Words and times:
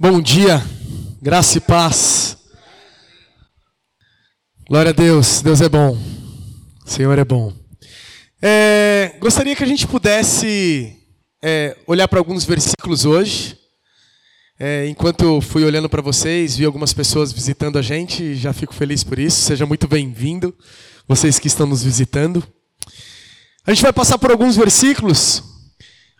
Bom 0.00 0.22
dia, 0.22 0.64
graça 1.20 1.58
e 1.58 1.60
paz. 1.60 2.36
Glória 4.68 4.90
a 4.90 4.92
Deus, 4.92 5.42
Deus 5.42 5.60
é 5.60 5.68
bom, 5.68 5.98
o 6.86 6.88
Senhor 6.88 7.18
é 7.18 7.24
bom. 7.24 7.52
É, 8.40 9.16
gostaria 9.18 9.56
que 9.56 9.64
a 9.64 9.66
gente 9.66 9.88
pudesse 9.88 10.96
é, 11.42 11.76
olhar 11.84 12.06
para 12.06 12.20
alguns 12.20 12.44
versículos 12.44 13.04
hoje. 13.04 13.58
É, 14.56 14.86
enquanto 14.86 15.24
eu 15.24 15.40
fui 15.40 15.64
olhando 15.64 15.88
para 15.88 16.00
vocês, 16.00 16.56
vi 16.56 16.64
algumas 16.64 16.92
pessoas 16.92 17.32
visitando 17.32 17.76
a 17.76 17.82
gente, 17.82 18.36
já 18.36 18.52
fico 18.52 18.74
feliz 18.74 19.02
por 19.02 19.18
isso. 19.18 19.42
Seja 19.42 19.66
muito 19.66 19.88
bem-vindo, 19.88 20.54
vocês 21.08 21.40
que 21.40 21.48
estão 21.48 21.66
nos 21.66 21.82
visitando. 21.82 22.46
A 23.66 23.74
gente 23.74 23.82
vai 23.82 23.92
passar 23.92 24.16
por 24.16 24.30
alguns 24.30 24.54
versículos 24.54 25.42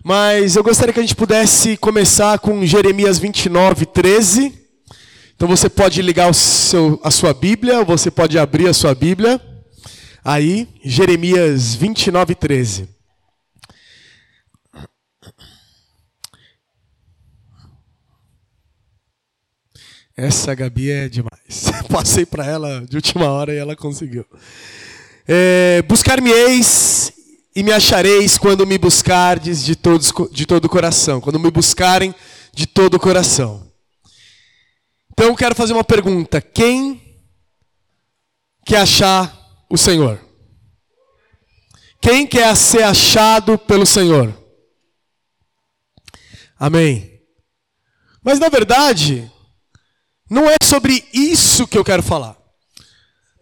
mas 0.05 0.57
eu 0.57 0.63
gostaria 0.63 0.93
que 0.93 1.01
a 1.01 1.03
gente 1.03 1.17
pudesse 1.17 1.77
começar 1.77 2.39
com 2.39 2.65
Jeremias 2.65 3.19
29, 3.19 3.87
13. 3.87 4.53
Então 5.35 5.49
você 5.49 5.69
pode 5.69 6.01
ligar 6.03 6.33
seu, 6.35 7.01
a 7.03 7.11
sua 7.11 7.35
Bíblia, 7.35 7.85
você 7.85 8.11
pode 8.11 8.39
abrir 8.39 8.69
a 8.69 8.75
sua 8.75 8.95
Bíblia. 8.95 9.41
Aí, 10.25 10.69
Jeremias 10.85 11.75
29, 11.75 12.35
13. 12.35 12.89
Essa 20.17 20.55
Gabi 20.55 20.91
é 20.91 21.09
demais. 21.09 21.71
Passei 21.89 22.27
para 22.27 22.45
ela 22.45 22.85
de 22.89 22.97
última 22.97 23.31
hora 23.31 23.55
e 23.55 23.57
ela 23.57 23.77
conseguiu. 23.77 24.25
É, 25.27 25.83
Buscar-me-eis 25.83 27.13
e 27.59 27.63
me 27.65 27.73
achareis 27.73 28.39
quando 28.39 28.65
me 28.65 28.79
buscardes 28.79 29.65
de, 29.65 29.75
todos, 29.75 30.13
de 30.31 30.47
todo 30.47 30.67
o 30.67 30.69
coração. 30.69 31.21
Quando 31.21 31.41
me 31.41 31.51
buscarem 31.51 32.15
de 32.55 32.69
todo 32.69 32.95
o 32.95 33.01
coração. 33.01 33.69
Então 35.11 35.27
eu 35.27 35.35
quero 35.35 35.57
fazer 35.57 35.73
uma 35.73 35.83
pergunta: 35.83 36.41
quem 36.41 37.21
quer 38.65 38.83
achar 38.83 39.37
o 39.69 39.77
Senhor? 39.77 40.25
Quem 42.01 42.29
quer 42.29 42.55
ser 42.55 42.85
achado 42.85 43.59
pelo 43.59 43.85
Senhor? 43.85 44.33
Amém. 46.57 47.21
Mas 48.23 48.39
na 48.39 48.49
verdade, 48.49 49.29
não 50.31 50.49
é 50.49 50.55
sobre 50.63 51.05
isso 51.13 51.67
que 51.67 51.77
eu 51.77 51.85
quero 51.85 52.05
falar. 52.05 52.37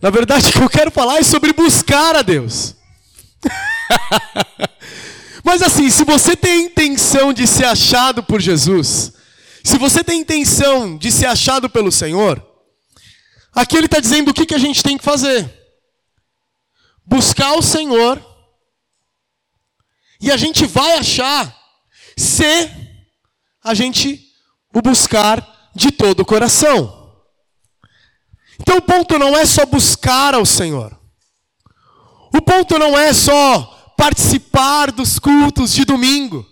Na 0.01 0.09
verdade, 0.09 0.49
o 0.49 0.53
que 0.53 0.63
eu 0.63 0.71
quero 0.71 0.91
falar 0.91 1.19
é 1.19 1.23
sobre 1.23 1.53
buscar 1.53 2.17
a 2.17 2.23
Deus. 2.23 2.77
Mas 5.45 5.63
assim, 5.63 5.89
se 5.91 6.05
você 6.05 6.37
tem 6.37 6.53
a 6.53 6.65
intenção 6.65 7.33
de 7.33 7.47
ser 7.47 7.67
achado 7.67 8.23
por 8.23 8.41
Jesus, 8.41 9.13
se 9.63 9.79
você 9.79 10.03
tem 10.03 10.19
a 10.19 10.23
intenção 10.23 10.97
de 10.97 11.11
ser 11.11 11.27
achado 11.27 11.71
pelo 11.71 11.93
Senhor, 11.93 12.45
aqui 13.53 13.77
ele 13.77 13.87
está 13.87 14.01
dizendo 14.01 14.31
o 14.31 14.35
que, 14.35 14.47
que 14.47 14.55
a 14.55 14.59
gente 14.59 14.83
tem 14.83 14.99
que 14.99 15.05
fazer: 15.05 15.49
buscar 17.05 17.53
o 17.53 17.63
Senhor, 17.63 18.25
e 20.21 20.31
a 20.31 20.37
gente 20.37 20.67
vai 20.67 20.99
achar 20.99 21.57
se 22.17 22.71
a 23.63 23.75
gente 23.75 24.21
o 24.75 24.81
buscar 24.81 25.71
de 25.75 25.91
todo 25.91 26.21
o 26.21 26.27
coração. 26.27 27.13
Então 28.61 28.79
o 28.79 28.83
ponto 28.83 29.19
não 29.19 29.37
é 29.37 29.45
só 29.45 29.67
buscar 29.67 30.35
ao 30.35 30.47
Senhor. 30.47 30.99
O 32.33 32.43
ponto 32.43 32.79
não 32.79 32.99
é 32.99 33.13
só 33.13 33.76
participar 33.97 34.93
dos 34.93 35.19
cultos 35.19 35.73
de 35.73 35.85
domingo. 35.85 36.47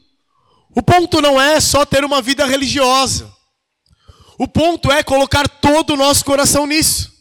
O 0.74 0.82
ponto 0.82 1.20
não 1.20 1.40
é 1.40 1.60
só 1.60 1.84
ter 1.84 2.04
uma 2.04 2.20
vida 2.20 2.44
religiosa. 2.46 3.32
O 4.38 4.48
ponto 4.48 4.90
é 4.90 5.02
colocar 5.02 5.48
todo 5.48 5.90
o 5.90 5.96
nosso 5.96 6.24
coração 6.24 6.66
nisso. 6.66 7.12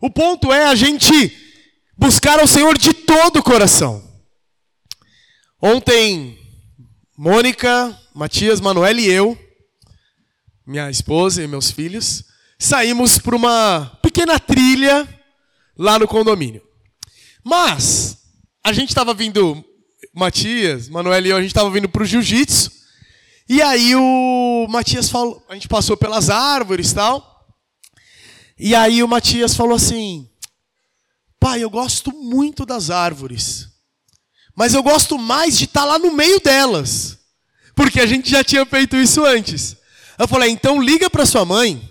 O 0.00 0.08
ponto 0.08 0.50
é 0.52 0.64
a 0.64 0.74
gente 0.74 1.36
buscar 1.98 2.40
ao 2.40 2.46
Senhor 2.46 2.78
de 2.78 2.94
todo 2.94 3.40
o 3.40 3.42
coração. 3.42 4.02
Ontem, 5.60 6.38
Mônica, 7.16 7.94
Matias, 8.14 8.60
Manuel 8.60 8.98
e 8.98 9.10
eu, 9.10 9.38
minha 10.66 10.90
esposa 10.90 11.42
e 11.42 11.46
meus 11.46 11.70
filhos, 11.70 12.24
saímos 12.58 13.18
para 13.18 13.36
uma 13.36 13.98
pequena 14.02 14.40
trilha 14.40 15.06
lá 15.76 15.98
no 15.98 16.08
condomínio. 16.08 16.62
Mas 17.44 18.19
a 18.62 18.72
gente 18.72 18.90
estava 18.90 19.14
vindo, 19.14 19.64
Matias, 20.14 20.88
Manuel 20.88 21.26
e 21.26 21.30
eu, 21.30 21.36
a 21.36 21.40
gente 21.40 21.50
estava 21.50 21.70
vindo 21.70 21.88
para 21.88 22.02
o 22.02 22.06
jiu-jitsu. 22.06 22.70
E 23.48 23.60
aí 23.62 23.96
o 23.96 24.66
Matias 24.68 25.08
falou, 25.08 25.44
a 25.48 25.54
gente 25.54 25.66
passou 25.68 25.96
pelas 25.96 26.30
árvores 26.30 26.92
e 26.92 26.94
tal. 26.94 27.30
E 28.58 28.74
aí 28.74 29.02
o 29.02 29.08
Matias 29.08 29.56
falou 29.56 29.74
assim: 29.74 30.28
Pai, 31.38 31.64
eu 31.64 31.70
gosto 31.70 32.12
muito 32.12 32.66
das 32.66 32.90
árvores. 32.90 33.68
Mas 34.54 34.74
eu 34.74 34.82
gosto 34.82 35.18
mais 35.18 35.56
de 35.56 35.64
estar 35.64 35.80
tá 35.80 35.86
lá 35.86 35.98
no 35.98 36.12
meio 36.12 36.38
delas. 36.40 37.18
Porque 37.74 37.98
a 37.98 38.06
gente 38.06 38.28
já 38.28 38.44
tinha 38.44 38.66
feito 38.66 38.96
isso 38.96 39.24
antes. 39.24 39.76
Eu 40.18 40.28
falei: 40.28 40.50
então 40.50 40.82
liga 40.82 41.08
para 41.08 41.24
sua 41.24 41.46
mãe. 41.46 41.82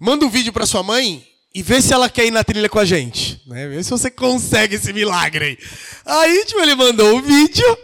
Manda 0.00 0.24
um 0.24 0.30
vídeo 0.30 0.52
para 0.52 0.64
sua 0.64 0.82
mãe 0.82 1.26
e 1.58 1.62
vê 1.62 1.82
se 1.82 1.92
ela 1.92 2.08
quer 2.08 2.24
ir 2.24 2.30
na 2.30 2.44
trilha 2.44 2.68
com 2.68 2.78
a 2.78 2.84
gente. 2.84 3.42
Né? 3.44 3.66
Vê 3.66 3.82
se 3.82 3.90
você 3.90 4.08
consegue 4.08 4.76
esse 4.76 4.92
milagre 4.92 5.44
aí. 5.44 5.58
Aí, 6.06 6.44
tipo, 6.44 6.60
ele 6.60 6.76
mandou 6.76 7.14
o 7.14 7.18
um 7.18 7.20
vídeo 7.20 7.78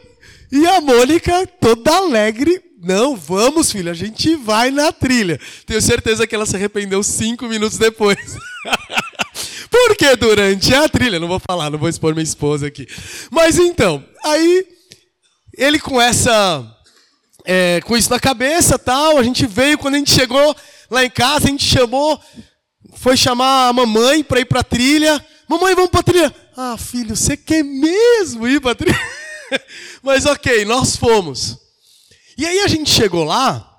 e 0.52 0.64
a 0.64 0.80
Mônica, 0.80 1.44
toda 1.60 1.96
alegre, 1.96 2.62
não, 2.80 3.16
vamos, 3.16 3.72
filho, 3.72 3.90
a 3.90 3.94
gente 3.94 4.36
vai 4.36 4.70
na 4.70 4.92
trilha. 4.92 5.40
Tenho 5.66 5.82
certeza 5.82 6.24
que 6.24 6.36
ela 6.36 6.46
se 6.46 6.54
arrependeu 6.54 7.02
cinco 7.02 7.48
minutos 7.48 7.76
depois. 7.76 8.36
Porque 9.68 10.14
durante 10.14 10.72
a 10.72 10.88
trilha, 10.88 11.18
não 11.18 11.26
vou 11.26 11.41
falar, 11.41 11.68
não 11.68 11.78
vou 11.78 11.88
expor 11.88 12.14
minha 12.14 12.22
esposa 12.22 12.68
aqui. 12.68 12.86
Mas 13.28 13.58
então, 13.58 14.04
aí 14.24 14.68
ele 15.58 15.80
com 15.80 16.00
essa, 16.00 16.64
é, 17.44 17.80
com 17.80 17.96
isso 17.96 18.08
na 18.08 18.20
cabeça, 18.20 18.78
tal, 18.78 19.18
a 19.18 19.22
gente 19.24 19.44
veio 19.48 19.76
quando 19.78 19.96
a 19.96 19.98
gente 19.98 20.12
chegou 20.12 20.54
lá 20.88 21.04
em 21.04 21.10
casa, 21.10 21.48
a 21.48 21.50
gente 21.50 21.66
chamou 21.66 22.20
foi 23.04 23.19
chamar 23.19 23.69
a 23.69 23.72
mamãe 23.75 24.25
para 24.25 24.41
ir 24.41 24.47
para 24.47 24.60
a 24.60 24.65
trilha. 24.65 25.22
Mamãe, 25.47 25.75
vamos 25.75 25.91
para 25.91 26.00
a 26.00 26.03
trilha. 26.03 26.34
Ah, 26.56 26.75
filho, 26.78 27.15
você 27.15 27.37
quer 27.37 27.62
mesmo 27.62 28.48
ir 28.48 28.62
para 28.62 28.70
a 28.70 28.75
trilha? 28.75 28.98
Mas 30.03 30.25
ok, 30.25 30.65
nós 30.65 30.97
fomos. 30.97 31.59
E 32.38 32.47
aí 32.47 32.60
a 32.60 32.66
gente 32.66 32.88
chegou 32.88 33.22
lá, 33.22 33.78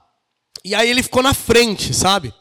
e 0.63 0.75
aí 0.75 0.87
ele 0.87 1.01
ficou 1.01 1.23
na 1.23 1.33
frente, 1.33 1.91
sabe? 1.91 2.31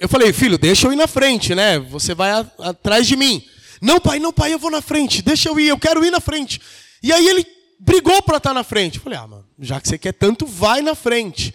Eu 0.00 0.08
falei, 0.08 0.32
filho, 0.32 0.58
deixa 0.58 0.88
eu 0.88 0.92
ir 0.92 0.96
na 0.96 1.06
frente, 1.06 1.54
né? 1.54 1.78
Você 1.78 2.16
vai 2.16 2.32
a, 2.32 2.44
atrás 2.58 3.06
de 3.06 3.14
mim. 3.14 3.40
Não, 3.80 4.00
pai, 4.00 4.18
não, 4.18 4.32
pai, 4.32 4.52
eu 4.52 4.58
vou 4.58 4.72
na 4.72 4.82
frente. 4.82 5.22
Deixa 5.22 5.50
eu 5.50 5.60
ir, 5.60 5.68
eu 5.68 5.78
quero 5.78 6.04
ir 6.04 6.10
na 6.10 6.20
frente. 6.20 6.60
E 7.00 7.12
aí 7.12 7.28
ele 7.28 7.46
brigou 7.78 8.20
para 8.22 8.38
estar 8.38 8.52
na 8.52 8.64
frente. 8.64 8.96
Eu 8.96 9.04
falei, 9.04 9.20
ah, 9.20 9.28
mano, 9.28 9.46
já 9.60 9.80
que 9.80 9.86
você 9.86 9.96
quer 9.96 10.14
tanto, 10.14 10.46
vai 10.46 10.82
na 10.82 10.96
frente. 10.96 11.54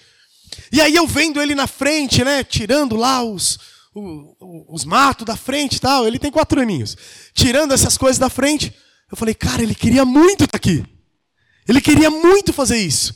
E 0.71 0.79
aí 0.79 0.95
eu 0.95 1.05
vendo 1.05 1.41
ele 1.41 1.53
na 1.53 1.67
frente, 1.67 2.23
né? 2.23 2.45
Tirando 2.45 2.95
lá 2.95 3.21
os, 3.21 3.59
os 4.69 4.85
matos 4.85 5.25
da 5.25 5.35
frente 5.35 5.75
e 5.75 5.79
tal. 5.79 6.07
Ele 6.07 6.19
tem 6.19 6.31
quatro 6.31 6.61
aninhos. 6.61 6.95
Tirando 7.33 7.73
essas 7.73 7.97
coisas 7.97 8.17
da 8.17 8.29
frente. 8.29 8.73
Eu 9.09 9.17
falei, 9.17 9.33
cara, 9.33 9.63
ele 9.63 9.75
queria 9.75 10.03
muito 10.03 10.43
estar 10.43 10.57
aqui. 10.57 10.83
Ele 11.67 11.81
queria 11.81 12.09
muito 12.09 12.53
fazer 12.53 12.77
isso. 12.77 13.15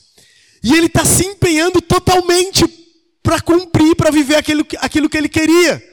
E 0.63 0.73
ele 0.73 0.87
está 0.87 1.05
se 1.05 1.25
empenhando 1.25 1.81
totalmente 1.81 2.65
para 3.23 3.41
cumprir, 3.41 3.95
para 3.95 4.11
viver 4.11 4.35
aquilo, 4.35 4.65
aquilo 4.79 5.09
que 5.09 5.17
ele 5.17 5.29
queria. 5.29 5.83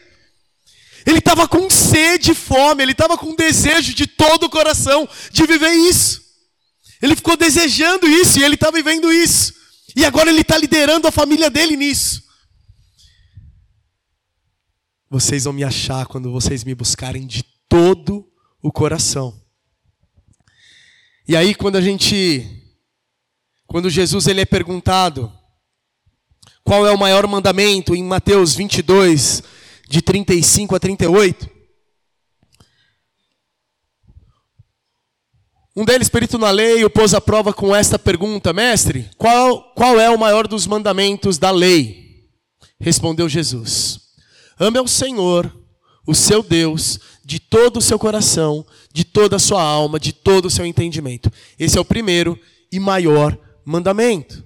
Ele 1.07 1.19
estava 1.19 1.49
com 1.49 1.71
sede, 1.71 2.35
fome, 2.35 2.83
ele 2.83 2.93
estava 2.93 3.17
com 3.17 3.35
desejo 3.35 3.95
de 3.95 4.07
todo 4.07 4.45
o 4.45 4.51
coração 4.51 5.09
de 5.31 5.47
viver 5.47 5.73
isso. 5.73 6.23
Ele 7.01 7.17
ficou 7.17 7.37
desejando 7.37 8.07
isso 8.07 8.39
e 8.39 8.45
ele 8.45 8.55
está 8.55 8.71
vivendo 8.71 9.13
isso. 9.13 9.55
E 9.97 10.05
agora 10.05 10.31
ele 10.31 10.43
está 10.43 10.59
liderando 10.59 11.09
a 11.09 11.13
família 11.13 11.49
dele 11.49 11.77
nisso. 11.77 12.28
Vocês 15.11 15.45
vão 15.45 15.53
me 15.53 15.65
achar 15.65 16.07
quando 16.07 16.31
vocês 16.31 16.65
me 16.65 16.75
buscarem 16.75 17.27
de 17.27 17.43
todo 17.69 18.31
o 18.63 18.71
coração. 18.71 19.41
E 21.27 21.37
aí 21.37 21.55
quando 21.55 21.77
a 21.77 21.81
gente 21.81 22.65
quando 23.67 23.91
Jesus 23.91 24.27
ele 24.27 24.41
é 24.41 24.47
perguntado 24.47 25.33
qual 26.65 26.87
é 26.87 26.91
o 26.91 26.99
maior 26.99 27.27
mandamento 27.27 27.95
em 27.95 28.03
Mateus 28.03 28.55
22 28.55 29.43
de 29.89 30.03
35 30.03 30.75
a 30.75 30.81
38, 30.81 31.59
Um 35.79 35.85
deles, 35.85 36.09
perito 36.09 36.39
na 36.39 36.51
lei, 36.51 36.85
o 36.85 36.91
pôs 36.91 37.15
à 37.15 37.21
prova 37.21 37.53
com 37.53 37.73
esta 37.73 38.01
pergunta: 38.01 38.53
Mestre, 38.53 39.09
qual, 39.17 39.73
qual 39.75 40.01
é 40.01 40.11
o 40.11 40.19
maior 40.19 40.49
dos 40.49 40.67
mandamentos 40.67 41.39
da 41.39 41.53
lei? 41.53 42.27
Respondeu 42.81 43.29
Jesus: 43.29 44.08
Ame 44.59 44.79
ao 44.79 44.89
Senhor, 44.89 45.55
o 46.07 46.15
seu 46.15 46.43
Deus, 46.43 46.99
de 47.25 47.39
todo 47.39 47.77
o 47.77 47.83
seu 47.83 47.99
coração, 47.99 48.67
de 48.93 49.05
toda 49.05 49.37
a 49.37 49.39
sua 49.39 49.63
alma, 49.63 50.01
de 50.01 50.13
todo 50.13 50.47
o 50.47 50.51
seu 50.51 50.65
entendimento. 50.65 51.31
Esse 51.59 51.77
é 51.79 51.81
o 51.81 51.85
primeiro 51.85 52.39
e 52.73 52.81
maior 52.81 53.39
mandamento. 53.65 54.45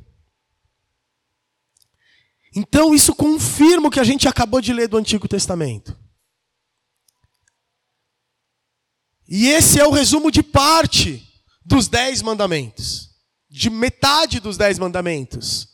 Então 2.55 2.95
isso 2.95 3.15
confirma 3.15 3.89
o 3.89 3.91
que 3.91 4.01
a 4.01 4.05
gente 4.05 4.29
acabou 4.29 4.61
de 4.61 4.73
ler 4.73 4.89
do 4.89 4.99
Antigo 4.99 5.27
Testamento. 5.27 5.97
E 9.27 9.49
esse 9.49 9.81
é 9.81 9.87
o 9.87 9.91
resumo 9.91 10.31
de 10.31 10.43
parte 10.43 11.27
dos 11.65 11.89
dez 11.89 12.21
mandamentos. 12.21 13.11
De 13.49 13.71
metade 13.71 14.41
dos 14.41 14.57
dez 14.57 14.79
mandamentos. 14.79 15.72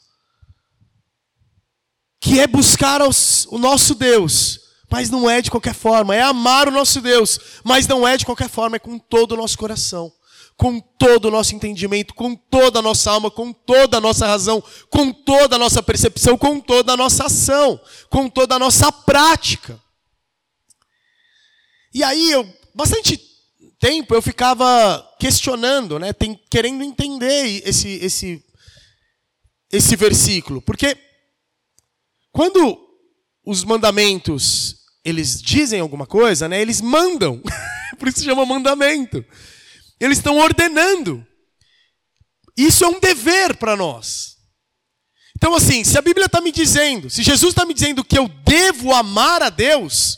Que 2.20 2.40
é 2.40 2.46
buscar 2.46 3.00
o 3.02 3.58
nosso 3.58 3.94
Deus, 3.94 4.60
mas 4.90 5.10
não 5.10 5.28
é 5.28 5.40
de 5.40 5.50
qualquer 5.50 5.74
forma. 5.74 6.14
É 6.14 6.22
amar 6.22 6.68
o 6.68 6.72
nosso 6.72 7.00
Deus, 7.00 7.38
mas 7.64 7.86
não 7.86 8.06
é 8.06 8.16
de 8.16 8.26
qualquer 8.26 8.48
forma, 8.48 8.76
é 8.76 8.80
com 8.80 8.98
todo 8.98 9.32
o 9.32 9.36
nosso 9.36 9.56
coração 9.56 10.12
com 10.58 10.80
todo 10.80 11.26
o 11.26 11.30
nosso 11.30 11.54
entendimento, 11.54 12.12
com 12.12 12.34
toda 12.34 12.80
a 12.80 12.82
nossa 12.82 13.12
alma, 13.12 13.30
com 13.30 13.52
toda 13.52 13.98
a 13.98 14.00
nossa 14.00 14.26
razão, 14.26 14.60
com 14.90 15.12
toda 15.12 15.54
a 15.54 15.58
nossa 15.58 15.80
percepção, 15.80 16.36
com 16.36 16.58
toda 16.58 16.94
a 16.94 16.96
nossa 16.96 17.26
ação, 17.26 17.80
com 18.10 18.28
toda 18.28 18.56
a 18.56 18.58
nossa 18.58 18.90
prática. 18.90 19.80
E 21.94 22.02
aí, 22.02 22.32
eu, 22.32 22.44
bastante 22.74 23.16
tempo 23.78 24.12
eu 24.12 24.20
ficava 24.20 25.08
questionando, 25.20 25.96
né, 25.96 26.12
tem, 26.12 26.34
querendo 26.50 26.82
entender 26.82 27.62
esse, 27.64 27.88
esse, 28.04 28.44
esse 29.70 29.94
versículo, 29.94 30.60
porque 30.60 30.98
quando 32.38 32.78
os 33.44 33.64
mandamentos 33.64 34.76
eles 35.04 35.42
dizem 35.42 35.80
alguma 35.80 36.06
coisa, 36.06 36.48
né, 36.48 36.62
eles 36.62 36.80
mandam, 36.80 37.42
por 37.98 38.06
isso 38.06 38.22
chama 38.22 38.46
mandamento. 38.46 39.24
Eles 39.98 40.18
estão 40.18 40.38
ordenando. 40.38 41.26
Isso 42.56 42.84
é 42.84 42.86
um 42.86 43.00
dever 43.00 43.56
para 43.56 43.74
nós. 43.74 44.36
Então, 45.36 45.52
assim, 45.52 45.82
se 45.82 45.98
a 45.98 46.00
Bíblia 46.00 46.26
está 46.26 46.40
me 46.40 46.52
dizendo, 46.52 47.10
se 47.10 47.24
Jesus 47.24 47.50
está 47.50 47.66
me 47.66 47.74
dizendo 47.74 48.04
que 48.04 48.16
eu 48.16 48.28
devo 48.28 48.94
amar 48.94 49.42
a 49.42 49.50
Deus, 49.50 50.16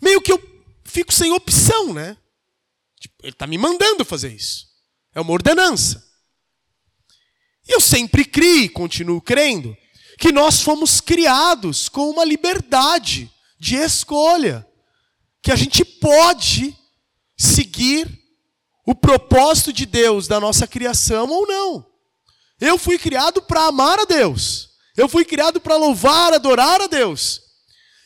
meio 0.00 0.22
que 0.22 0.32
eu 0.32 0.42
fico 0.82 1.12
sem 1.12 1.30
opção, 1.32 1.92
né? 1.92 2.16
Tipo, 2.98 3.16
ele 3.22 3.32
está 3.32 3.46
me 3.46 3.58
mandando 3.58 4.02
fazer 4.02 4.32
isso. 4.32 4.66
É 5.14 5.20
uma 5.20 5.32
ordenança. 5.32 6.02
E 7.68 7.72
eu 7.74 7.82
sempre 7.82 8.24
criei, 8.24 8.70
continuo 8.70 9.20
crendo, 9.20 9.76
que 10.18 10.32
nós 10.32 10.60
fomos 10.60 11.00
criados 11.00 11.88
com 11.88 12.10
uma 12.10 12.24
liberdade 12.24 13.32
de 13.58 13.76
escolha. 13.76 14.66
Que 15.40 15.52
a 15.52 15.56
gente 15.56 15.84
pode 15.84 16.76
seguir 17.36 18.20
o 18.84 18.94
propósito 18.94 19.72
de 19.72 19.86
Deus 19.86 20.26
da 20.26 20.40
nossa 20.40 20.66
criação 20.66 21.28
ou 21.28 21.46
não. 21.46 21.86
Eu 22.60 22.76
fui 22.76 22.98
criado 22.98 23.40
para 23.40 23.66
amar 23.66 24.00
a 24.00 24.04
Deus. 24.04 24.70
Eu 24.96 25.08
fui 25.08 25.24
criado 25.24 25.60
para 25.60 25.76
louvar, 25.76 26.34
adorar 26.34 26.80
a 26.80 26.88
Deus. 26.88 27.40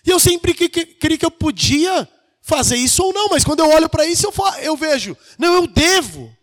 E 0.04 0.10
eu 0.10 0.20
sempre 0.20 0.52
queria 0.52 1.16
que 1.16 1.24
eu 1.24 1.30
podia 1.30 2.06
fazer 2.42 2.76
isso 2.76 3.02
ou 3.02 3.14
não, 3.14 3.28
mas 3.30 3.44
quando 3.44 3.60
eu 3.60 3.70
olho 3.70 3.88
para 3.88 4.04
isso, 4.04 4.26
eu, 4.26 4.32
eu 4.60 4.76
vejo, 4.76 5.16
não, 5.38 5.54
eu 5.54 5.66
devo. 5.66 6.36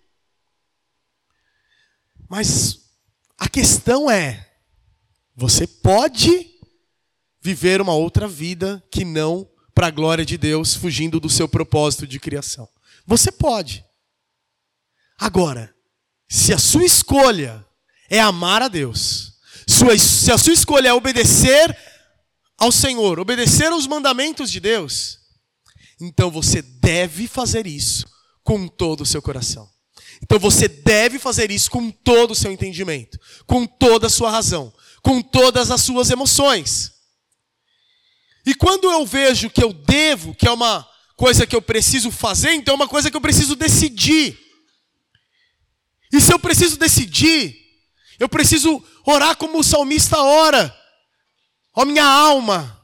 Mas 2.28 2.80
a 3.38 3.48
questão 3.48 4.10
é: 4.10 4.49
você 5.40 5.66
pode 5.66 6.52
viver 7.42 7.80
uma 7.80 7.94
outra 7.94 8.28
vida 8.28 8.84
que 8.92 9.06
não 9.06 9.50
para 9.74 9.88
a 9.88 9.92
glória 9.92 10.26
de 10.26 10.38
Deus, 10.38 10.76
fugindo 10.76 11.18
do 11.18 11.30
seu 11.30 11.48
propósito 11.48 12.06
de 12.06 12.20
criação. 12.20 12.68
Você 13.08 13.32
pode. 13.32 13.86
Agora, 15.18 15.74
se 16.28 16.54
a 16.54 16.58
sua 16.58 16.84
escolha 16.84 17.66
é 18.10 18.20
amar 18.20 18.62
a 18.62 18.68
Deus, 18.68 19.40
se 19.66 20.30
a 20.30 20.38
sua 20.38 20.54
escolha 20.54 20.90
é 20.90 20.94
obedecer 20.94 21.76
ao 22.58 22.72
Senhor, 22.72 23.18
obedecer 23.18 23.72
aos 23.72 23.88
mandamentos 23.88 24.52
de 24.52 24.60
Deus, 24.60 25.20
então 26.02 26.30
você 26.30 26.62
deve 26.62 27.28
fazer 27.28 27.66
isso 27.66 28.06
com 28.44 28.68
todo 28.68 29.02
o 29.02 29.06
seu 29.06 29.22
coração. 29.22 29.70
Então 30.22 30.38
você 30.38 30.68
deve 30.68 31.18
fazer 31.18 31.50
isso 31.50 31.72
com 31.72 31.90
todo 31.90 32.32
o 32.32 32.36
seu 32.36 32.52
entendimento, 32.52 33.18
com 33.48 33.66
toda 33.66 34.08
a 34.08 34.10
sua 34.10 34.30
razão, 34.30 34.74
com 35.02 35.22
todas 35.22 35.72
as 35.72 35.82
suas 35.82 36.10
emoções. 36.10 36.92
E 38.46 38.56
quando 38.56 38.90
eu 38.90 39.06
vejo 39.06 39.50
que 39.50 39.64
eu 39.64 39.74
devo, 39.74 40.34
que 40.34 40.48
é 40.48 40.52
uma 40.52 40.88
coisa 41.16 41.46
que 41.46 41.56
eu 41.56 41.62
preciso 41.62 42.12
fazer, 42.12 42.54
então 42.54 42.74
é 42.74 42.76
uma 42.76 42.88
coisa 42.88 43.12
que 43.12 43.18
eu 43.18 43.22
preciso 43.22 43.56
decidir. 43.56 44.40
E 46.12 46.20
se 46.20 46.34
eu 46.34 46.40
preciso 46.40 46.78
decidir, 46.78 47.56
eu 48.20 48.28
preciso 48.28 48.84
orar 49.06 49.36
como 49.36 49.60
o 49.60 49.64
salmista 49.64 50.18
ora. 50.20 50.76
Ó 51.76 51.86
minha 51.86 52.06
alma, 52.06 52.84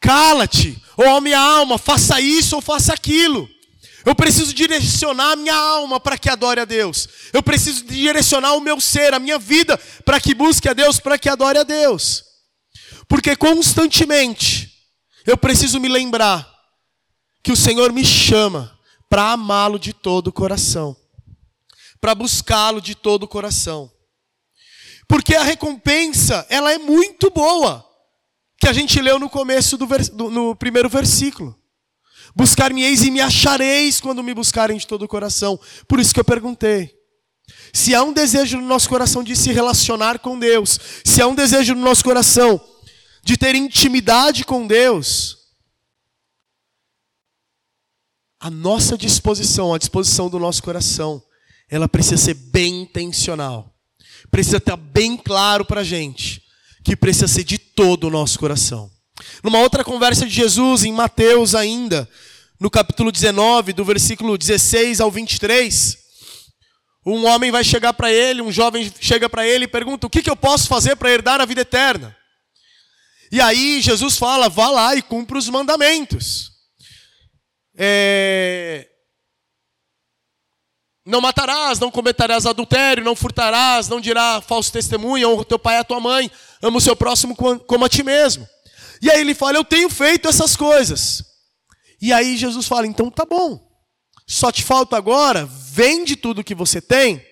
cala-te. 0.00 0.76
Ó 0.96 1.20
minha 1.20 1.38
alma, 1.38 1.78
faça 1.78 2.20
isso 2.20 2.56
ou 2.56 2.62
faça 2.62 2.92
aquilo. 2.92 3.48
Eu 4.04 4.14
preciso 4.14 4.54
direcionar 4.54 5.32
a 5.32 5.36
minha 5.36 5.54
alma 5.54 6.00
para 6.00 6.16
que 6.16 6.30
adore 6.30 6.60
a 6.60 6.64
Deus. 6.64 7.08
Eu 7.32 7.42
preciso 7.42 7.84
direcionar 7.84 8.54
o 8.54 8.60
meu 8.60 8.80
ser, 8.80 9.12
a 9.12 9.18
minha 9.18 9.38
vida, 9.38 9.78
para 10.04 10.20
que 10.20 10.34
busque 10.34 10.68
a 10.68 10.72
Deus, 10.72 10.98
para 10.98 11.18
que 11.18 11.28
adore 11.28 11.58
a 11.58 11.62
Deus. 11.62 12.24
Porque 13.08 13.36
constantemente 13.36 14.70
eu 15.26 15.36
preciso 15.36 15.78
me 15.78 15.88
lembrar 15.88 16.48
que 17.42 17.52
o 17.52 17.56
Senhor 17.56 17.92
me 17.92 18.04
chama 18.04 18.78
para 19.08 19.32
amá-lo 19.32 19.78
de 19.78 19.92
todo 19.92 20.28
o 20.28 20.32
coração 20.32 20.96
para 22.00 22.14
buscá-lo 22.14 22.80
de 22.80 22.94
todo 22.94 23.24
o 23.24 23.28
coração. 23.28 23.92
Porque 25.06 25.34
a 25.36 25.42
recompensa, 25.42 26.46
ela 26.48 26.72
é 26.72 26.78
muito 26.78 27.30
boa, 27.30 27.86
que 28.58 28.68
a 28.68 28.72
gente 28.72 29.00
leu 29.00 29.18
no 29.18 29.28
começo 29.28 29.76
do, 29.76 29.86
no 30.30 30.56
primeiro 30.56 30.88
versículo. 30.88 31.59
Buscar-me-eis 32.34 33.04
e 33.04 33.10
me 33.10 33.20
achareis 33.20 34.00
quando 34.00 34.22
me 34.22 34.34
buscarem 34.34 34.76
de 34.76 34.86
todo 34.86 35.02
o 35.02 35.08
coração. 35.08 35.58
Por 35.88 35.98
isso 35.98 36.14
que 36.14 36.20
eu 36.20 36.24
perguntei. 36.24 36.94
Se 37.72 37.94
há 37.94 38.02
um 38.02 38.12
desejo 38.12 38.58
no 38.58 38.66
nosso 38.66 38.88
coração 38.88 39.22
de 39.22 39.34
se 39.36 39.52
relacionar 39.52 40.18
com 40.18 40.38
Deus, 40.38 40.78
se 41.04 41.20
há 41.20 41.26
um 41.26 41.34
desejo 41.34 41.74
no 41.74 41.82
nosso 41.82 42.04
coração 42.04 42.60
de 43.24 43.36
ter 43.36 43.54
intimidade 43.54 44.44
com 44.44 44.66
Deus, 44.66 45.36
a 48.40 48.50
nossa 48.50 48.96
disposição, 48.96 49.74
a 49.74 49.78
disposição 49.78 50.30
do 50.30 50.38
nosso 50.38 50.62
coração, 50.62 51.22
ela 51.68 51.88
precisa 51.88 52.16
ser 52.16 52.34
bem 52.34 52.82
intencional. 52.82 53.74
Precisa 54.30 54.56
estar 54.56 54.76
bem 54.76 55.16
claro 55.16 55.64
para 55.64 55.82
a 55.82 55.84
gente 55.84 56.42
que 56.82 56.96
precisa 56.96 57.28
ser 57.28 57.44
de 57.44 57.58
todo 57.58 58.04
o 58.04 58.10
nosso 58.10 58.38
coração. 58.38 58.90
Numa 59.42 59.58
outra 59.58 59.84
conversa 59.84 60.26
de 60.26 60.32
Jesus, 60.32 60.84
em 60.84 60.92
Mateus 60.92 61.54
ainda, 61.54 62.08
no 62.58 62.70
capítulo 62.70 63.10
19, 63.10 63.72
do 63.72 63.84
versículo 63.84 64.36
16 64.36 65.00
ao 65.00 65.10
23, 65.10 65.98
um 67.06 67.26
homem 67.26 67.50
vai 67.50 67.64
chegar 67.64 67.92
para 67.92 68.12
ele, 68.12 68.42
um 68.42 68.52
jovem 68.52 68.92
chega 69.00 69.28
para 69.28 69.46
ele 69.46 69.64
e 69.64 69.68
pergunta: 69.68 70.06
O 70.06 70.10
que, 70.10 70.22
que 70.22 70.30
eu 70.30 70.36
posso 70.36 70.68
fazer 70.68 70.96
para 70.96 71.10
herdar 71.10 71.40
a 71.40 71.46
vida 71.46 71.62
eterna? 71.62 72.16
E 73.32 73.40
aí 73.40 73.80
Jesus 73.80 74.18
fala: 74.18 74.48
Vá 74.48 74.70
lá 74.70 74.94
e 74.94 75.02
cumpra 75.02 75.38
os 75.38 75.48
mandamentos. 75.48 76.50
É, 77.76 78.86
não 81.06 81.20
matarás, 81.20 81.78
não 81.78 81.90
cometerás 81.90 82.44
adultério, 82.44 83.02
não 83.02 83.16
furtarás, 83.16 83.88
não 83.88 84.00
dirá 84.00 84.40
falso 84.40 84.70
testemunho, 84.70 85.30
honra 85.30 85.44
teu 85.44 85.58
pai 85.58 85.76
e 85.76 85.78
a 85.78 85.84
tua 85.84 85.98
mãe, 85.98 86.30
ama 86.62 86.76
o 86.76 86.80
seu 86.80 86.94
próximo 86.94 87.34
como 87.34 87.84
a 87.84 87.88
ti 87.88 88.02
mesmo. 88.02 88.46
E 89.00 89.10
aí 89.10 89.20
ele 89.20 89.34
fala: 89.34 89.56
Eu 89.56 89.64
tenho 89.64 89.88
feito 89.88 90.28
essas 90.28 90.56
coisas. 90.56 91.24
E 92.00 92.12
aí 92.12 92.36
Jesus 92.36 92.66
fala: 92.66 92.86
Então 92.86 93.10
tá 93.10 93.24
bom, 93.24 93.60
só 94.26 94.50
te 94.52 94.62
falta 94.62 94.96
agora, 94.96 95.46
vende 95.46 96.16
tudo 96.16 96.44
que 96.44 96.54
você 96.54 96.80
tem 96.80 97.24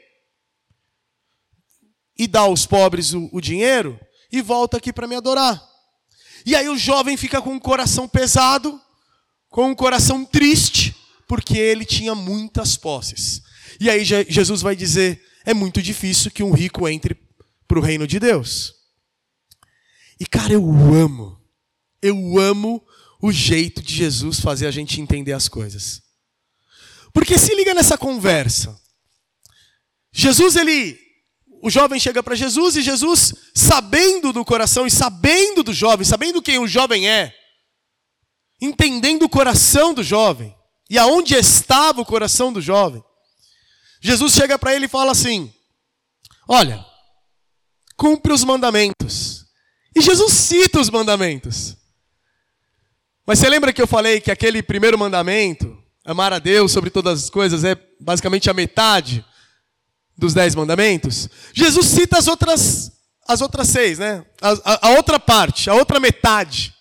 e 2.18 2.26
dá 2.26 2.40
aos 2.40 2.66
pobres 2.66 3.14
o, 3.14 3.28
o 3.32 3.40
dinheiro 3.40 3.98
e 4.30 4.42
volta 4.42 4.76
aqui 4.76 4.92
para 4.92 5.06
me 5.06 5.14
adorar. 5.14 5.62
E 6.44 6.56
aí 6.56 6.68
o 6.68 6.76
jovem 6.76 7.16
fica 7.16 7.40
com 7.40 7.54
o 7.54 7.60
coração 7.60 8.08
pesado, 8.08 8.80
com 9.48 9.70
o 9.70 9.76
coração 9.76 10.25
triste, 10.25 10.94
porque 11.26 11.56
ele 11.56 11.84
tinha 11.84 12.14
muitas 12.14 12.76
posses. 12.76 13.42
E 13.80 13.88
aí 13.88 14.04
Jesus 14.04 14.60
vai 14.60 14.75
dizer: 14.75 15.22
é 15.44 15.54
muito 15.54 15.80
difícil 15.80 16.30
que 16.30 16.42
um 16.42 16.52
rico 16.52 16.88
entre 16.88 17.16
para 17.66 17.78
o 17.78 17.82
reino 17.82 18.06
de 18.06 18.18
Deus. 18.18 18.75
E 20.18 20.26
cara, 20.26 20.52
eu 20.52 20.64
amo, 20.94 21.38
eu 22.02 22.38
amo 22.38 22.85
o 23.21 23.33
jeito 23.33 23.83
de 23.83 23.95
Jesus 23.95 24.40
fazer 24.40 24.67
a 24.67 24.71
gente 24.71 25.00
entender 25.00 25.33
as 25.33 25.49
coisas. 25.49 26.02
Porque 27.12 27.38
se 27.38 27.55
liga 27.55 27.75
nessa 27.75 27.99
conversa. 27.99 28.78
Jesus, 30.12 30.57
ele. 30.57 30.99
O 31.61 31.69
jovem 31.69 31.99
chega 31.99 32.23
para 32.23 32.37
Jesus 32.37 32.76
e 32.76 32.83
Jesus, 32.83 33.35
sabendo 33.52 34.33
do 34.33 34.45
coração 34.45 34.87
e 34.87 34.90
sabendo 34.90 35.64
do 35.64 35.73
jovem, 35.73 36.05
sabendo 36.05 36.40
quem 36.40 36.57
o 36.61 36.69
jovem 36.69 37.09
é, 37.09 37.35
entendendo 38.61 39.25
o 39.25 39.28
coração 39.28 39.93
do 39.93 40.05
jovem 40.05 40.55
e 40.88 40.97
aonde 40.97 41.35
estava 41.35 42.00
o 42.00 42.05
coração 42.05 42.52
do 42.52 42.61
jovem, 42.61 43.02
Jesus 44.00 44.35
chega 44.35 44.57
para 44.57 44.73
ele 44.73 44.87
e 44.87 44.88
fala 44.88 45.11
assim: 45.11 45.52
Olha, 46.49 46.85
cumpre 47.97 48.33
os 48.33 48.45
mandamentos. 48.45 49.45
E 49.97 50.00
Jesus 50.00 50.33
cita 50.33 50.81
os 50.81 50.88
mandamentos. 50.88 51.76
Mas 53.28 53.40
você 53.40 53.50
lembra 53.50 53.75
que 53.75 53.82
eu 53.82 53.87
falei 53.87 54.23
que 54.23 54.30
aquele 54.30 54.62
primeiro 54.62 54.99
mandamento, 54.99 55.76
amar 56.02 56.32
a 56.32 56.38
Deus 56.38 56.73
sobre 56.73 56.88
todas 56.88 57.25
as 57.25 57.28
coisas, 57.28 57.62
é 57.62 57.76
basicamente 58.00 58.49
a 58.49 58.54
metade 58.54 59.23
dos 60.16 60.32
dez 60.32 60.54
mandamentos? 60.54 61.28
Jesus 61.52 61.88
cita 61.88 62.16
as 62.16 62.26
outras, 62.26 62.90
as 63.28 63.42
outras 63.42 63.68
seis, 63.68 63.99
né? 63.99 64.25
A, 64.40 64.52
a, 64.64 64.88
a 64.88 64.90
outra 64.92 65.20
parte, 65.20 65.68
a 65.68 65.75
outra 65.75 66.00
metade, 66.00 66.75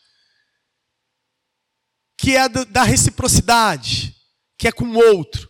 que 2.17 2.37
é 2.37 2.39
a 2.39 2.47
da 2.47 2.83
reciprocidade, 2.83 4.15
que 4.57 4.69
é 4.69 4.71
com 4.71 4.85
o 4.85 5.15
outro. 5.17 5.49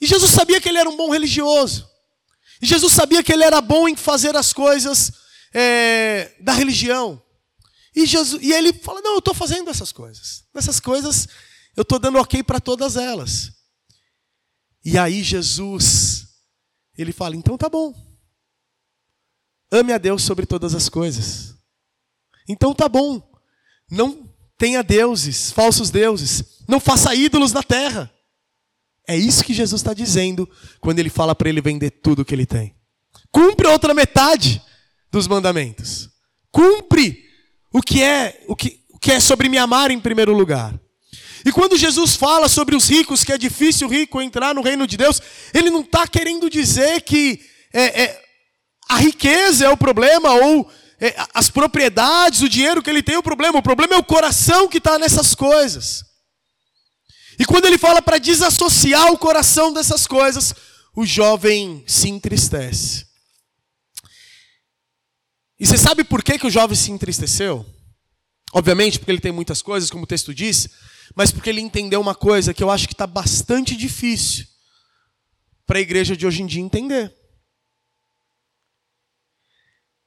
E 0.00 0.06
Jesus 0.06 0.30
sabia 0.30 0.62
que 0.62 0.70
ele 0.70 0.78
era 0.78 0.88
um 0.88 0.96
bom 0.96 1.10
religioso. 1.10 1.86
E 2.62 2.64
Jesus 2.66 2.94
sabia 2.94 3.22
que 3.22 3.34
ele 3.34 3.44
era 3.44 3.60
bom 3.60 3.86
em 3.86 3.94
fazer 3.94 4.34
as 4.34 4.50
coisas 4.50 5.12
é, 5.52 6.32
da 6.40 6.54
religião. 6.54 7.22
E, 7.94 8.06
Jesus, 8.06 8.42
e 8.42 8.52
ele 8.52 8.72
fala: 8.72 9.00
Não, 9.00 9.14
eu 9.14 9.18
estou 9.18 9.34
fazendo 9.34 9.70
essas 9.70 9.92
coisas. 9.92 10.44
Essas 10.54 10.80
coisas 10.80 11.28
eu 11.76 11.82
estou 11.82 11.98
dando 11.98 12.18
ok 12.18 12.42
para 12.42 12.60
todas 12.60 12.96
elas. 12.96 13.52
E 14.84 14.98
aí 14.98 15.22
Jesus, 15.22 16.28
ele 16.96 17.12
fala: 17.12 17.36
Então 17.36 17.56
tá 17.56 17.68
bom. 17.68 17.94
Ame 19.72 19.92
a 19.92 19.98
Deus 19.98 20.22
sobre 20.22 20.46
todas 20.46 20.74
as 20.74 20.88
coisas. 20.88 21.54
Então 22.48 22.74
tá 22.74 22.88
bom. 22.88 23.22
Não 23.90 24.28
tenha 24.58 24.82
deuses, 24.82 25.50
falsos 25.50 25.90
deuses. 25.90 26.64
Não 26.68 26.80
faça 26.80 27.14
ídolos 27.14 27.52
na 27.52 27.62
terra. 27.62 28.12
É 29.08 29.16
isso 29.16 29.44
que 29.44 29.54
Jesus 29.54 29.80
está 29.80 29.94
dizendo 29.94 30.48
quando 30.80 30.98
ele 30.98 31.10
fala 31.10 31.34
para 31.34 31.48
ele 31.48 31.60
vender 31.60 31.90
tudo 31.90 32.24
que 32.24 32.34
ele 32.34 32.46
tem. 32.46 32.76
Cumpre 33.32 33.66
a 33.66 33.70
outra 33.70 33.94
metade 33.94 34.62
dos 35.10 35.26
mandamentos. 35.26 36.10
Cumpre 36.50 37.29
o 37.72 37.80
que 37.80 38.02
é 38.02 38.44
o 38.48 38.56
que, 38.56 38.80
o 38.90 38.98
que 38.98 39.12
é 39.12 39.20
sobre 39.20 39.48
me 39.48 39.58
amar 39.58 39.90
em 39.90 40.00
primeiro 40.00 40.32
lugar. 40.32 40.74
E 41.44 41.52
quando 41.52 41.76
Jesus 41.76 42.16
fala 42.16 42.48
sobre 42.48 42.76
os 42.76 42.88
ricos, 42.88 43.24
que 43.24 43.32
é 43.32 43.38
difícil 43.38 43.88
o 43.88 43.90
rico 43.90 44.20
entrar 44.20 44.54
no 44.54 44.62
reino 44.62 44.86
de 44.86 44.96
Deus, 44.96 45.20
ele 45.54 45.70
não 45.70 45.80
está 45.80 46.06
querendo 46.06 46.50
dizer 46.50 47.00
que 47.00 47.40
é, 47.72 48.02
é, 48.02 48.22
a 48.88 48.96
riqueza 48.96 49.64
é 49.64 49.68
o 49.70 49.76
problema, 49.76 50.32
ou 50.32 50.70
é, 51.00 51.14
as 51.32 51.48
propriedades, 51.48 52.42
o 52.42 52.48
dinheiro 52.48 52.82
que 52.82 52.90
ele 52.90 53.02
tem 53.02 53.14
é 53.14 53.18
o 53.18 53.22
problema. 53.22 53.58
O 53.58 53.62
problema 53.62 53.94
é 53.94 53.98
o 53.98 54.04
coração 54.04 54.68
que 54.68 54.78
está 54.78 54.98
nessas 54.98 55.34
coisas. 55.34 56.04
E 57.38 57.44
quando 57.46 57.64
ele 57.64 57.78
fala 57.78 58.02
para 58.02 58.18
desassociar 58.18 59.10
o 59.10 59.16
coração 59.16 59.72
dessas 59.72 60.06
coisas, 60.06 60.54
o 60.94 61.06
jovem 61.06 61.82
se 61.86 62.08
entristece. 62.08 63.06
E 65.60 65.66
você 65.66 65.76
sabe 65.76 66.02
por 66.02 66.24
que, 66.24 66.38
que 66.38 66.46
o 66.46 66.50
jovem 66.50 66.74
se 66.74 66.90
entristeceu? 66.90 67.66
Obviamente, 68.50 68.98
porque 68.98 69.12
ele 69.12 69.20
tem 69.20 69.30
muitas 69.30 69.60
coisas, 69.60 69.90
como 69.90 70.04
o 70.04 70.06
texto 70.06 70.34
diz, 70.34 70.70
mas 71.14 71.30
porque 71.30 71.50
ele 71.50 71.60
entendeu 71.60 72.00
uma 72.00 72.14
coisa 72.14 72.54
que 72.54 72.62
eu 72.62 72.70
acho 72.70 72.88
que 72.88 72.94
está 72.94 73.06
bastante 73.06 73.76
difícil 73.76 74.46
para 75.66 75.78
a 75.78 75.82
igreja 75.82 76.16
de 76.16 76.26
hoje 76.26 76.42
em 76.42 76.46
dia 76.46 76.62
entender. 76.62 77.14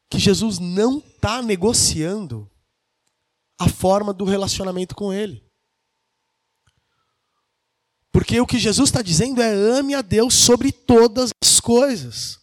Que 0.09 0.17
Jesus 0.17 0.57
não 0.57 0.97
está 0.97 1.39
negociando 1.39 2.51
a 3.59 3.69
forma 3.69 4.11
do 4.11 4.25
relacionamento 4.25 4.95
com 4.95 5.13
ele. 5.13 5.47
Porque 8.11 8.41
o 8.41 8.47
que 8.47 8.57
Jesus 8.57 8.89
está 8.89 9.03
dizendo 9.03 9.39
é 9.39 9.51
ame 9.53 9.93
a 9.93 10.01
Deus 10.01 10.33
sobre 10.33 10.71
todas 10.71 11.29
as 11.41 11.59
coisas. 11.59 12.42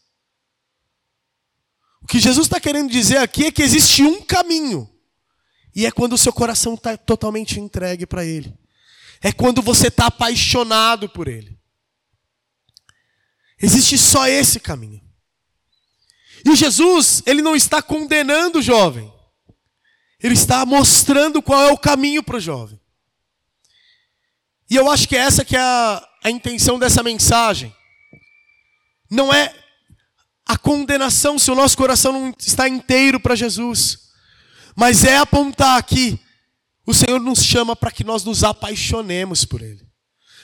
Que 2.11 2.19
Jesus 2.19 2.49
está 2.49 2.59
querendo 2.59 2.91
dizer 2.91 3.19
aqui 3.19 3.45
é 3.47 3.53
que 3.53 3.63
existe 3.63 4.03
um 4.03 4.21
caminho. 4.21 4.93
E 5.73 5.87
é 5.87 5.93
quando 5.93 6.15
o 6.15 6.19
seu 6.19 6.33
coração 6.33 6.75
está 6.75 6.97
totalmente 6.97 7.61
entregue 7.61 8.05
para 8.05 8.25
Ele. 8.25 8.53
É 9.23 9.31
quando 9.31 9.63
você 9.63 9.87
está 9.87 10.07
apaixonado 10.07 11.09
por 11.09 11.29
Ele. 11.29 11.57
Existe 13.63 13.97
só 13.97 14.27
esse 14.27 14.59
caminho. 14.59 15.01
E 16.45 16.57
Jesus, 16.57 17.23
ele 17.27 17.43
não 17.43 17.55
está 17.55 17.81
condenando 17.81 18.59
o 18.59 18.63
jovem. 18.63 19.13
Ele 20.21 20.35
está 20.35 20.67
mostrando 20.67 21.41
qual 21.41 21.63
é 21.63 21.71
o 21.71 21.79
caminho 21.79 22.25
para 22.25 22.39
o 22.39 22.41
jovem. 22.41 22.81
E 24.69 24.75
eu 24.75 24.91
acho 24.91 25.07
que 25.09 25.15
essa 25.17 25.45
que 25.45 25.55
é 25.55 25.61
a, 25.61 26.09
a 26.25 26.31
intenção 26.31 26.77
dessa 26.77 27.05
mensagem. 27.05 27.73
Não 29.09 29.33
é 29.33 29.55
a 30.51 30.59
condenação 30.59 31.39
se 31.39 31.49
o 31.49 31.55
nosso 31.55 31.77
coração 31.77 32.13
não 32.13 32.35
está 32.37 32.69
inteiro 32.69 33.21
para 33.21 33.37
Jesus, 33.37 34.11
mas 34.75 35.05
é 35.05 35.17
apontar 35.17 35.81
que 35.85 36.19
o 36.85 36.93
Senhor 36.93 37.21
nos 37.21 37.45
chama 37.45 37.77
para 37.77 37.93
que 37.93 38.03
nós 38.03 38.25
nos 38.25 38.43
apaixonemos 38.43 39.45
por 39.45 39.63
Ele, 39.63 39.87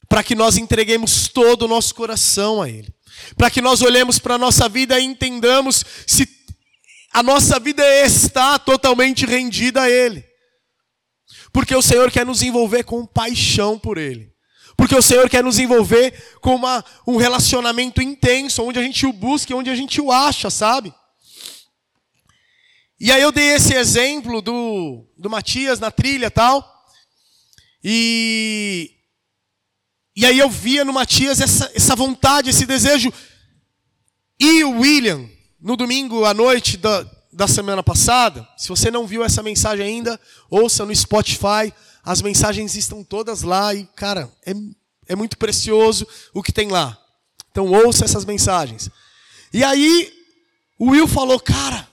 para 0.09 0.23
que 0.23 0.37
nós 0.37 0.57
entreguemos 0.57 1.27
todo 1.27 1.63
o 1.63 1.69
nosso 1.69 1.93
coração 1.93 2.63
a 2.63 2.69
Ele, 2.69 2.95
para 3.37 3.51
que 3.51 3.61
nós 3.61 3.83
olhemos 3.83 4.21
para 4.21 4.37
a 4.37 4.39
nossa 4.39 4.69
vida 4.69 4.97
e 5.01 5.05
entendamos 5.05 5.85
se 6.07 6.29
a 7.13 7.21
nossa 7.21 7.59
vida 7.59 7.83
está 8.05 8.61
totalmente 8.61 9.27
rendida 9.27 9.83
a 9.83 9.91
Ele. 9.91 10.25
Porque 11.53 11.75
o 11.75 11.83
Senhor 11.83 12.13
quer 12.13 12.25
nos 12.25 12.43
envolver 12.43 12.85
com 12.85 13.05
paixão 13.05 13.77
por 13.77 13.99
Ele. 13.99 14.33
Porque 14.77 14.95
o 14.95 15.03
Senhor 15.03 15.29
quer 15.31 15.43
nos 15.43 15.59
envolver 15.59 16.13
com 16.41 16.55
uma, 16.55 16.85
um 17.07 17.17
relacionamento 17.17 18.03
intenso, 18.03 18.63
onde 18.63 18.79
a 18.79 18.83
gente 18.83 19.07
o 19.07 19.13
busca 19.13 19.57
onde 19.57 19.71
a 19.71 19.75
gente 19.75 20.01
o 20.01 20.13
acha, 20.13 20.51
sabe? 20.51 20.93
E 22.99 23.13
aí 23.13 23.21
eu 23.21 23.33
dei 23.33 23.53
esse 23.53 23.75
exemplo 23.75 24.41
do, 24.41 25.07
do 25.17 25.29
Matias 25.29 25.79
na 25.79 25.91
trilha 25.91 26.31
tal. 26.31 26.65
E, 27.85 28.91
e 30.17 30.25
aí 30.25 30.39
eu 30.39 30.49
via 30.49 30.85
no 30.85 30.93
Matias 30.93 31.41
essa, 31.41 31.71
essa 31.75 31.95
vontade, 31.95 32.51
esse 32.51 32.67
desejo. 32.67 33.13
E 34.41 34.65
o 34.65 34.81
William, 34.81 35.29
no 35.61 35.77
domingo 35.77 36.25
à 36.25 36.33
noite 36.33 36.77
da, 36.77 37.07
da 37.33 37.47
semana 37.47 37.83
passada, 37.83 38.49
se 38.57 38.69
você 38.69 38.91
não 38.91 39.07
viu 39.07 39.23
essa 39.23 39.43
mensagem 39.43 39.87
ainda, 39.87 40.19
ouça 40.51 40.85
no 40.87 40.95
Spotify. 40.95 41.73
As 42.07 42.23
mensagens 42.23 42.77
estão 42.77 43.03
todas 43.03 43.43
lá 43.43 43.75
e, 43.75 43.85
cara, 43.97 44.33
é, 44.47 44.53
é 45.09 45.17
muito 45.17 45.37
precioso 45.37 46.07
o 46.33 46.41
que 46.41 46.53
tem 46.53 46.69
lá. 46.69 46.97
Então 47.51 47.67
ouça 47.67 48.05
essas 48.05 48.25
mensagens. 48.25 48.89
E 49.53 49.65
aí, 49.65 50.13
o 50.79 50.91
Will 50.91 51.09
falou, 51.09 51.41
cara, 51.41 51.89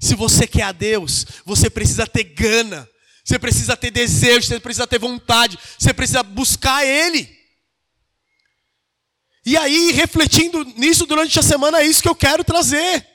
se 0.00 0.14
você 0.14 0.46
quer 0.46 0.62
a 0.62 0.72
Deus, 0.72 1.26
você 1.44 1.68
precisa 1.68 2.06
ter 2.06 2.24
gana, 2.24 2.88
você 3.22 3.38
precisa 3.38 3.76
ter 3.76 3.90
desejo, 3.90 4.46
você 4.46 4.58
precisa 4.58 4.86
ter 4.86 4.98
vontade, 4.98 5.58
você 5.78 5.92
precisa 5.92 6.22
buscar 6.22 6.82
Ele. 6.86 7.28
E 9.44 9.58
aí, 9.58 9.92
refletindo 9.92 10.64
nisso 10.64 11.04
durante 11.04 11.38
a 11.38 11.42
semana, 11.42 11.82
é 11.82 11.86
isso 11.86 12.00
que 12.00 12.08
eu 12.08 12.16
quero 12.16 12.42
trazer. 12.42 13.06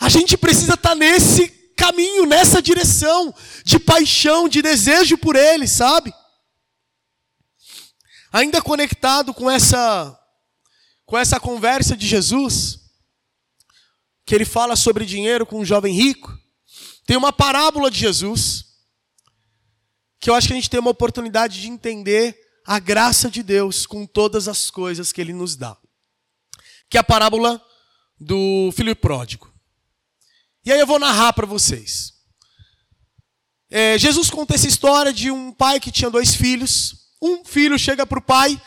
A 0.00 0.08
gente 0.08 0.36
precisa 0.36 0.74
estar 0.74 0.90
tá 0.90 0.94
nesse 0.96 1.51
caminho, 1.82 2.26
nessa 2.26 2.62
direção 2.62 3.34
de 3.64 3.76
paixão, 3.80 4.48
de 4.48 4.62
desejo 4.62 5.18
por 5.18 5.34
Ele, 5.34 5.66
sabe? 5.66 6.14
Ainda 8.32 8.62
conectado 8.62 9.34
com 9.34 9.50
essa 9.50 10.16
com 11.04 11.18
essa 11.18 11.40
conversa 11.40 11.94
de 11.94 12.06
Jesus, 12.06 12.78
que 14.24 14.34
ele 14.34 14.46
fala 14.46 14.76
sobre 14.76 15.04
dinheiro 15.04 15.44
com 15.44 15.60
um 15.60 15.64
jovem 15.64 15.92
rico, 15.92 16.32
tem 17.04 17.18
uma 17.18 17.32
parábola 17.32 17.90
de 17.90 17.98
Jesus 17.98 18.64
que 20.18 20.30
eu 20.30 20.34
acho 20.34 20.46
que 20.46 20.54
a 20.54 20.56
gente 20.56 20.70
tem 20.70 20.80
uma 20.80 20.92
oportunidade 20.92 21.60
de 21.60 21.68
entender 21.68 22.38
a 22.64 22.78
graça 22.78 23.28
de 23.28 23.42
Deus 23.42 23.84
com 23.84 24.06
todas 24.06 24.46
as 24.46 24.70
coisas 24.70 25.12
que 25.12 25.20
ele 25.20 25.32
nos 25.32 25.56
dá. 25.56 25.76
Que 26.88 26.96
é 26.96 27.00
a 27.00 27.04
parábola 27.04 27.60
do 28.18 28.70
filho 28.72 28.94
pródigo. 28.94 29.51
E 30.64 30.70
aí 30.70 30.78
eu 30.78 30.86
vou 30.86 30.98
narrar 30.98 31.32
para 31.32 31.44
vocês. 31.44 32.12
É, 33.68 33.98
Jesus 33.98 34.30
conta 34.30 34.54
essa 34.54 34.68
história 34.68 35.12
de 35.12 35.28
um 35.28 35.50
pai 35.50 35.80
que 35.80 35.90
tinha 35.90 36.08
dois 36.08 36.34
filhos. 36.36 36.94
Um 37.20 37.44
filho 37.44 37.76
chega 37.76 38.06
para 38.06 38.18
o 38.18 38.22
pai 38.22 38.60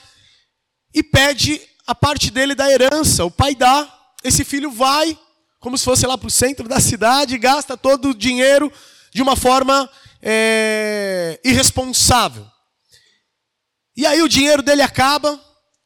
e 0.93 1.01
pede 1.01 1.61
a 1.87 1.95
parte 1.95 2.29
dele 2.31 2.53
da 2.53 2.69
herança. 2.69 3.23
O 3.23 3.31
pai 3.31 3.55
dá, 3.55 3.87
esse 4.25 4.43
filho 4.43 4.71
vai, 4.71 5.17
como 5.59 5.77
se 5.77 5.85
fosse 5.85 6.05
lá 6.05 6.17
para 6.17 6.27
o 6.27 6.31
centro 6.31 6.67
da 6.67 6.81
cidade, 6.81 7.37
gasta 7.37 7.77
todo 7.77 8.09
o 8.09 8.15
dinheiro 8.15 8.69
de 9.13 9.21
uma 9.21 9.37
forma 9.37 9.89
é, 10.21 11.39
irresponsável. 11.45 12.45
E 13.95 14.05
aí 14.05 14.21
o 14.21 14.27
dinheiro 14.27 14.61
dele 14.61 14.81
acaba, 14.81 15.39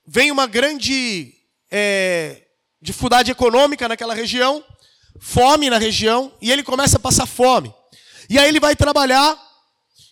vem 0.07 0.31
uma 0.31 0.47
grande 0.47 1.35
é, 1.69 2.47
dificuldade 2.81 3.29
econômica 3.29 3.87
naquela 3.87 4.15
região 4.15 4.65
fome 5.19 5.69
na 5.69 5.77
região 5.77 6.31
e 6.41 6.51
ele 6.51 6.63
começa 6.63 6.97
a 6.97 6.99
passar 6.99 7.25
fome. 7.25 7.73
E 8.29 8.37
aí 8.37 8.47
ele 8.47 8.59
vai 8.59 8.75
trabalhar 8.75 9.37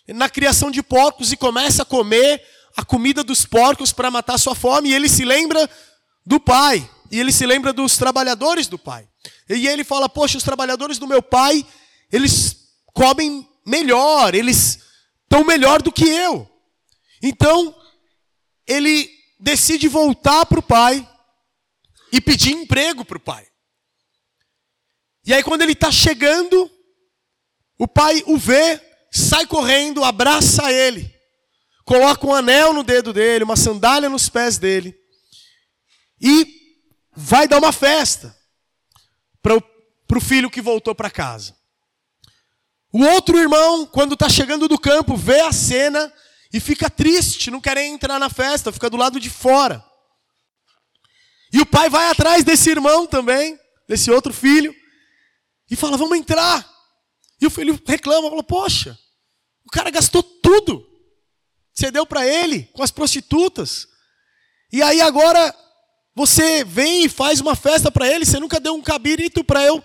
na 0.08 0.28
criação 0.28 0.70
de 0.70 0.82
porcos 0.82 1.32
e 1.32 1.36
começa 1.36 1.82
a 1.82 1.86
comer 1.86 2.42
a 2.76 2.84
comida 2.84 3.24
dos 3.24 3.44
porcos 3.44 3.92
para 3.92 4.10
matar 4.10 4.38
sua 4.38 4.54
fome. 4.54 4.90
E 4.90 4.94
ele 4.94 5.08
se 5.08 5.24
lembra 5.24 5.68
do 6.24 6.38
pai. 6.38 6.88
E 7.10 7.18
ele 7.18 7.32
se 7.32 7.46
lembra 7.46 7.72
dos 7.72 7.96
trabalhadores 7.96 8.66
do 8.66 8.78
pai. 8.78 9.08
E 9.48 9.66
ele 9.66 9.82
fala: 9.82 10.08
Poxa, 10.08 10.36
os 10.36 10.44
trabalhadores 10.44 10.98
do 10.98 11.06
meu 11.06 11.22
pai, 11.22 11.66
eles 12.12 12.68
comem 12.92 13.48
melhor, 13.64 14.34
eles 14.34 14.78
estão 15.22 15.44
melhor 15.44 15.80
do 15.80 15.90
que 15.90 16.04
eu. 16.04 16.48
Então, 17.22 17.74
ele 18.66 19.10
decide 19.40 19.88
voltar 19.88 20.44
para 20.46 20.58
o 20.58 20.62
pai 20.62 21.08
e 22.12 22.20
pedir 22.20 22.52
emprego 22.52 23.04
para 23.04 23.16
o 23.16 23.20
pai. 23.20 23.47
E 25.28 25.34
aí, 25.34 25.42
quando 25.42 25.60
ele 25.60 25.72
está 25.72 25.92
chegando, 25.92 26.70
o 27.78 27.86
pai 27.86 28.22
o 28.24 28.38
vê, 28.38 28.80
sai 29.12 29.46
correndo, 29.46 30.02
abraça 30.02 30.72
ele, 30.72 31.14
coloca 31.84 32.26
um 32.26 32.32
anel 32.32 32.72
no 32.72 32.82
dedo 32.82 33.12
dele, 33.12 33.44
uma 33.44 33.54
sandália 33.54 34.08
nos 34.08 34.30
pés 34.30 34.56
dele, 34.56 34.98
e 36.18 36.46
vai 37.14 37.46
dar 37.46 37.58
uma 37.58 37.72
festa 37.72 38.34
para 39.42 39.54
o 40.16 40.20
filho 40.20 40.48
que 40.48 40.62
voltou 40.62 40.94
para 40.94 41.10
casa. 41.10 41.54
O 42.90 43.04
outro 43.04 43.38
irmão, 43.38 43.84
quando 43.84 44.14
está 44.14 44.30
chegando 44.30 44.66
do 44.66 44.78
campo, 44.78 45.14
vê 45.14 45.40
a 45.40 45.52
cena 45.52 46.10
e 46.50 46.58
fica 46.58 46.88
triste, 46.88 47.50
não 47.50 47.60
quer 47.60 47.76
entrar 47.76 48.18
na 48.18 48.30
festa, 48.30 48.72
fica 48.72 48.88
do 48.88 48.96
lado 48.96 49.20
de 49.20 49.28
fora. 49.28 49.84
E 51.52 51.60
o 51.60 51.66
pai 51.66 51.90
vai 51.90 52.08
atrás 52.08 52.44
desse 52.44 52.70
irmão 52.70 53.06
também, 53.06 53.60
desse 53.86 54.10
outro 54.10 54.32
filho, 54.32 54.74
e 55.70 55.76
fala: 55.76 55.96
Vamos 55.96 56.18
entrar. 56.18 56.68
E 57.40 57.46
o 57.46 57.50
filho 57.50 57.80
reclama, 57.86 58.28
fala: 58.28 58.42
Poxa, 58.42 58.98
o 59.64 59.70
cara 59.70 59.90
gastou 59.90 60.22
tudo. 60.22 60.86
Você 61.72 61.90
deu 61.90 62.04
para 62.06 62.26
ele 62.26 62.64
com 62.72 62.82
as 62.82 62.90
prostitutas. 62.90 63.86
E 64.72 64.82
aí 64.82 65.00
agora 65.00 65.54
você 66.14 66.64
vem 66.64 67.04
e 67.04 67.08
faz 67.08 67.40
uma 67.40 67.54
festa 67.54 67.90
para 67.90 68.08
ele, 68.08 68.24
você 68.24 68.40
nunca 68.40 68.58
deu 68.58 68.74
um 68.74 68.82
cabirito 68.82 69.44
para 69.44 69.64
eu 69.64 69.82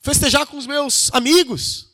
festejar 0.00 0.46
com 0.46 0.56
os 0.56 0.66
meus 0.66 1.12
amigos. 1.12 1.86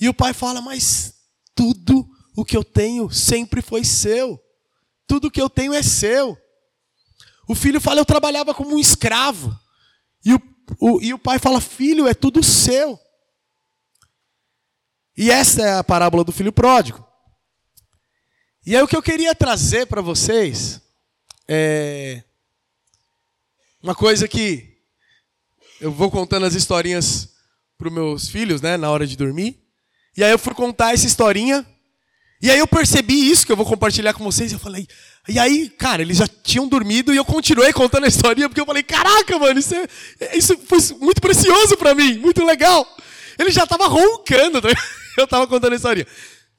E 0.00 0.08
o 0.08 0.14
pai 0.14 0.32
fala: 0.32 0.60
Mas 0.60 1.14
tudo 1.54 2.08
o 2.34 2.44
que 2.44 2.56
eu 2.56 2.64
tenho 2.64 3.10
sempre 3.10 3.60
foi 3.60 3.84
seu. 3.84 4.40
Tudo 5.06 5.28
o 5.28 5.30
que 5.30 5.40
eu 5.40 5.50
tenho 5.50 5.74
é 5.74 5.82
seu. 5.82 6.38
O 7.46 7.54
filho 7.54 7.80
fala: 7.80 8.00
Eu 8.00 8.06
trabalhava 8.06 8.54
como 8.54 8.74
um 8.74 8.78
escravo. 8.78 9.54
E 10.24 10.32
o, 10.32 10.40
o, 10.78 11.00
e 11.00 11.12
o 11.12 11.18
pai 11.18 11.38
fala: 11.38 11.60
Filho, 11.60 12.06
é 12.06 12.14
tudo 12.14 12.42
seu. 12.42 12.98
E 15.16 15.30
essa 15.30 15.62
é 15.62 15.78
a 15.78 15.84
parábola 15.84 16.24
do 16.24 16.32
filho 16.32 16.52
pródigo. 16.52 17.06
E 18.64 18.76
aí 18.76 18.82
o 18.82 18.88
que 18.88 18.96
eu 18.96 19.02
queria 19.02 19.34
trazer 19.34 19.86
para 19.86 20.00
vocês 20.00 20.80
é 21.48 22.22
uma 23.82 23.94
coisa 23.94 24.28
que 24.28 24.78
eu 25.80 25.90
vou 25.90 26.10
contando 26.10 26.46
as 26.46 26.54
historinhas 26.54 27.34
para 27.76 27.88
os 27.88 27.94
meus 27.94 28.28
filhos, 28.28 28.62
né, 28.62 28.76
na 28.76 28.88
hora 28.88 29.06
de 29.06 29.16
dormir. 29.16 29.60
E 30.16 30.22
aí 30.22 30.30
eu 30.30 30.38
fui 30.38 30.54
contar 30.54 30.94
essa 30.94 31.06
historinha 31.06 31.66
e 32.42 32.50
aí 32.50 32.58
eu 32.58 32.66
percebi 32.66 33.30
isso 33.30 33.46
que 33.46 33.52
eu 33.52 33.56
vou 33.56 33.64
compartilhar 33.64 34.12
com 34.14 34.24
vocês. 34.24 34.50
E 34.50 34.56
eu 34.56 34.58
falei, 34.58 34.88
e 35.28 35.38
aí, 35.38 35.70
cara, 35.70 36.02
eles 36.02 36.16
já 36.16 36.26
tinham 36.26 36.66
dormido 36.66 37.14
e 37.14 37.16
eu 37.16 37.24
continuei 37.24 37.72
contando 37.72 38.02
a 38.02 38.08
história 38.08 38.48
porque 38.48 38.60
eu 38.60 38.66
falei, 38.66 38.82
caraca, 38.82 39.38
mano, 39.38 39.60
isso, 39.60 39.72
é, 39.76 40.36
isso 40.36 40.58
foi 40.66 40.80
muito 40.98 41.20
precioso 41.20 41.76
para 41.76 41.94
mim, 41.94 42.18
muito 42.18 42.44
legal. 42.44 42.84
Ele 43.38 43.52
já 43.52 43.64
tava 43.64 43.86
roncando, 43.86 44.60
tá? 44.60 44.68
eu 45.16 45.28
tava 45.28 45.46
contando 45.46 45.72
a 45.72 45.76
história. 45.76 46.04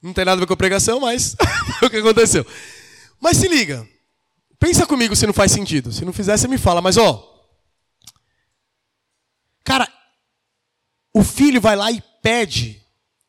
Não 0.02 0.14
tem 0.14 0.24
nada 0.24 0.38
a 0.38 0.40
ver 0.40 0.46
com 0.46 0.54
a 0.54 0.56
pregação, 0.56 1.00
mas 1.00 1.36
foi 1.78 1.88
o 1.88 1.90
que 1.90 1.98
aconteceu. 1.98 2.46
Mas 3.20 3.36
se 3.36 3.46
liga, 3.46 3.86
pensa 4.58 4.86
comigo 4.86 5.14
se 5.14 5.26
não 5.26 5.34
faz 5.34 5.52
sentido. 5.52 5.92
Se 5.92 6.02
não 6.02 6.14
fizer, 6.14 6.34
você 6.38 6.48
me 6.48 6.56
fala. 6.56 6.80
Mas 6.80 6.96
ó, 6.96 7.30
cara, 9.62 9.86
o 11.12 11.22
filho 11.22 11.60
vai 11.60 11.76
lá 11.76 11.92
e 11.92 12.02
pede 12.22 12.80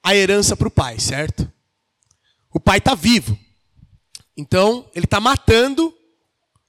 a 0.01 0.15
herança 0.15 0.55
para 0.55 0.69
o 0.69 0.71
pai, 0.71 0.99
certo? 0.99 1.51
O 2.55 2.59
pai 2.59 2.77
está 2.77 2.95
vivo. 2.95 3.37
Então, 4.37 4.89
ele 4.95 5.03
está 5.03 5.19
matando 5.19 5.93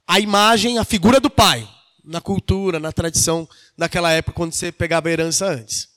a 0.04 0.18
imagem, 0.18 0.78
a 0.78 0.84
figura 0.84 1.20
do 1.20 1.30
pai, 1.30 1.68
na 2.02 2.20
cultura, 2.20 2.80
na 2.80 2.90
tradição 2.90 3.48
daquela 3.78 4.10
época, 4.10 4.34
quando 4.34 4.52
você 4.52 4.72
pegava 4.72 5.08
a 5.08 5.12
herança 5.12 5.46
antes. 5.46 5.88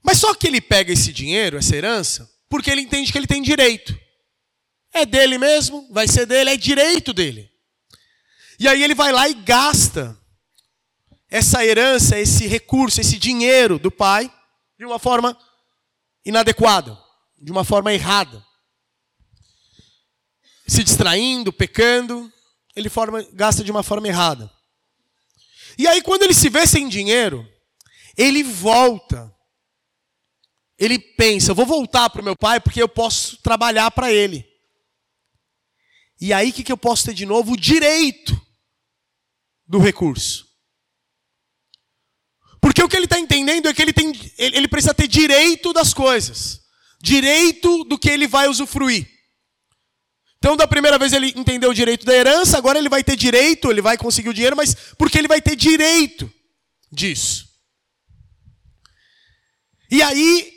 Mas 0.00 0.18
só 0.18 0.32
que 0.32 0.46
ele 0.46 0.60
pega 0.60 0.92
esse 0.92 1.12
dinheiro, 1.12 1.58
essa 1.58 1.74
herança, 1.74 2.30
porque 2.48 2.70
ele 2.70 2.82
entende 2.82 3.10
que 3.10 3.18
ele 3.18 3.26
tem 3.26 3.42
direito. 3.42 3.98
É 4.92 5.04
dele 5.04 5.38
mesmo, 5.38 5.84
vai 5.90 6.06
ser 6.06 6.24
dele, 6.24 6.50
é 6.50 6.56
direito 6.56 7.12
dele. 7.12 7.50
E 8.60 8.68
aí 8.68 8.80
ele 8.80 8.94
vai 8.94 9.10
lá 9.10 9.28
e 9.28 9.34
gasta 9.34 10.16
essa 11.28 11.66
herança, 11.66 12.16
esse 12.16 12.46
recurso, 12.46 13.00
esse 13.00 13.18
dinheiro 13.18 13.76
do 13.76 13.90
pai 13.90 14.32
de 14.78 14.84
uma 14.84 15.00
forma 15.00 15.36
inadequada 16.24 17.05
de 17.38 17.52
uma 17.52 17.64
forma 17.64 17.92
errada. 17.92 18.44
Se 20.66 20.82
distraindo, 20.82 21.52
pecando, 21.52 22.32
ele 22.74 22.88
forma, 22.88 23.22
gasta 23.32 23.62
de 23.62 23.70
uma 23.70 23.82
forma 23.82 24.08
errada. 24.08 24.50
E 25.78 25.86
aí, 25.86 26.02
quando 26.02 26.22
ele 26.22 26.34
se 26.34 26.48
vê 26.48 26.66
sem 26.66 26.88
dinheiro, 26.88 27.46
ele 28.16 28.42
volta. 28.42 29.32
Ele 30.78 30.98
pensa: 30.98 31.54
vou 31.54 31.66
voltar 31.66 32.10
para 32.10 32.20
o 32.20 32.24
meu 32.24 32.36
pai 32.36 32.60
porque 32.60 32.82
eu 32.82 32.88
posso 32.88 33.36
trabalhar 33.38 33.90
para 33.90 34.12
ele. 34.12 34.46
E 36.20 36.32
aí, 36.32 36.50
o 36.50 36.52
que, 36.52 36.64
que 36.64 36.72
eu 36.72 36.78
posso 36.78 37.04
ter 37.04 37.14
de 37.14 37.26
novo? 37.26 37.52
O 37.52 37.56
direito 37.56 38.40
do 39.66 39.78
recurso. 39.78 40.46
Porque 42.60 42.82
o 42.82 42.88
que 42.88 42.96
ele 42.96 43.04
está 43.04 43.18
entendendo 43.18 43.68
é 43.68 43.74
que 43.74 43.82
ele, 43.82 43.92
tem, 43.92 44.12
ele 44.38 44.66
precisa 44.66 44.94
ter 44.94 45.06
direito 45.06 45.72
das 45.72 45.94
coisas 45.94 46.65
direito 47.06 47.84
do 47.84 47.96
que 47.96 48.10
ele 48.10 48.26
vai 48.26 48.48
usufruir. 48.48 49.08
Então, 50.38 50.56
da 50.56 50.66
primeira 50.66 50.98
vez 50.98 51.12
ele 51.12 51.32
entendeu 51.36 51.70
o 51.70 51.74
direito 51.74 52.04
da 52.04 52.12
herança, 52.12 52.58
agora 52.58 52.78
ele 52.78 52.88
vai 52.88 53.02
ter 53.04 53.16
direito, 53.16 53.70
ele 53.70 53.80
vai 53.80 53.96
conseguir 53.96 54.28
o 54.28 54.34
dinheiro, 54.34 54.56
mas 54.56 54.74
porque 54.98 55.16
ele 55.16 55.28
vai 55.28 55.40
ter 55.40 55.54
direito 55.54 56.30
disso. 56.90 57.46
E 59.88 60.02
aí, 60.02 60.52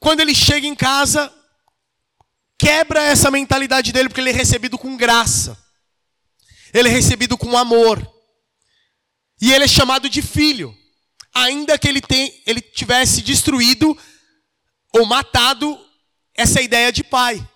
quando 0.00 0.20
ele 0.20 0.34
chega 0.34 0.66
em 0.66 0.74
casa, 0.74 1.32
quebra 2.58 3.00
essa 3.02 3.30
mentalidade 3.30 3.92
dele, 3.92 4.08
porque 4.08 4.20
ele 4.20 4.30
é 4.30 4.32
recebido 4.32 4.76
com 4.76 4.96
graça, 4.96 5.56
ele 6.74 6.88
é 6.88 6.92
recebido 6.92 7.38
com 7.38 7.56
amor, 7.56 8.04
e 9.40 9.52
ele 9.52 9.64
é 9.64 9.68
chamado 9.68 10.08
de 10.08 10.20
filho, 10.22 10.76
ainda 11.32 11.78
que 11.78 11.86
ele, 11.86 12.00
tem, 12.00 12.42
ele 12.44 12.60
tivesse 12.60 13.22
destruído 13.22 13.96
ou 14.94 15.06
matado 15.06 15.78
essa 16.34 16.60
ideia 16.60 16.92
de 16.92 17.02
pai. 17.02 17.46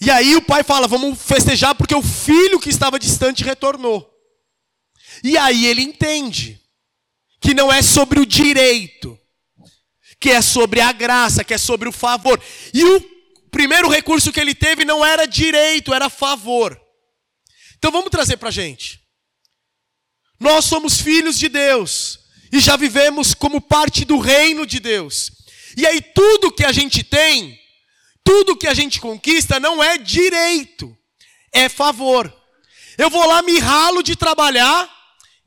E 0.00 0.10
aí 0.10 0.36
o 0.36 0.42
pai 0.42 0.62
fala: 0.62 0.88
vamos 0.88 1.20
festejar 1.20 1.74
porque 1.74 1.94
o 1.94 2.02
filho 2.02 2.60
que 2.60 2.68
estava 2.68 2.98
distante 2.98 3.44
retornou. 3.44 4.10
E 5.22 5.38
aí 5.38 5.66
ele 5.66 5.82
entende 5.82 6.60
que 7.40 7.54
não 7.54 7.72
é 7.72 7.82
sobre 7.82 8.18
o 8.18 8.26
direito, 8.26 9.18
que 10.18 10.30
é 10.30 10.40
sobre 10.40 10.80
a 10.80 10.92
graça, 10.92 11.44
que 11.44 11.54
é 11.54 11.58
sobre 11.58 11.88
o 11.88 11.92
favor. 11.92 12.42
E 12.72 12.84
o 12.84 13.00
primeiro 13.50 13.88
recurso 13.88 14.32
que 14.32 14.40
ele 14.40 14.54
teve 14.54 14.84
não 14.84 15.04
era 15.04 15.26
direito, 15.26 15.94
era 15.94 16.08
favor. 16.08 16.80
Então 17.76 17.92
vamos 17.92 18.10
trazer 18.10 18.38
para 18.38 18.48
a 18.48 18.52
gente. 18.52 19.00
Nós 20.40 20.64
somos 20.64 21.00
filhos 21.00 21.38
de 21.38 21.48
Deus 21.48 22.18
e 22.52 22.58
já 22.60 22.76
vivemos 22.76 23.34
como 23.34 23.60
parte 23.60 24.04
do 24.04 24.18
reino 24.18 24.66
de 24.66 24.80
Deus. 24.80 25.30
E 25.76 25.86
aí 25.86 26.00
tudo 26.00 26.52
que 26.52 26.64
a 26.64 26.72
gente 26.72 27.02
tem, 27.02 27.60
tudo 28.22 28.56
que 28.56 28.66
a 28.66 28.74
gente 28.74 29.00
conquista 29.00 29.60
não 29.60 29.82
é 29.82 29.98
direito, 29.98 30.96
é 31.52 31.68
favor. 31.68 32.32
Eu 32.96 33.10
vou 33.10 33.26
lá, 33.26 33.42
me 33.42 33.58
ralo 33.58 34.02
de 34.02 34.16
trabalhar, 34.16 34.88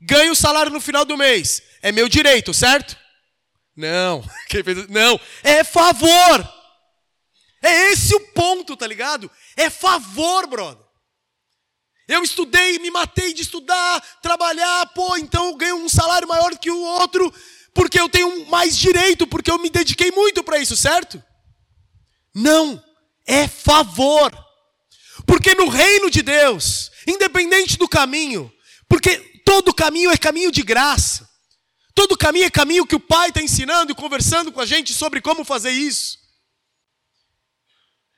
ganho 0.00 0.32
o 0.32 0.36
salário 0.36 0.70
no 0.70 0.80
final 0.80 1.04
do 1.04 1.16
mês. 1.16 1.62
É 1.82 1.90
meu 1.90 2.08
direito, 2.08 2.52
certo? 2.52 2.96
Não, 3.76 4.24
não, 4.88 5.20
é 5.42 5.64
favor. 5.64 6.54
É 7.62 7.92
esse 7.92 8.14
o 8.14 8.20
ponto, 8.32 8.76
tá 8.76 8.86
ligado? 8.86 9.30
É 9.56 9.68
favor, 9.68 10.46
brother. 10.46 10.84
Eu 12.06 12.22
estudei, 12.22 12.78
me 12.78 12.90
matei 12.90 13.34
de 13.34 13.42
estudar, 13.42 14.00
trabalhar, 14.22 14.86
pô, 14.94 15.16
então 15.18 15.48
eu 15.48 15.56
ganho 15.56 15.76
um 15.76 15.88
salário 15.90 16.26
maior 16.26 16.56
que 16.56 16.70
o 16.70 16.80
outro, 16.80 17.32
porque 17.78 18.00
eu 18.00 18.08
tenho 18.08 18.44
mais 18.46 18.76
direito, 18.76 19.24
porque 19.24 19.48
eu 19.48 19.56
me 19.56 19.70
dediquei 19.70 20.10
muito 20.10 20.42
para 20.42 20.58
isso, 20.58 20.76
certo? 20.76 21.22
Não, 22.34 22.82
é 23.24 23.46
favor. 23.46 24.36
Porque 25.24 25.54
no 25.54 25.68
reino 25.68 26.10
de 26.10 26.20
Deus, 26.20 26.90
independente 27.06 27.78
do 27.78 27.88
caminho, 27.88 28.52
porque 28.88 29.16
todo 29.46 29.72
caminho 29.72 30.10
é 30.10 30.16
caminho 30.16 30.50
de 30.50 30.60
graça, 30.60 31.30
todo 31.94 32.18
caminho 32.18 32.46
é 32.46 32.50
caminho 32.50 32.84
que 32.84 32.96
o 32.96 33.00
Pai 33.00 33.28
está 33.28 33.40
ensinando 33.40 33.92
e 33.92 33.94
conversando 33.94 34.50
com 34.50 34.60
a 34.60 34.66
gente 34.66 34.92
sobre 34.92 35.20
como 35.20 35.44
fazer 35.44 35.70
isso. 35.70 36.18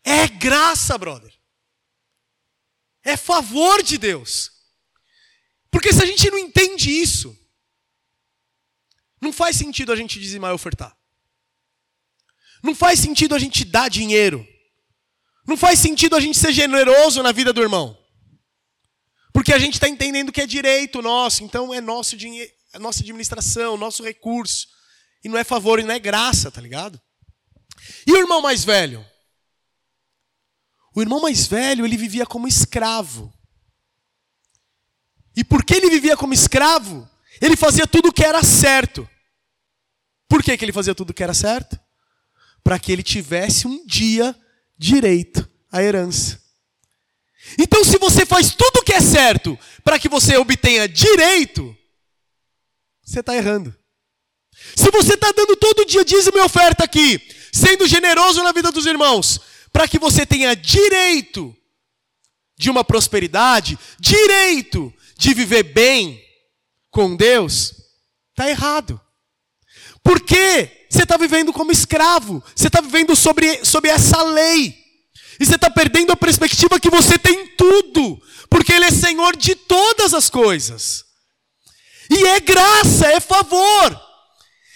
É 0.03 0.27
graça, 0.27 0.97
brother. 0.97 1.35
É 3.05 3.15
favor 3.15 3.83
de 3.83 3.99
Deus. 3.99 4.53
Porque 5.71 5.93
se 5.93 6.03
a 6.03 6.07
gente 6.07 6.31
não 6.31 6.39
entende 6.39 6.91
isso, 6.91 7.39
não 9.21 9.33
faz 9.33 9.57
sentido 9.57 9.93
a 9.93 9.97
gente 9.97 10.19
dizimar 10.19 10.51
e 10.51 10.55
ofertar. 10.55 10.97
Não 12.63 12.75
faz 12.75 12.99
sentido 12.99 13.35
a 13.35 13.39
gente 13.39 13.65
dar 13.65 13.89
dinheiro. 13.89 14.47
Não 15.47 15.57
faz 15.57 15.79
sentido 15.79 16.17
a 16.17 16.21
gente 16.21 16.39
ser 16.39 16.53
generoso 16.53 17.23
na 17.23 17.33
vida 17.33 17.53
do 17.53 17.61
irmão. 17.61 17.99
Porque 19.33 19.53
a 19.53 19.59
gente 19.59 19.75
está 19.75 19.89
entendendo 19.89 20.33
que 20.33 20.41
é 20.41 20.47
direito 20.47 21.01
nosso, 21.01 21.45
então 21.45 21.73
é 21.73 21.81
nosso 21.81 22.17
dinheiro, 22.17 22.51
é 22.73 22.79
nossa 22.79 23.03
administração, 23.03 23.77
nosso 23.77 24.03
recurso. 24.03 24.69
E 25.25 25.29
não 25.29 25.37
é 25.37 25.45
favor 25.45 25.79
e 25.79 25.83
não 25.83 25.95
é 25.95 25.99
graça, 25.99 26.51
tá 26.51 26.61
ligado? 26.61 27.01
E 28.07 28.13
o 28.13 28.17
irmão 28.17 28.41
mais 28.41 28.65
velho? 28.65 29.05
O 30.95 31.01
irmão 31.01 31.21
mais 31.21 31.47
velho, 31.47 31.85
ele 31.85 31.97
vivia 31.97 32.27
como 32.27 32.49
escravo. 32.49 33.33
E 35.37 35.45
porque 35.45 35.75
ele 35.75 35.91
vivia 35.91 36.17
como 36.17 36.35
escravo, 36.35 37.09
ele 37.41 37.57
fazia 37.57 37.87
tudo 37.87 38.09
o 38.09 38.13
que 38.13 38.25
era 38.25 38.43
certo. 38.43 39.09
Por 40.29 40.43
que, 40.43 40.57
que 40.57 40.65
ele 40.65 40.73
fazia 40.73 40.95
tudo 40.95 41.11
o 41.11 41.15
que 41.15 41.23
era 41.23 41.35
certo? 41.35 41.79
Para 42.63 42.79
que 42.79 42.93
ele 42.93 43.03
tivesse 43.03 43.67
um 43.67 43.85
dia 43.87 44.37
direito 44.77 45.49
à 45.73 45.83
herança. 45.83 46.41
Então, 47.59 47.85
se 47.85 47.99
você 47.99 48.27
faz 48.27 48.55
tudo 48.55 48.79
o 48.81 48.83
que 48.83 48.93
é 48.93 49.01
certo 49.01 49.59
para 49.83 49.99
que 49.99 50.09
você 50.09 50.37
obtenha 50.37 50.89
direito, 50.89 51.77
você 53.03 53.21
está 53.21 53.35
errando. 53.35 53.75
Se 54.77 54.91
você 54.91 55.15
está 55.15 55.33
dando 55.33 55.57
todo 55.57 55.87
dia 55.87 56.05
dízimo 56.05 56.37
e 56.39 56.43
oferta 56.43 56.85
aqui, 56.85 57.21
sendo 57.53 57.87
generoso 57.87 58.43
na 58.43 58.53
vida 58.53 58.71
dos 58.71 58.87
irmãos, 58.87 59.41
para 59.73 59.89
que 59.89 59.99
você 59.99 60.27
tenha 60.27 60.55
direito 60.55 61.57
de 62.57 62.71
uma 62.71 62.85
prosperidade, 62.85 63.79
direito 63.99 64.93
de 65.17 65.33
viver 65.33 65.63
bem 65.63 66.23
com 66.91 67.17
Deus, 67.17 67.73
está 68.31 68.49
errado. 68.49 69.01
Porque 70.03 70.87
você 70.89 71.03
está 71.03 71.17
vivendo 71.17 71.53
como 71.53 71.73
escravo, 71.73 72.43
você 72.55 72.67
está 72.67 72.81
vivendo 72.81 73.15
sobre, 73.15 73.65
sobre 73.65 73.91
essa 73.91 74.23
lei. 74.23 74.77
E 75.39 75.47
você 75.47 75.55
está 75.55 75.71
perdendo 75.71 76.13
a 76.13 76.17
perspectiva 76.17 76.81
que 76.81 76.91
você 76.91 77.19
tem 77.19 77.47
tudo, 77.57 78.21
porque 78.49 78.73
Ele 78.73 78.87
é 78.87 78.91
Senhor 78.91 79.37
de 79.37 79.55
todas 79.55 80.13
as 80.13 80.29
coisas. 80.29 81.05
E 82.11 82.27
é 82.27 82.41
graça, 82.41 83.07
é 83.07 83.21
favor. 83.21 84.11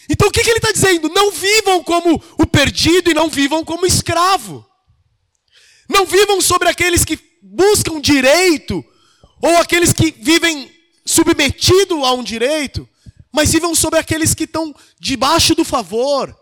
Então 0.08 0.28
o 0.28 0.30
que, 0.30 0.42
que 0.42 0.50
ele 0.50 0.58
está 0.58 0.70
dizendo? 0.70 1.08
Não 1.08 1.30
vivam 1.30 1.82
como 1.82 2.22
o 2.38 2.46
perdido 2.46 3.10
e 3.10 3.14
não 3.14 3.28
vivam 3.28 3.64
como 3.64 3.86
escravo. 3.86 4.64
Não 5.88 6.06
vivam 6.06 6.40
sobre 6.40 6.68
aqueles 6.68 7.04
que 7.04 7.18
buscam 7.42 8.00
direito, 8.00 8.84
ou 9.42 9.56
aqueles 9.58 9.92
que 9.92 10.10
vivem 10.12 10.73
submetido 11.04 12.04
a 12.04 12.12
um 12.12 12.22
direito, 12.22 12.88
mas 13.32 13.52
vivam 13.52 13.74
sobre 13.74 13.98
aqueles 13.98 14.34
que 14.34 14.44
estão 14.44 14.74
debaixo 15.00 15.54
do 15.54 15.64
favor 15.64 16.34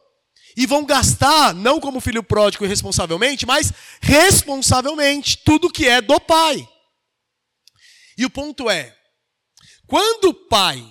e 0.57 0.67
vão 0.67 0.85
gastar, 0.85 1.55
não 1.55 1.81
como 1.81 2.01
filho 2.01 2.23
pródigo 2.23 2.65
irresponsavelmente, 2.65 3.47
mas 3.47 3.73
responsavelmente, 4.01 5.39
tudo 5.45 5.71
que 5.71 5.89
é 5.89 6.01
do 6.01 6.21
pai. 6.21 6.69
E 8.17 8.25
o 8.25 8.31
ponto 8.31 8.69
é: 8.69 8.95
quando 9.87 10.27
o 10.27 10.35
pai 10.35 10.87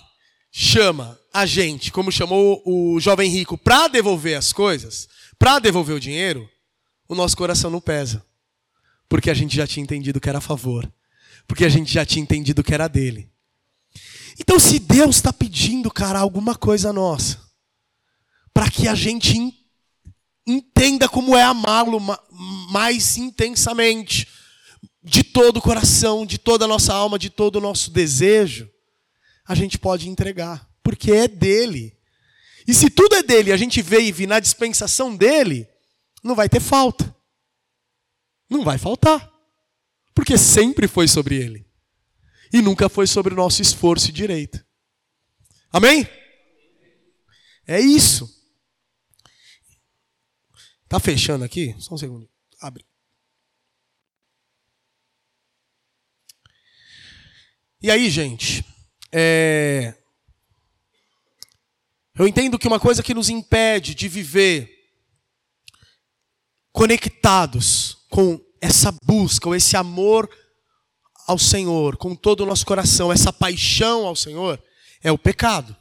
chama 0.51 1.19
a 1.33 1.45
gente, 1.45 1.91
como 1.91 2.11
chamou 2.11 2.61
o 2.65 2.99
jovem 2.99 3.29
rico, 3.29 3.57
para 3.57 3.87
devolver 3.87 4.37
as 4.37 4.51
coisas, 4.51 5.07
para 5.39 5.59
devolver 5.59 5.95
o 5.95 5.99
dinheiro, 5.99 6.49
o 7.07 7.15
nosso 7.15 7.37
coração 7.37 7.69
não 7.69 7.79
pesa. 7.79 8.25
Porque 9.07 9.29
a 9.29 9.33
gente 9.33 9.55
já 9.55 9.67
tinha 9.67 9.83
entendido 9.83 10.19
que 10.19 10.29
era 10.29 10.37
a 10.37 10.41
favor. 10.41 10.91
Porque 11.47 11.65
a 11.65 11.69
gente 11.69 11.91
já 11.91 12.05
tinha 12.05 12.23
entendido 12.23 12.63
que 12.63 12.73
era 12.73 12.87
dele. 12.87 13.30
Então, 14.41 14.59
se 14.59 14.79
Deus 14.79 15.17
está 15.17 15.31
pedindo, 15.31 15.91
cara, 15.91 16.17
alguma 16.17 16.55
coisa 16.55 16.91
nossa, 16.91 17.39
para 18.51 18.71
que 18.71 18.87
a 18.87 18.95
gente 18.95 19.37
entenda 20.47 21.07
como 21.07 21.37
é 21.37 21.43
amá-lo 21.43 21.99
mais 22.71 23.17
intensamente, 23.17 24.27
de 25.03 25.23
todo 25.23 25.57
o 25.57 25.61
coração, 25.61 26.25
de 26.25 26.39
toda 26.39 26.65
a 26.65 26.67
nossa 26.67 26.91
alma, 26.91 27.19
de 27.19 27.29
todo 27.29 27.57
o 27.57 27.61
nosso 27.61 27.91
desejo, 27.91 28.67
a 29.47 29.53
gente 29.53 29.77
pode 29.77 30.09
entregar, 30.09 30.67
porque 30.81 31.11
é 31.11 31.27
dele. 31.27 31.95
E 32.67 32.73
se 32.73 32.89
tudo 32.89 33.13
é 33.13 33.21
dele, 33.21 33.51
a 33.51 33.57
gente 33.57 33.79
e 33.79 34.11
vir 34.11 34.27
na 34.27 34.39
dispensação 34.39 35.15
dele, 35.15 35.67
não 36.23 36.33
vai 36.33 36.49
ter 36.49 36.59
falta. 36.59 37.15
Não 38.49 38.63
vai 38.63 38.79
faltar. 38.79 39.31
Porque 40.15 40.35
sempre 40.35 40.87
foi 40.87 41.07
sobre 41.07 41.35
ele. 41.35 41.70
E 42.53 42.61
nunca 42.61 42.89
foi 42.89 43.07
sobre 43.07 43.33
o 43.33 43.37
nosso 43.37 43.61
esforço 43.61 44.09
e 44.09 44.13
direito. 44.13 44.63
Amém? 45.71 46.07
É 47.65 47.79
isso. 47.79 48.29
Tá 50.87 50.99
fechando 50.99 51.45
aqui? 51.45 51.73
Só 51.79 51.95
um 51.95 51.97
segundo. 51.97 52.29
Abre. 52.59 52.85
E 57.81 57.89
aí, 57.89 58.09
gente? 58.09 58.65
É... 59.11 59.95
Eu 62.13 62.27
entendo 62.27 62.59
que 62.59 62.67
uma 62.67 62.79
coisa 62.79 63.01
que 63.01 63.13
nos 63.13 63.29
impede 63.29 63.95
de 63.95 64.09
viver 64.09 64.69
conectados 66.71 68.05
com 68.09 68.39
essa 68.59 68.91
busca, 69.03 69.47
ou 69.47 69.55
esse 69.55 69.75
amor 69.75 70.29
ao 71.31 71.39
Senhor, 71.39 71.95
com 71.95 72.13
todo 72.13 72.41
o 72.41 72.45
nosso 72.45 72.65
coração, 72.65 73.11
essa 73.11 73.31
paixão 73.31 74.05
ao 74.05 74.15
Senhor, 74.15 74.61
é 75.01 75.11
o 75.11 75.17
pecado. 75.17 75.75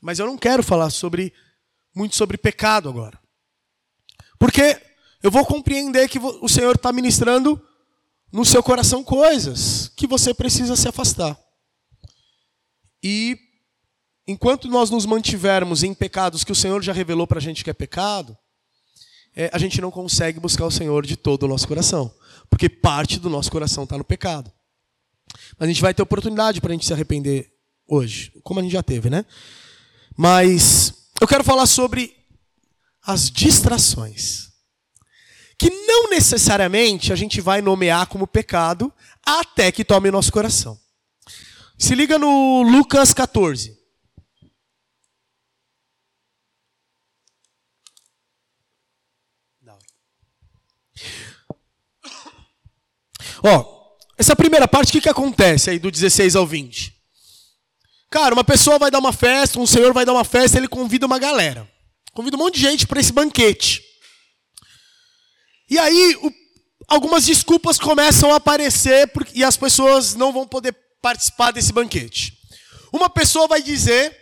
Mas 0.00 0.18
eu 0.18 0.26
não 0.26 0.38
quero 0.38 0.62
falar 0.62 0.90
sobre 0.90 1.32
muito 1.94 2.16
sobre 2.16 2.38
pecado 2.38 2.88
agora. 2.88 3.18
Porque 4.38 4.80
eu 5.22 5.30
vou 5.30 5.44
compreender 5.44 6.08
que 6.08 6.18
o 6.18 6.48
Senhor 6.48 6.74
está 6.76 6.92
ministrando 6.92 7.60
no 8.32 8.44
seu 8.44 8.62
coração 8.62 9.04
coisas 9.04 9.88
que 9.96 10.06
você 10.06 10.32
precisa 10.32 10.74
se 10.76 10.88
afastar. 10.88 11.38
E 13.02 13.36
enquanto 14.26 14.68
nós 14.68 14.90
nos 14.90 15.04
mantivermos 15.04 15.82
em 15.82 15.92
pecados 15.92 16.44
que 16.44 16.52
o 16.52 16.56
Senhor 16.56 16.80
já 16.82 16.92
revelou 16.92 17.26
para 17.26 17.38
a 17.38 17.42
gente 17.42 17.64
que 17.64 17.70
é 17.70 17.74
pecado, 17.74 18.36
é, 19.34 19.50
a 19.52 19.58
gente 19.58 19.80
não 19.80 19.90
consegue 19.90 20.38
buscar 20.38 20.64
o 20.66 20.70
Senhor 20.70 21.04
de 21.04 21.16
todo 21.16 21.42
o 21.42 21.48
nosso 21.48 21.66
coração. 21.66 22.14
Porque 22.52 22.68
parte 22.68 23.18
do 23.18 23.30
nosso 23.30 23.50
coração 23.50 23.84
está 23.84 23.96
no 23.96 24.04
pecado. 24.04 24.52
Mas 25.58 25.66
a 25.66 25.72
gente 25.72 25.80
vai 25.80 25.94
ter 25.94 26.02
oportunidade 26.02 26.60
para 26.60 26.68
a 26.68 26.74
gente 26.74 26.84
se 26.84 26.92
arrepender 26.92 27.50
hoje, 27.88 28.30
como 28.42 28.60
a 28.60 28.62
gente 28.62 28.72
já 28.72 28.82
teve, 28.82 29.08
né? 29.08 29.24
Mas 30.14 31.08
eu 31.18 31.26
quero 31.26 31.42
falar 31.42 31.64
sobre 31.64 32.14
as 33.02 33.30
distrações. 33.30 34.50
Que 35.58 35.70
não 35.70 36.10
necessariamente 36.10 37.10
a 37.10 37.16
gente 37.16 37.40
vai 37.40 37.62
nomear 37.62 38.06
como 38.06 38.26
pecado 38.26 38.92
até 39.24 39.72
que 39.72 39.82
tome 39.82 40.10
nosso 40.10 40.30
coração. 40.30 40.78
Se 41.78 41.94
liga 41.94 42.18
no 42.18 42.60
Lucas 42.62 43.14
14. 43.14 43.78
Ó, 53.42 53.82
essa 54.16 54.36
primeira 54.36 54.68
parte, 54.68 54.90
o 54.90 54.92
que, 54.92 55.00
que 55.00 55.08
acontece 55.08 55.70
aí 55.70 55.78
do 55.78 55.90
16 55.90 56.36
ao 56.36 56.46
20? 56.46 56.94
Cara, 58.10 58.34
uma 58.34 58.44
pessoa 58.44 58.78
vai 58.78 58.90
dar 58.90 58.98
uma 58.98 59.12
festa, 59.12 59.58
um 59.58 59.66
senhor 59.66 59.92
vai 59.92 60.04
dar 60.04 60.12
uma 60.12 60.24
festa, 60.24 60.58
ele 60.58 60.68
convida 60.68 61.06
uma 61.06 61.18
galera. 61.18 61.68
Convida 62.12 62.36
um 62.36 62.40
monte 62.40 62.56
de 62.56 62.60
gente 62.60 62.86
para 62.86 63.00
esse 63.00 63.12
banquete. 63.12 63.82
E 65.68 65.78
aí, 65.78 66.18
o, 66.22 66.30
algumas 66.86 67.24
desculpas 67.24 67.78
começam 67.78 68.32
a 68.32 68.36
aparecer 68.36 69.10
e 69.34 69.42
as 69.42 69.56
pessoas 69.56 70.14
não 70.14 70.32
vão 70.32 70.46
poder 70.46 70.76
participar 71.00 71.50
desse 71.50 71.72
banquete. 71.72 72.38
Uma 72.92 73.08
pessoa 73.08 73.48
vai 73.48 73.62
dizer 73.62 74.14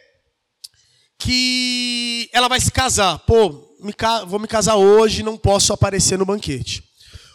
que 1.18 2.30
ela 2.32 2.48
vai 2.48 2.60
se 2.60 2.70
casar. 2.70 3.18
Pô, 3.18 3.76
me, 3.80 3.92
vou 4.26 4.38
me 4.38 4.46
casar 4.46 4.76
hoje, 4.76 5.24
não 5.24 5.36
posso 5.36 5.72
aparecer 5.72 6.16
no 6.16 6.24
banquete. 6.24 6.84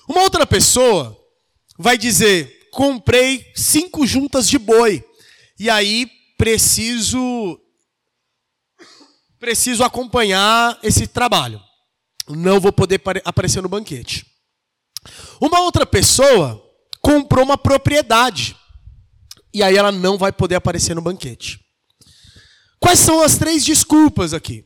Uma 0.08 0.22
outra 0.22 0.48
pessoa 0.48 1.25
vai 1.78 1.98
dizer: 1.98 2.70
comprei 2.72 3.52
cinco 3.56 4.06
juntas 4.06 4.48
de 4.48 4.58
boi. 4.58 5.04
E 5.60 5.70
aí 5.70 6.10
preciso 6.38 7.60
preciso 9.40 9.84
acompanhar 9.84 10.78
esse 10.82 11.08
trabalho. 11.08 11.62
Não 12.28 12.60
vou 12.60 12.74
poder 12.74 13.02
aparecer 13.24 13.62
no 13.62 13.70
banquete. 13.70 14.26
Uma 15.40 15.60
outra 15.60 15.86
pessoa 15.86 16.62
comprou 17.00 17.46
uma 17.46 17.58
propriedade. 17.58 18.58
E 19.54 19.62
aí 19.62 19.78
ela 19.78 19.92
não 19.92 20.18
vai 20.18 20.32
poder 20.32 20.56
aparecer 20.56 20.96
no 20.96 21.02
banquete. 21.02 21.60
Quais 22.80 23.00
são 23.00 23.22
as 23.22 23.38
três 23.38 23.64
desculpas 23.64 24.34
aqui? 24.34 24.66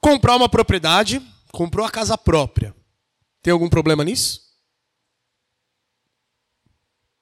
Comprar 0.00 0.36
uma 0.36 0.48
propriedade, 0.48 1.20
comprou 1.50 1.84
a 1.84 1.90
casa 1.90 2.16
própria. 2.16 2.74
Tem 3.42 3.52
algum 3.52 3.68
problema 3.68 4.04
nisso? 4.04 4.40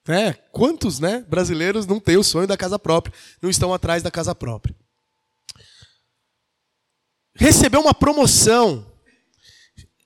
É, 0.07 0.33
quantos 0.51 0.99
né, 0.99 1.25
brasileiros 1.29 1.85
não 1.85 1.99
têm 1.99 2.17
o 2.17 2.23
sonho 2.23 2.47
da 2.47 2.57
casa 2.57 2.77
própria, 2.77 3.13
não 3.41 3.49
estão 3.49 3.73
atrás 3.73 4.03
da 4.03 4.11
casa 4.11 4.35
própria? 4.35 4.75
recebeu 7.35 7.81
uma 7.81 7.93
promoção, 7.93 8.85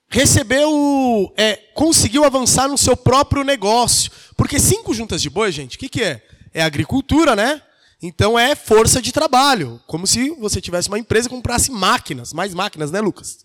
recebeu, 0.08 1.32
é, 1.36 1.56
conseguiu 1.74 2.24
avançar 2.24 2.68
no 2.68 2.78
seu 2.78 2.96
próprio 2.96 3.44
negócio. 3.44 4.10
Porque 4.36 4.58
cinco 4.58 4.94
juntas 4.94 5.20
de 5.20 5.28
boi, 5.28 5.52
gente, 5.52 5.76
o 5.76 5.78
que, 5.78 5.88
que 5.88 6.02
é? 6.02 6.24
É 6.52 6.62
agricultura, 6.62 7.36
né? 7.36 7.62
Então 8.00 8.38
é 8.38 8.54
força 8.54 9.02
de 9.02 9.12
trabalho. 9.12 9.80
Como 9.86 10.06
se 10.06 10.30
você 10.30 10.60
tivesse 10.60 10.88
uma 10.88 10.98
empresa 10.98 11.26
e 11.26 11.30
comprasse 11.30 11.70
máquinas. 11.70 12.32
Mais 12.32 12.54
máquinas, 12.54 12.90
né, 12.90 13.00
Lucas? 13.00 13.38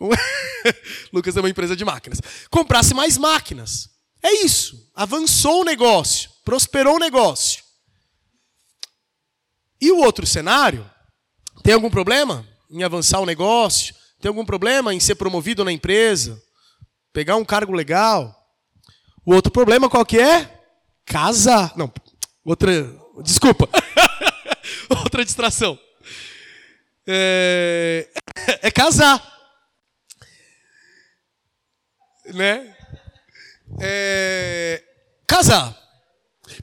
Lucas 1.12 1.36
é 1.36 1.40
uma 1.40 1.50
empresa 1.50 1.74
de 1.74 1.84
máquinas. 1.84 2.20
Comprasse 2.48 2.94
mais 2.94 3.18
máquinas. 3.18 3.90
É 4.22 4.44
isso. 4.44 4.90
Avançou 4.94 5.60
o 5.62 5.64
negócio. 5.64 6.30
Prosperou 6.44 6.96
o 6.96 7.00
negócio. 7.00 7.62
E 9.80 9.92
o 9.92 9.98
outro 9.98 10.26
cenário? 10.26 10.88
Tem 11.62 11.74
algum 11.74 11.90
problema 11.90 12.46
em 12.70 12.82
avançar 12.82 13.20
o 13.20 13.26
negócio? 13.26 13.94
Tem 14.20 14.28
algum 14.28 14.44
problema 14.44 14.92
em 14.92 15.00
ser 15.00 15.14
promovido 15.14 15.64
na 15.64 15.72
empresa? 15.72 16.42
Pegar 17.12 17.36
um 17.36 17.44
cargo 17.44 17.72
legal? 17.72 18.34
O 19.24 19.34
outro 19.34 19.52
problema 19.52 19.88
qual 19.88 20.04
que 20.04 20.18
é? 20.18 20.62
Casar. 21.04 21.72
Não, 21.76 21.92
outra. 22.44 22.72
Desculpa. 23.22 23.68
outra 25.04 25.24
distração. 25.24 25.78
É, 27.06 28.08
é 28.62 28.70
casar. 28.70 29.36
Né? 32.26 32.76
É, 33.80 34.82
casar. 35.26 35.76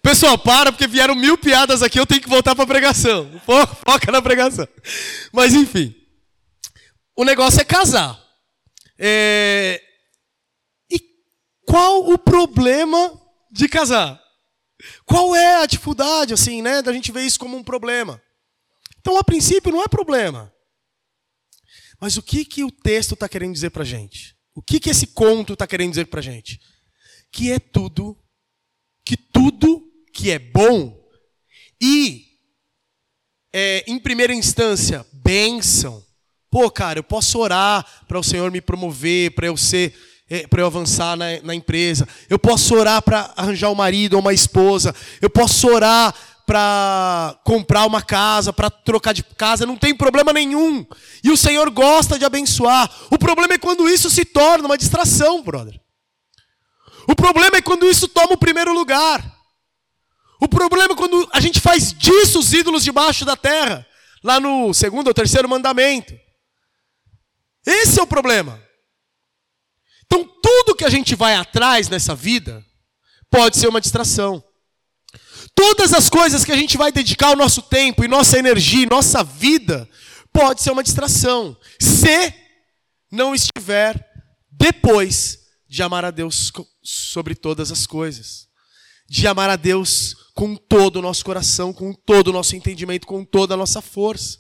Pessoal, 0.02 0.38
para, 0.38 0.72
porque 0.72 0.88
vieram 0.88 1.16
mil 1.16 1.38
piadas 1.38 1.82
aqui, 1.84 2.00
eu 2.00 2.06
tenho 2.06 2.22
que 2.22 2.30
voltar 2.30 2.56
para 2.56 2.64
a 2.64 2.68
pregação. 2.68 3.30
Foca 3.46 4.12
na 4.12 4.22
pregação. 4.22 4.68
Mas, 5.32 5.54
enfim. 5.54 5.96
O 7.16 7.24
negócio 7.24 7.62
é 7.62 7.64
casar. 7.64 8.20
É... 8.98 9.82
E 10.90 11.00
qual 11.66 12.10
o 12.10 12.18
problema 12.18 13.20
de 13.52 13.68
casar? 13.68 14.22
Qual 15.06 15.36
é 15.36 15.64
a 15.64 15.66
dificuldade, 15.66 16.34
assim, 16.34 16.62
né, 16.62 16.82
da 16.82 16.92
gente 16.92 17.12
ver 17.12 17.22
isso 17.22 17.40
como 17.40 17.56
um 17.56 17.64
problema? 17.64 18.22
Então, 19.00 19.18
a 19.18 19.24
princípio, 19.24 19.72
não 19.72 19.84
é 19.84 19.88
problema. 19.88 20.52
Mas 22.02 22.18
o 22.18 22.22
que, 22.22 22.44
que 22.44 22.64
o 22.64 22.72
texto 22.72 23.14
está 23.14 23.30
querendo 23.30 23.54
dizer 23.54 23.70
para 23.70 23.84
gente? 23.84 24.36
O 24.54 24.62
que, 24.62 24.80
que 24.80 24.90
esse 24.90 25.08
conto 25.08 25.54
está 25.54 25.66
querendo 25.66 25.92
dizer 25.92 26.06
para 26.08 26.20
a 26.20 26.24
gente? 26.24 26.60
Que 27.36 27.52
é 27.52 27.60
tudo 27.60 28.18
que 29.04 29.18
tudo 29.18 29.84
que 30.14 30.32
é 30.32 30.40
bom 30.40 30.98
e, 31.82 32.28
é, 33.54 33.84
em 33.86 34.00
primeira 34.00 34.34
instância, 34.34 35.06
bênção. 35.12 36.02
Pô, 36.50 36.72
cara, 36.72 37.00
eu 37.00 37.04
posso 37.04 37.38
orar 37.40 37.86
para 38.08 38.18
o 38.18 38.24
Senhor 38.24 38.50
me 38.52 38.62
promover, 38.62 39.32
para 39.32 39.48
eu 39.48 39.58
ser, 39.58 39.94
é, 40.30 40.48
para 40.48 40.62
eu 40.62 40.66
avançar 40.66 41.18
na, 41.18 41.26
na 41.44 41.54
empresa. 41.54 42.08
Eu 42.30 42.40
posso 42.40 42.74
orar 42.74 43.02
para 43.02 43.34
arranjar 43.36 43.70
um 43.70 43.76
marido 43.76 44.14
ou 44.14 44.22
uma 44.22 44.34
esposa. 44.34 44.96
Eu 45.22 45.30
posso 45.30 45.68
orar 45.68 46.16
para 46.46 47.38
comprar 47.44 47.86
uma 47.86 48.02
casa, 48.02 48.54
para 48.54 48.70
trocar 48.70 49.14
de 49.14 49.24
casa, 49.24 49.66
não 49.66 49.76
tem 49.76 49.94
problema 49.94 50.32
nenhum. 50.32 50.86
E 51.22 51.30
o 51.32 51.36
Senhor 51.36 51.70
gosta 51.70 52.18
de 52.18 52.24
abençoar. 52.24 52.90
O 53.12 53.18
problema 53.18 53.56
é 53.56 53.58
quando 53.58 53.90
isso 53.90 54.10
se 54.10 54.24
torna 54.24 54.66
uma 54.66 54.78
distração, 54.78 55.44
brother. 55.44 55.85
O 57.08 57.16
problema 57.16 57.58
é 57.58 57.62
quando 57.62 57.90
isso 57.90 58.08
toma 58.08 58.34
o 58.34 58.38
primeiro 58.38 58.74
lugar. 58.74 59.24
O 60.40 60.48
problema 60.48 60.94
é 60.94 60.98
quando 60.98 61.28
a 61.32 61.40
gente 61.40 61.60
faz 61.60 61.94
disso 61.94 62.40
os 62.40 62.54
ídolos 62.54 62.84
debaixo 62.84 63.26
da 63.26 63.36
terra, 63.36 63.86
lá 64.24 64.40
no 64.40 64.74
segundo 64.74 65.08
ou 65.08 65.14
terceiro 65.14 65.48
mandamento. 65.48 66.14
Esse 67.66 68.00
é 68.00 68.04
o 68.04 68.08
problema. 68.08 68.62
Então, 70.06 70.28
tudo 70.42 70.76
que 70.76 70.86
a 70.86 70.90
gente 70.90 71.16
vai 71.16 71.36
atrás 71.36 71.90
nessa 71.90 72.14
vida 72.14 72.64
pode 73.30 73.58
ser 73.58 73.68
uma 73.68 73.82
distração. 73.82 74.44
Todas 75.56 75.94
as 75.94 76.10
coisas 76.10 76.44
que 76.44 76.52
a 76.52 76.58
gente 76.58 76.78
vai 76.78 76.92
dedicar 76.92 77.32
o 77.32 77.36
nosso 77.36 77.62
tempo 77.62 78.04
e 78.04 78.08
nossa 78.08 78.38
energia, 78.38 78.86
nossa 78.90 79.24
vida, 79.24 79.90
pode 80.32 80.62
ser 80.62 80.72
uma 80.72 80.84
distração, 80.84 81.58
se 81.80 82.34
não 83.10 83.34
estiver 83.34 84.06
depois 84.52 85.40
de 85.68 85.82
amar 85.82 86.04
a 86.04 86.12
Deus 86.12 86.52
sobre 86.86 87.36
todas 87.36 87.72
as 87.72 87.88
coisas. 87.88 88.48
De 89.08 89.28
amar 89.28 89.50
a 89.50 89.56
Deus 89.56 90.16
com 90.34 90.56
todo 90.56 90.98
o 90.98 91.02
nosso 91.02 91.26
coração, 91.26 91.74
com 91.74 91.94
todo 91.94 92.30
o 92.30 92.34
nosso 92.34 92.56
entendimento, 92.56 93.08
com 93.08 93.26
toda 93.26 93.54
a 93.54 93.58
nossa 93.58 93.82
força. 93.82 94.40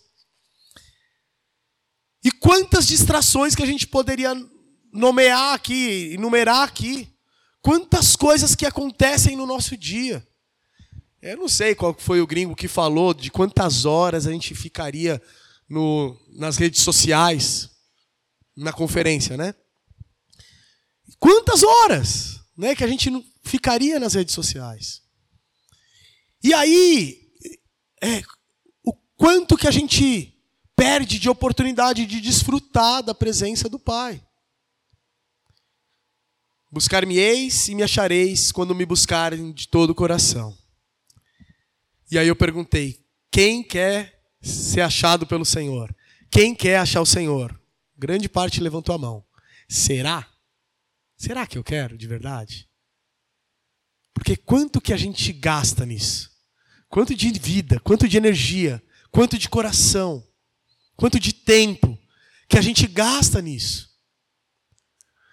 E 2.24 2.32
quantas 2.32 2.88
distrações 2.88 3.54
que 3.54 3.64
a 3.64 3.68
gente 3.68 3.86
poderia 3.88 4.34
nomear 4.92 5.54
aqui, 5.54 6.14
enumerar 6.14 6.64
aqui. 6.64 7.12
Quantas 7.62 8.16
coisas 8.16 8.56
que 8.56 8.66
acontecem 8.66 9.36
no 9.36 9.46
nosso 9.46 9.76
dia. 9.76 10.26
Eu 11.22 11.38
não 11.38 11.50
sei 11.50 11.74
qual 11.74 11.96
foi 11.98 12.22
o 12.22 12.28
gringo 12.28 12.56
que 12.56 12.68
falou 12.68 13.14
de 13.14 13.32
quantas 13.32 13.86
horas 13.86 14.28
a 14.28 14.32
gente 14.32 14.54
ficaria 14.54 15.22
no, 15.68 16.16
nas 16.30 16.58
redes 16.58 16.82
sociais, 16.82 17.72
na 18.56 18.72
conferência, 18.72 19.36
né? 19.36 19.56
Quantas 21.26 21.64
horas 21.64 22.40
né, 22.56 22.76
que 22.76 22.84
a 22.84 22.88
gente 22.88 23.10
ficaria 23.44 24.00
nas 24.00 24.14
redes 24.14 24.36
sociais? 24.36 25.02
E 26.44 26.54
aí, 26.54 27.20
é, 28.00 28.22
o 28.84 28.94
quanto 29.18 29.58
que 29.58 29.68
a 29.68 29.72
gente 29.72 30.38
perde 30.76 31.18
de 31.18 31.28
oportunidade 31.28 32.06
de 32.06 32.22
desfrutar 32.22 33.02
da 33.02 33.16
presença 33.16 33.68
do 33.68 33.80
Pai. 33.80 34.24
Buscar-me-eis 36.72 37.70
e 37.70 37.74
me 37.74 37.82
achareis 37.82 38.52
quando 38.52 38.76
me 38.76 38.86
buscarem 38.86 39.52
de 39.52 39.68
todo 39.68 39.90
o 39.90 39.96
coração. 39.96 40.56
E 42.12 42.20
aí 42.20 42.28
eu 42.28 42.36
perguntei: 42.36 43.04
quem 43.32 43.64
quer 43.64 44.22
ser 44.44 44.82
achado 44.82 45.26
pelo 45.26 45.44
Senhor? 45.44 45.92
Quem 46.30 46.54
quer 46.54 46.78
achar 46.78 47.02
o 47.02 47.06
Senhor? 47.06 47.60
Grande 47.98 48.30
parte 48.30 48.62
levantou 48.62 48.94
a 48.94 49.00
mão. 49.00 49.26
Será? 49.68 50.35
Será 51.18 51.48
que 51.48 51.58
eu 51.58 51.64
quero 51.64 51.98
de 51.98 52.08
verdade? 52.08 52.70
Porque 54.14 54.36
quanto 54.36 54.82
que 54.82 54.94
a 54.94 54.98
gente 54.98 55.32
gasta 55.34 55.86
nisso? 55.86 56.32
Quanto 56.90 57.16
de 57.16 57.32
vida, 57.32 57.80
quanto 57.80 58.08
de 58.08 58.18
energia, 58.18 58.84
quanto 59.12 59.38
de 59.38 59.50
coração, 59.50 60.26
quanto 60.96 61.20
de 61.20 61.34
tempo 61.34 61.98
que 62.48 62.58
a 62.58 62.62
gente 62.62 62.88
gasta 62.88 63.42
nisso? 63.42 63.90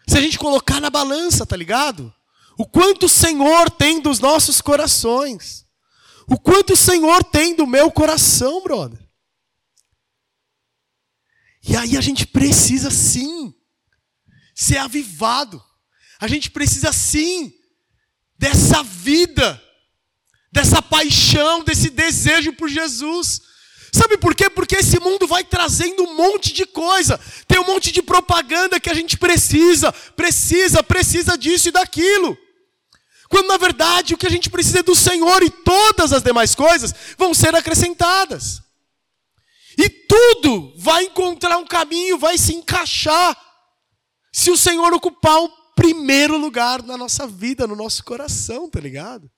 Se 0.09 0.19
a 0.19 0.21
gente 0.21 0.39
colocar 0.39 0.81
na 0.81 0.91
balança, 0.91 1.47
tá 1.47 1.57
ligado? 1.57 2.13
O 2.59 2.67
quanto 2.67 3.07
o 3.07 3.09
Senhor 3.09 3.71
tem 3.71 4.01
dos 4.01 4.19
nossos 4.19 4.61
corações. 4.61 5.67
O 6.29 6.39
quanto 6.39 6.75
o 6.75 6.77
Senhor 6.77 7.25
tem 7.25 7.55
do 7.55 7.67
meu 7.67 7.91
coração, 7.91 8.63
brother. 8.63 9.09
E 11.67 11.77
aí 11.77 11.97
a 11.97 12.01
gente 12.01 12.27
precisa 12.27 12.91
sim 12.91 13.55
ser 14.55 14.79
avivado. 14.79 15.63
A 16.23 16.29
gente 16.29 16.53
precisa 16.53 16.93
sim 16.93 17.53
dessa 18.39 18.81
vida, 18.85 19.61
dessa 20.53 20.81
paixão, 20.81 21.65
desse 21.65 21.91
desejo 21.91 22.53
por 22.53 22.69
Jesus. 22.69 23.41
Sabe 23.93 24.17
por 24.17 24.33
quê? 24.33 24.49
Porque 24.49 24.77
esse 24.77 25.01
mundo 25.01 25.27
vai 25.27 25.43
trazendo 25.43 26.05
um 26.05 26.15
monte 26.15 26.53
de 26.53 26.65
coisa. 26.65 27.19
Tem 27.49 27.59
um 27.59 27.67
monte 27.67 27.91
de 27.91 28.01
propaganda 28.03 28.79
que 28.79 28.89
a 28.89 28.95
gente 28.95 29.19
precisa, 29.19 29.91
precisa, 30.15 30.81
precisa 30.81 31.37
disso 31.37 31.71
e 31.71 31.73
daquilo. 31.73 32.39
Quando 33.29 33.49
na 33.49 33.57
verdade 33.57 34.15
o 34.15 34.17
que 34.17 34.27
a 34.29 34.31
gente 34.31 34.49
precisa 34.49 34.79
é 34.79 34.85
do 34.85 34.95
Senhor 34.95 35.43
e 35.43 35.51
todas 35.51 36.13
as 36.13 36.23
demais 36.23 36.55
coisas 36.55 36.95
vão 37.19 37.35
ser 37.35 37.53
acrescentadas. 37.57 38.63
E 39.77 39.89
tudo 39.89 40.73
vai 40.77 41.03
encontrar 41.03 41.59
um 41.59 41.67
caminho, 41.67 42.17
vai 42.17 42.39
se 42.39 42.55
encaixar. 42.55 43.37
Se 44.33 44.53
o 44.53 44.57
Senhor 44.57 44.95
ocupar 44.95 45.43
o 45.43 45.62
primeiro 45.75 46.37
lugar 46.37 46.83
na 46.83 46.97
nossa 46.97 47.27
vida, 47.27 47.67
no 47.67 47.77
nosso 47.77 48.05
coração, 48.05 48.69
tá 48.69 48.81
ligado? 48.81 49.31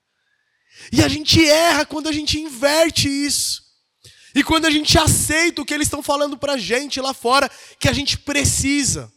E 0.91 1.03
a 1.03 1.07
gente 1.07 1.43
erra 1.47 1.85
quando 1.85 2.07
a 2.07 2.11
gente 2.11 2.39
inverte 2.39 3.07
isso. 3.07 3.63
E 4.33 4.43
quando 4.43 4.65
a 4.65 4.69
gente 4.69 4.97
aceita 4.97 5.61
o 5.61 5.65
que 5.65 5.73
eles 5.73 5.87
estão 5.87 6.03
falando 6.03 6.37
pra 6.37 6.57
gente 6.57 6.99
lá 6.99 7.13
fora, 7.13 7.49
que 7.79 7.87
a 7.87 7.93
gente 7.93 8.17
precisa. 8.17 9.11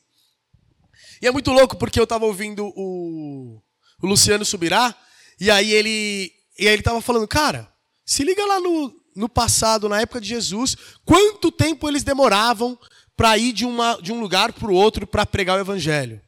E 1.20 1.26
é 1.26 1.32
muito 1.32 1.50
louco 1.50 1.76
porque 1.76 1.98
eu 1.98 2.04
estava 2.04 2.24
ouvindo 2.24 2.64
o, 2.76 3.60
o, 4.00 4.06
Luciano 4.06 4.44
Subirá, 4.44 4.94
e 5.40 5.50
aí 5.50 5.72
ele 5.72 6.32
e 6.56 6.66
aí 6.66 6.72
ele 6.72 6.80
estava 6.80 7.00
falando, 7.00 7.26
cara, 7.26 7.72
se 8.06 8.22
liga 8.22 8.44
lá 8.46 8.60
no, 8.60 8.92
no 9.16 9.28
passado, 9.28 9.88
na 9.88 10.00
época 10.00 10.20
de 10.20 10.28
Jesus, 10.28 10.76
quanto 11.04 11.50
tempo 11.50 11.88
eles 11.88 12.04
demoravam 12.04 12.78
para 13.16 13.36
ir 13.36 13.52
de, 13.52 13.64
uma, 13.64 14.00
de 14.00 14.12
um 14.12 14.20
lugar 14.20 14.52
para 14.52 14.70
o 14.70 14.74
outro 14.74 15.06
para 15.06 15.26
pregar 15.26 15.58
o 15.58 15.60
evangelho. 15.60 16.20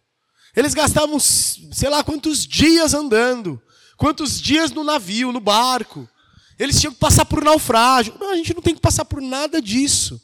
Eles 0.61 0.75
gastavam, 0.75 1.19
sei 1.19 1.89
lá, 1.89 2.05
quantos 2.05 2.47
dias 2.47 2.93
andando, 2.93 3.61
quantos 3.97 4.39
dias 4.39 4.71
no 4.71 4.85
navio, 4.85 5.33
no 5.33 5.41
barco. 5.41 6.07
Eles 6.59 6.79
tinham 6.79 6.93
que 6.93 7.01
passar 7.01 7.25
por 7.25 7.43
naufrágio. 7.43 8.15
Não, 8.21 8.31
a 8.31 8.37
gente 8.37 8.53
não 8.53 8.61
tem 8.61 8.75
que 8.75 8.81
passar 8.81 9.07
por 9.07 9.23
nada 9.23 9.63
disso. 9.63 10.21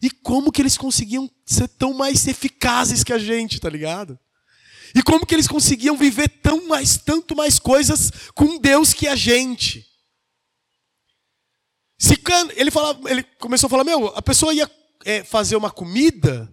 E 0.00 0.10
como 0.10 0.50
que 0.50 0.62
eles 0.62 0.78
conseguiam 0.78 1.30
ser 1.44 1.68
tão 1.68 1.92
mais 1.92 2.26
eficazes 2.26 3.04
que 3.04 3.12
a 3.12 3.18
gente, 3.18 3.60
tá 3.60 3.68
ligado? 3.68 4.18
E 4.94 5.02
como 5.02 5.26
que 5.26 5.34
eles 5.34 5.46
conseguiam 5.46 5.98
viver 5.98 6.30
tão 6.40 6.66
mais, 6.66 6.96
tanto 6.96 7.36
mais 7.36 7.58
coisas 7.58 8.10
com 8.34 8.58
Deus 8.58 8.94
que 8.94 9.06
a 9.06 9.14
gente? 9.14 9.84
Se 11.98 12.18
ele, 12.56 12.70
falava, 12.70 13.10
ele 13.10 13.22
começou 13.38 13.66
a 13.66 13.70
falar, 13.70 13.84
meu, 13.84 14.06
a 14.16 14.22
pessoa 14.22 14.54
ia 14.54 14.70
é, 15.04 15.22
fazer 15.22 15.56
uma 15.56 15.70
comida, 15.70 16.50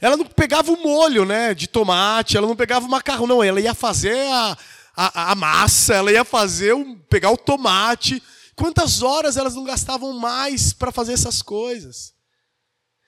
ela 0.00 0.16
não 0.16 0.26
pegava 0.26 0.70
o 0.70 0.82
molho 0.82 1.24
né, 1.24 1.54
de 1.54 1.66
tomate, 1.66 2.36
ela 2.36 2.46
não 2.46 2.56
pegava 2.56 2.86
o 2.86 2.90
macarrão, 2.90 3.26
não, 3.26 3.42
ela 3.42 3.60
ia 3.60 3.74
fazer 3.74 4.18
a, 4.30 4.58
a, 4.94 5.32
a 5.32 5.34
massa, 5.34 5.94
ela 5.94 6.12
ia 6.12 6.24
fazer, 6.24 6.74
pegar 7.08 7.30
o 7.30 7.36
tomate. 7.36 8.22
Quantas 8.54 9.02
horas 9.02 9.36
elas 9.36 9.54
não 9.54 9.64
gastavam 9.64 10.12
mais 10.18 10.72
para 10.72 10.92
fazer 10.92 11.12
essas 11.12 11.42
coisas? 11.42 12.14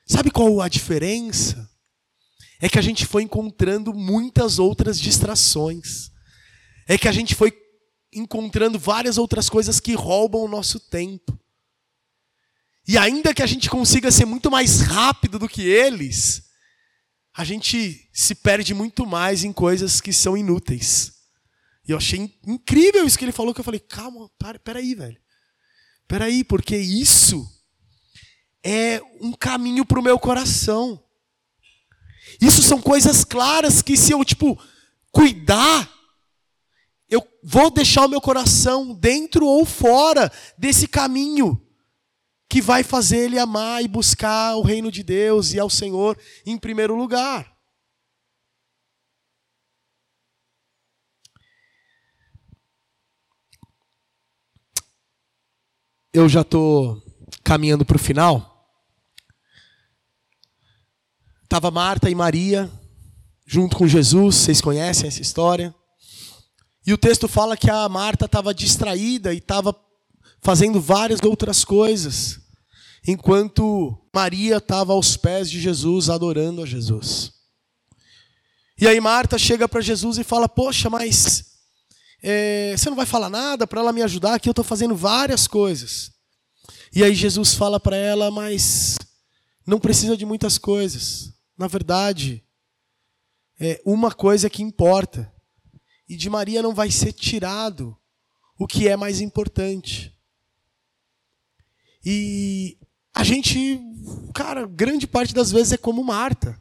Sabe 0.06 0.30
qual 0.30 0.60
a 0.62 0.68
diferença? 0.68 1.68
É 2.60 2.68
que 2.68 2.78
a 2.78 2.82
gente 2.82 3.06
foi 3.06 3.22
encontrando 3.22 3.92
muitas 3.94 4.58
outras 4.58 4.98
distrações. 4.98 6.10
É 6.86 6.96
que 6.96 7.06
a 7.06 7.12
gente 7.12 7.34
foi 7.34 7.52
encontrando 8.12 8.78
várias 8.78 9.18
outras 9.18 9.50
coisas 9.50 9.78
que 9.78 9.94
roubam 9.94 10.42
o 10.42 10.48
nosso 10.48 10.80
tempo. 10.80 11.38
E 12.86 12.96
ainda 12.96 13.34
que 13.34 13.42
a 13.42 13.46
gente 13.46 13.68
consiga 13.68 14.10
ser 14.10 14.24
muito 14.24 14.50
mais 14.50 14.80
rápido 14.80 15.38
do 15.38 15.48
que 15.48 15.62
eles, 15.62 16.47
a 17.38 17.44
gente 17.44 18.10
se 18.12 18.34
perde 18.34 18.74
muito 18.74 19.06
mais 19.06 19.44
em 19.44 19.52
coisas 19.52 20.00
que 20.00 20.12
são 20.12 20.36
inúteis. 20.36 21.12
E 21.86 21.92
eu 21.92 21.96
achei 21.96 22.36
incrível 22.44 23.06
isso 23.06 23.16
que 23.16 23.24
ele 23.24 23.30
falou, 23.30 23.54
que 23.54 23.60
eu 23.60 23.64
falei, 23.64 23.78
calma, 23.78 24.28
para, 24.36 24.58
peraí, 24.58 24.92
velho. 24.92 25.16
Peraí, 26.08 26.42
porque 26.42 26.76
isso 26.76 27.48
é 28.60 29.00
um 29.20 29.32
caminho 29.32 29.84
para 29.84 30.00
o 30.00 30.02
meu 30.02 30.18
coração. 30.18 31.00
Isso 32.40 32.60
são 32.60 32.82
coisas 32.82 33.22
claras 33.24 33.82
que 33.82 33.96
se 33.96 34.10
eu, 34.10 34.24
tipo, 34.24 34.60
cuidar, 35.12 35.88
eu 37.08 37.24
vou 37.44 37.70
deixar 37.70 38.04
o 38.04 38.08
meu 38.08 38.20
coração 38.20 38.92
dentro 38.92 39.46
ou 39.46 39.64
fora 39.64 40.28
desse 40.58 40.88
caminho 40.88 41.67
que 42.48 42.62
vai 42.62 42.82
fazer 42.82 43.18
ele 43.18 43.38
amar 43.38 43.82
e 43.82 43.88
buscar 43.88 44.56
o 44.56 44.62
reino 44.62 44.90
de 44.90 45.02
Deus 45.02 45.52
e 45.52 45.58
ao 45.58 45.68
Senhor 45.68 46.18
em 46.46 46.56
primeiro 46.56 46.96
lugar. 46.96 47.56
Eu 56.12 56.28
já 56.28 56.40
estou 56.40 57.02
caminhando 57.44 57.84
para 57.84 57.96
o 57.96 58.00
final. 58.00 58.66
Tava 61.48 61.70
Marta 61.70 62.08
e 62.10 62.14
Maria 62.14 62.70
junto 63.48 63.78
com 63.78 63.88
Jesus, 63.88 64.36
vocês 64.36 64.60
conhecem 64.60 65.08
essa 65.08 65.22
história? 65.22 65.74
E 66.86 66.92
o 66.92 66.98
texto 66.98 67.26
fala 67.26 67.56
que 67.56 67.70
a 67.70 67.88
Marta 67.88 68.26
estava 68.26 68.52
distraída 68.52 69.32
e 69.32 69.38
estava 69.38 69.72
fazendo 70.40 70.80
várias 70.80 71.20
outras 71.22 71.64
coisas, 71.64 72.40
enquanto 73.06 73.98
Maria 74.14 74.56
estava 74.56 74.92
aos 74.92 75.16
pés 75.16 75.50
de 75.50 75.60
Jesus, 75.60 76.08
adorando 76.08 76.62
a 76.62 76.66
Jesus. 76.66 77.32
E 78.80 78.86
aí 78.86 79.00
Marta 79.00 79.38
chega 79.38 79.68
para 79.68 79.80
Jesus 79.80 80.18
e 80.18 80.24
fala: 80.24 80.48
Poxa, 80.48 80.88
mas 80.88 81.44
é, 82.22 82.74
você 82.76 82.88
não 82.88 82.96
vai 82.96 83.06
falar 83.06 83.28
nada 83.28 83.66
para 83.66 83.80
ela 83.80 83.92
me 83.92 84.02
ajudar 84.02 84.34
aqui? 84.34 84.48
Eu 84.48 84.52
estou 84.52 84.64
fazendo 84.64 84.94
várias 84.94 85.46
coisas. 85.46 86.12
E 86.94 87.02
aí 87.02 87.14
Jesus 87.14 87.54
fala 87.54 87.80
para 87.80 87.96
ela: 87.96 88.30
Mas 88.30 88.96
não 89.66 89.80
precisa 89.80 90.16
de 90.16 90.24
muitas 90.24 90.58
coisas. 90.58 91.32
Na 91.56 91.66
verdade, 91.66 92.44
é 93.60 93.80
uma 93.84 94.12
coisa 94.12 94.48
que 94.48 94.62
importa 94.62 95.32
e 96.08 96.16
de 96.16 96.30
Maria 96.30 96.62
não 96.62 96.74
vai 96.74 96.90
ser 96.90 97.12
tirado 97.12 97.96
o 98.58 98.66
que 98.66 98.88
é 98.88 98.96
mais 98.96 99.20
importante. 99.20 100.17
E 102.10 102.78
a 103.14 103.22
gente, 103.22 103.78
cara, 104.34 104.66
grande 104.66 105.06
parte 105.06 105.34
das 105.34 105.52
vezes 105.52 105.74
é 105.74 105.76
como 105.76 106.02
Marta. 106.02 106.58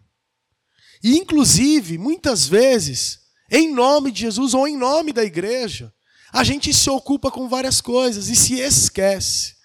E 1.02 1.18
inclusive, 1.18 1.98
muitas 1.98 2.46
vezes, 2.46 3.20
em 3.50 3.74
nome 3.74 4.12
de 4.12 4.20
Jesus 4.20 4.54
ou 4.54 4.68
em 4.68 4.76
nome 4.76 5.14
da 5.14 5.24
igreja, 5.24 5.94
a 6.34 6.44
gente 6.44 6.74
se 6.74 6.90
ocupa 6.90 7.32
com 7.32 7.48
várias 7.48 7.80
coisas 7.80 8.28
e 8.28 8.36
se 8.36 8.60
esquece 8.60 9.56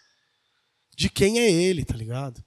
de 0.97 1.11
quem 1.11 1.41
é 1.41 1.51
ele, 1.51 1.85
tá 1.85 1.97
ligado? 1.97 2.45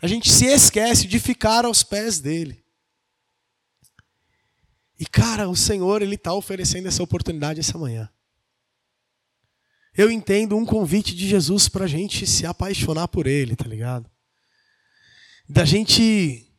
A 0.00 0.06
gente 0.06 0.32
se 0.32 0.46
esquece 0.46 1.06
de 1.06 1.20
ficar 1.20 1.66
aos 1.66 1.82
pés 1.82 2.20
dele. 2.20 2.64
E 4.98 5.04
cara, 5.04 5.46
o 5.46 5.54
Senhor 5.54 6.00
ele 6.00 6.14
está 6.14 6.32
oferecendo 6.32 6.88
essa 6.88 7.02
oportunidade 7.02 7.60
essa 7.60 7.76
manhã. 7.76 8.08
Eu 9.94 10.10
entendo 10.10 10.56
um 10.56 10.64
convite 10.64 11.14
de 11.14 11.28
Jesus 11.28 11.68
para 11.68 11.84
a 11.84 11.88
gente 11.88 12.26
se 12.26 12.46
apaixonar 12.46 13.08
por 13.08 13.26
Ele, 13.26 13.54
tá 13.54 13.66
ligado? 13.66 14.10
Da 15.46 15.66
gente 15.66 16.50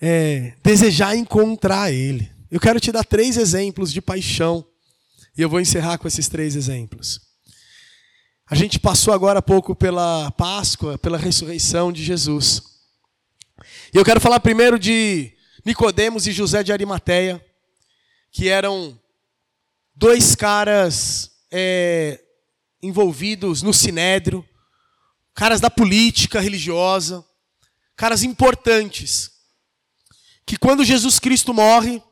é, 0.00 0.56
desejar 0.64 1.14
encontrar 1.16 1.92
Ele. 1.92 2.28
Eu 2.50 2.58
quero 2.58 2.80
te 2.80 2.90
dar 2.90 3.04
três 3.04 3.36
exemplos 3.36 3.92
de 3.92 4.00
paixão 4.00 4.66
e 5.38 5.42
eu 5.42 5.48
vou 5.48 5.60
encerrar 5.60 5.98
com 5.98 6.08
esses 6.08 6.28
três 6.28 6.56
exemplos. 6.56 7.20
A 8.48 8.56
gente 8.56 8.80
passou 8.80 9.14
agora 9.14 9.38
há 9.38 9.42
pouco 9.42 9.74
pela 9.74 10.30
Páscoa, 10.32 10.98
pela 10.98 11.18
ressurreição 11.18 11.92
de 11.92 12.02
Jesus. 12.02 12.62
E 13.94 13.96
eu 13.96 14.04
quero 14.04 14.20
falar 14.20 14.40
primeiro 14.40 14.78
de 14.78 15.32
Nicodemos 15.64 16.26
e 16.26 16.32
José 16.32 16.62
de 16.62 16.72
Arimateia, 16.72 17.44
que 18.32 18.48
eram 18.48 18.98
dois 19.94 20.34
caras 20.34 21.35
é, 21.58 22.22
envolvidos 22.82 23.62
no 23.62 23.72
sinédrio, 23.72 24.46
caras 25.34 25.58
da 25.58 25.70
política 25.70 26.38
religiosa, 26.38 27.24
caras 27.96 28.22
importantes, 28.22 29.30
que 30.44 30.58
quando 30.58 30.84
Jesus 30.84 31.18
Cristo 31.18 31.54
morre, 31.54 32.02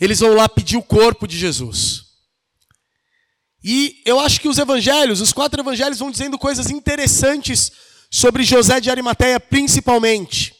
eles 0.00 0.20
vão 0.20 0.34
lá 0.34 0.48
pedir 0.48 0.78
o 0.78 0.82
corpo 0.82 1.26
de 1.26 1.36
Jesus. 1.36 2.06
E 3.62 4.02
eu 4.06 4.18
acho 4.18 4.40
que 4.40 4.48
os 4.48 4.56
evangelhos, 4.56 5.20
os 5.20 5.32
quatro 5.32 5.60
evangelhos, 5.60 5.98
vão 5.98 6.10
dizendo 6.10 6.38
coisas 6.38 6.70
interessantes 6.70 7.70
sobre 8.10 8.44
José 8.44 8.80
de 8.80 8.90
Arimateia, 8.90 9.38
principalmente. 9.38 10.54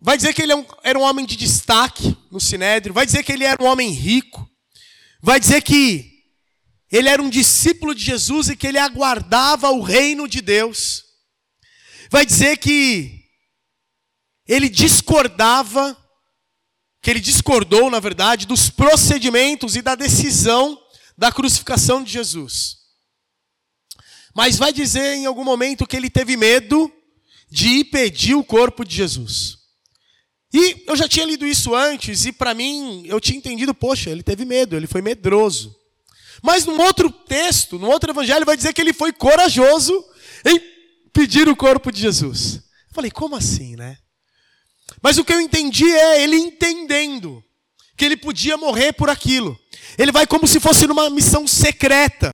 Vai 0.00 0.16
dizer 0.16 0.34
que 0.34 0.42
ele 0.42 0.52
é 0.52 0.66
era 0.82 0.98
um 0.98 1.02
homem 1.02 1.24
de 1.24 1.36
destaque 1.36 2.16
no 2.32 2.40
Sinédrio. 2.40 2.94
Vai 2.94 3.06
dizer 3.06 3.22
que 3.22 3.30
ele 3.30 3.44
era 3.44 3.62
um 3.62 3.66
homem 3.66 3.90
rico. 3.90 4.48
Vai 5.20 5.40
dizer 5.40 5.62
que 5.62 6.16
ele 6.90 7.08
era 7.08 7.20
um 7.22 7.30
discípulo 7.30 7.94
de 7.94 8.02
Jesus 8.02 8.48
e 8.48 8.56
que 8.56 8.66
ele 8.66 8.78
aguardava 8.78 9.70
o 9.70 9.82
reino 9.82 10.28
de 10.28 10.40
Deus. 10.40 11.04
Vai 12.10 12.24
dizer 12.24 12.58
que 12.58 13.24
ele 14.46 14.68
discordava, 14.68 15.96
que 17.02 17.10
ele 17.10 17.20
discordou, 17.20 17.90
na 17.90 17.98
verdade, 17.98 18.46
dos 18.46 18.70
procedimentos 18.70 19.74
e 19.74 19.82
da 19.82 19.94
decisão 19.94 20.80
da 21.18 21.32
crucificação 21.32 22.04
de 22.04 22.12
Jesus. 22.12 22.76
Mas 24.34 24.56
vai 24.56 24.72
dizer 24.72 25.14
em 25.14 25.26
algum 25.26 25.44
momento 25.44 25.86
que 25.86 25.96
ele 25.96 26.10
teve 26.10 26.36
medo 26.36 26.92
de 27.50 27.68
ir 27.68 27.84
pedir 27.86 28.34
o 28.34 28.44
corpo 28.44 28.84
de 28.84 28.94
Jesus. 28.94 29.55
E 30.58 30.84
eu 30.86 30.96
já 30.96 31.06
tinha 31.06 31.26
lido 31.26 31.46
isso 31.46 31.74
antes, 31.74 32.24
e 32.24 32.32
para 32.32 32.54
mim, 32.54 33.02
eu 33.04 33.20
tinha 33.20 33.36
entendido, 33.36 33.74
poxa, 33.74 34.08
ele 34.08 34.22
teve 34.22 34.46
medo, 34.46 34.74
ele 34.74 34.86
foi 34.86 35.02
medroso. 35.02 35.76
Mas 36.42 36.64
num 36.64 36.80
outro 36.80 37.10
texto, 37.10 37.78
num 37.78 37.88
outro 37.88 38.10
evangelho, 38.10 38.46
vai 38.46 38.56
dizer 38.56 38.72
que 38.72 38.80
ele 38.80 38.94
foi 38.94 39.12
corajoso 39.12 40.02
em 40.46 40.58
pedir 41.12 41.46
o 41.46 41.54
corpo 41.54 41.92
de 41.92 42.00
Jesus. 42.00 42.54
Eu 42.88 42.94
falei, 42.94 43.10
como 43.10 43.36
assim, 43.36 43.76
né? 43.76 43.98
Mas 45.02 45.18
o 45.18 45.24
que 45.26 45.34
eu 45.34 45.42
entendi 45.42 45.84
é 45.92 46.22
ele 46.22 46.36
entendendo 46.36 47.44
que 47.94 48.06
ele 48.06 48.16
podia 48.16 48.56
morrer 48.56 48.94
por 48.94 49.10
aquilo. 49.10 49.58
Ele 49.98 50.10
vai 50.10 50.26
como 50.26 50.46
se 50.46 50.58
fosse 50.58 50.86
numa 50.86 51.10
missão 51.10 51.46
secreta 51.46 52.30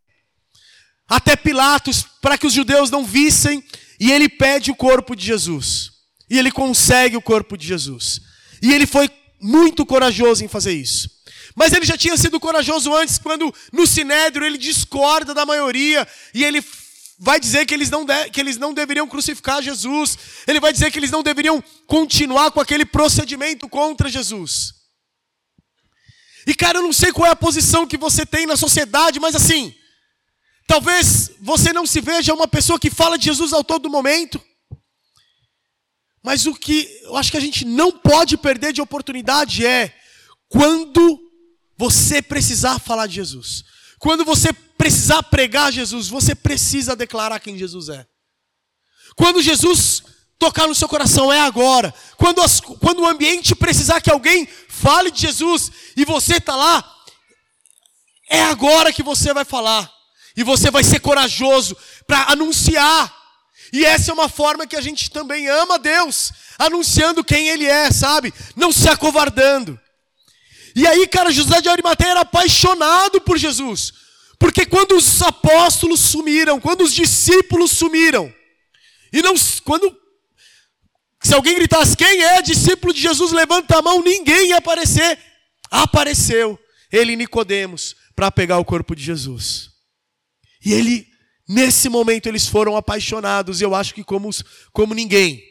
até 1.09 1.35
Pilatos 1.35 2.05
para 2.21 2.39
que 2.39 2.47
os 2.47 2.53
judeus 2.53 2.89
não 2.89 3.05
vissem 3.05 3.65
e 3.99 4.13
ele 4.13 4.29
pede 4.29 4.71
o 4.71 4.77
corpo 4.77 5.17
de 5.17 5.27
Jesus. 5.27 5.92
E 6.33 6.39
ele 6.39 6.51
consegue 6.51 7.15
o 7.15 7.21
corpo 7.21 7.59
de 7.59 7.67
Jesus. 7.67 8.23
E 8.63 8.73
ele 8.73 8.87
foi 8.87 9.11
muito 9.39 9.85
corajoso 9.85 10.43
em 10.43 10.49
fazer 10.49 10.73
isso. 10.73 11.11
Mas 11.55 11.75
ele 11.75 11.85
já 11.85 11.99
tinha 11.99 12.17
sido 12.17 12.41
corajoso 12.41 12.95
antes, 12.95 13.19
quando 13.19 13.55
no 13.71 13.87
Sinédrio 13.87 14.47
ele 14.47 14.57
discorda 14.57 15.35
da 15.35 15.45
maioria 15.45 16.09
e 16.33 16.43
ele 16.43 16.65
vai 17.19 17.39
dizer 17.39 17.67
que 17.67 17.75
eles, 17.75 17.91
não 17.91 18.07
de, 18.07 18.31
que 18.31 18.41
eles 18.41 18.57
não 18.57 18.73
deveriam 18.73 19.07
crucificar 19.07 19.61
Jesus. 19.61 20.17
Ele 20.49 20.59
vai 20.59 20.73
dizer 20.73 20.91
que 20.91 20.99
eles 20.99 21.11
não 21.11 21.23
deveriam 21.23 21.63
continuar 21.87 22.51
com 22.51 22.61
aquele 22.61 22.87
procedimento 22.87 23.69
contra 23.69 24.09
Jesus. 24.09 24.73
E 26.47 26.55
cara, 26.55 26.79
eu 26.79 26.83
não 26.83 26.95
sei 26.95 27.13
qual 27.13 27.27
é 27.27 27.31
a 27.31 27.37
posição 27.37 27.87
que 27.87 27.99
você 27.99 28.25
tem 28.25 28.47
na 28.47 28.57
sociedade, 28.57 29.21
mas 29.21 29.37
assim, 29.37 29.75
Talvez 30.67 31.31
você 31.39 31.71
não 31.71 31.85
se 31.85 32.01
veja 32.01 32.33
uma 32.33 32.49
pessoa 32.49 32.79
que 32.79 32.89
fala 32.89 33.19
de 33.19 33.27
Jesus 33.27 33.53
ao 33.53 33.63
todo 33.63 33.91
momento. 33.91 34.43
Mas 36.23 36.47
o 36.47 36.55
que 36.55 36.89
eu 37.03 37.17
acho 37.17 37.31
que 37.31 37.37
a 37.37 37.41
gente 37.41 37.65
não 37.65 37.91
pode 37.91 38.37
perder 38.37 38.73
de 38.73 38.81
oportunidade 38.81 39.67
é 39.67 39.95
quando 40.49 41.21
você 41.77 42.23
precisar 42.23 42.79
falar 42.79 43.07
de 43.07 43.15
Jesus. 43.15 43.65
Quando 43.99 44.25
você 44.25 44.53
precisar 44.53 45.23
pregar 45.25 45.73
Jesus, 45.73 46.09
você 46.09 46.35
precisa 46.35 46.95
declarar 46.95 47.41
quem 47.41 47.59
Jesus 47.59 47.89
é. 47.89 48.07
Quando 49.17 49.43
Jesus 49.43 50.03
tocar 50.39 50.67
no 50.67 50.75
seu 50.75 50.89
coração, 50.89 51.33
é 51.33 51.41
agora. 51.41 51.95
Quando, 52.17 52.41
as, 52.43 52.61
quando 52.61 53.01
o 53.01 53.07
ambiente 53.07 53.55
precisar 53.55 54.01
que 54.01 54.11
alguém 54.11 54.47
fale 54.69 55.11
de 55.11 55.21
Jesus 55.21 55.71
e 55.97 56.05
você 56.05 56.39
está 56.39 56.57
lá, 56.57 56.85
é 58.29 58.43
agora 58.43 58.93
que 58.93 59.03
você 59.03 59.33
vai 59.33 59.45
falar. 59.45 59.89
E 60.37 60.43
você 60.43 60.71
vai 60.71 60.83
ser 60.83 61.01
corajoso 61.01 61.77
para 62.07 62.33
anunciar. 62.33 63.22
E 63.73 63.85
essa 63.85 64.11
é 64.11 64.15
uma 64.15 64.29
forma 64.29 64.67
que 64.67 64.77
a 64.77 64.81
gente 64.81 65.11
também 65.11 65.49
ama 65.49 65.79
Deus, 65.79 66.33
anunciando 66.59 67.25
quem 67.25 67.49
Ele 67.49 67.65
é, 67.65 67.91
sabe? 67.91 68.33
Não 68.55 68.71
se 68.71 68.89
acovardando. 68.89 69.81
E 70.77 70.87
aí, 70.87 71.07
cara, 71.07 71.33
José 71.33 71.61
de 71.61 71.69
Arimateia 71.69 72.11
era 72.11 72.21
apaixonado 72.21 73.21
por 73.21 73.39
Jesus. 73.39 73.93
Porque 74.39 74.67
quando 74.67 74.97
os 74.97 75.23
apóstolos 75.23 76.01
sumiram, 76.01 76.61
quando 76.61 76.83
os 76.83 76.93
discípulos 76.93 77.71
sumiram, 77.71 78.33
e 79.13 79.23
não 79.23 79.35
quando 79.65 79.97
se 81.23 81.35
alguém 81.35 81.55
gritasse 81.55 81.97
quem 81.97 82.23
é 82.23 82.43
discípulo 82.43 82.93
de 82.93 83.01
Jesus, 83.01 83.31
levanta 83.31 83.79
a 83.79 83.83
mão, 83.83 84.03
ninguém 84.03 84.49
ia 84.49 84.57
aparecer. 84.57 85.19
Apareceu 85.71 86.59
ele 86.91 87.17
Nicodemos 87.17 87.97
para 88.15 88.31
pegar 88.31 88.59
o 88.59 88.65
corpo 88.65 88.95
de 88.95 89.03
Jesus. 89.03 89.71
E 90.65 90.73
ele 90.73 91.07
nesse 91.49 91.89
momento 91.89 92.27
eles 92.27 92.47
foram 92.47 92.77
apaixonados, 92.77 93.61
eu 93.61 93.75
acho 93.75 93.95
que 93.95 94.05
como 94.05 94.31
como 94.73 94.95
ninguém. 94.95 95.43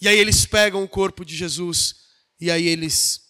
E 0.00 0.06
aí 0.06 0.18
eles 0.18 0.46
pegam 0.46 0.82
o 0.82 0.88
corpo 0.88 1.24
de 1.24 1.36
Jesus 1.36 1.96
e 2.40 2.50
aí 2.50 2.66
eles 2.68 3.20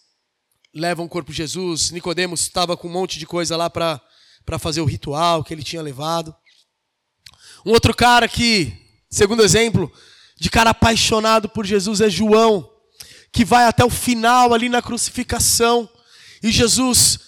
levam 0.73 1.05
o 1.05 1.09
corpo 1.09 1.31
de 1.31 1.37
Jesus. 1.37 1.91
Nicodemos 1.91 2.41
estava 2.41 2.77
com 2.77 2.87
um 2.87 2.91
monte 2.91 3.17
de 3.17 3.25
coisa 3.25 3.57
lá 3.57 3.69
para 3.69 4.59
fazer 4.59 4.81
o 4.81 4.85
ritual 4.85 5.43
que 5.43 5.53
ele 5.53 5.63
tinha 5.63 5.81
levado. 5.81 6.35
Um 7.65 7.71
outro 7.71 7.93
cara 7.95 8.27
que, 8.27 8.71
segundo 9.09 9.43
exemplo, 9.43 9.91
de 10.39 10.49
cara 10.49 10.69
apaixonado 10.69 11.49
por 11.49 11.65
Jesus 11.65 12.01
é 12.01 12.09
João, 12.09 12.69
que 13.31 13.43
vai 13.43 13.65
até 13.65 13.83
o 13.83 13.89
final 13.89 14.53
ali 14.53 14.69
na 14.69 14.81
crucificação. 14.81 15.89
E 16.41 16.51
Jesus, 16.51 17.19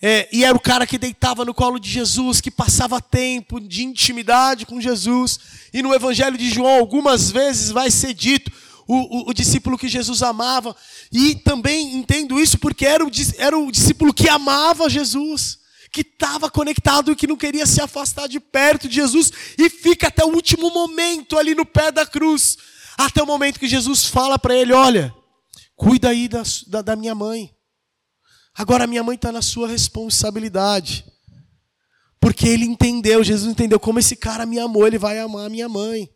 é, 0.00 0.28
e 0.32 0.44
era 0.44 0.56
o 0.56 0.60
cara 0.60 0.86
que 0.86 0.96
deitava 0.96 1.44
no 1.44 1.52
colo 1.52 1.78
de 1.78 1.90
Jesus, 1.90 2.40
que 2.40 2.50
passava 2.50 3.00
tempo 3.00 3.60
de 3.60 3.84
intimidade 3.84 4.64
com 4.64 4.80
Jesus. 4.80 5.40
E 5.72 5.82
no 5.82 5.92
Evangelho 5.92 6.38
de 6.38 6.48
João, 6.48 6.78
algumas 6.78 7.30
vezes 7.30 7.70
vai 7.70 7.90
ser 7.90 8.14
dito 8.14 8.52
o, 8.86 8.94
o, 8.96 9.30
o 9.30 9.34
discípulo 9.34 9.76
que 9.76 9.88
Jesus 9.88 10.22
amava. 10.22 10.76
E 11.10 11.34
também 11.34 11.96
entendo 11.96 12.38
isso 12.38 12.58
porque 12.58 12.86
era 12.86 13.04
o, 13.04 13.10
era 13.38 13.58
o 13.58 13.72
discípulo 13.72 14.14
que 14.14 14.28
amava 14.28 14.88
Jesus 14.88 15.58
que 15.90 16.02
estava 16.02 16.50
conectado 16.50 17.10
e 17.10 17.16
que 17.16 17.26
não 17.26 17.34
queria 17.34 17.64
se 17.64 17.80
afastar 17.80 18.28
de 18.28 18.38
perto 18.38 18.86
de 18.86 18.96
Jesus 18.96 19.32
e 19.56 19.70
fica 19.70 20.08
até 20.08 20.22
o 20.22 20.34
último 20.34 20.70
momento 20.70 21.38
ali 21.38 21.54
no 21.54 21.64
pé 21.64 21.90
da 21.90 22.04
cruz, 22.04 22.58
até 22.98 23.22
o 23.22 23.26
momento 23.26 23.58
que 23.58 23.66
Jesus 23.66 24.04
fala 24.04 24.38
para 24.38 24.54
ele: 24.54 24.74
Olha, 24.74 25.14
cuida 25.74 26.10
aí 26.10 26.28
da, 26.28 26.42
da, 26.66 26.82
da 26.82 26.94
minha 26.94 27.14
mãe. 27.14 27.50
Agora 28.58 28.88
minha 28.88 29.04
mãe 29.04 29.14
está 29.14 29.30
na 29.30 29.40
sua 29.40 29.68
responsabilidade. 29.68 31.04
Porque 32.20 32.48
ele 32.48 32.64
entendeu, 32.64 33.22
Jesus 33.22 33.48
entendeu 33.48 33.78
como 33.78 34.00
esse 34.00 34.16
cara 34.16 34.44
me 34.44 34.58
amou, 34.58 34.84
ele 34.84 34.98
vai 34.98 35.20
amar 35.20 35.48
minha 35.48 35.68
mãe. 35.68 36.10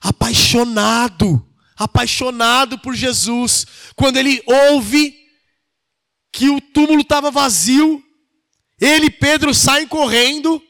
Apaixonado, 0.00 1.48
apaixonado 1.76 2.76
por 2.80 2.92
Jesus. 2.92 3.64
Quando 3.94 4.16
ele 4.16 4.42
ouve 4.44 5.16
que 6.32 6.50
o 6.50 6.60
túmulo 6.60 7.02
estava 7.02 7.30
vazio, 7.30 8.02
ele 8.80 9.06
e 9.06 9.10
Pedro 9.10 9.54
saem 9.54 9.86
correndo. 9.86 10.60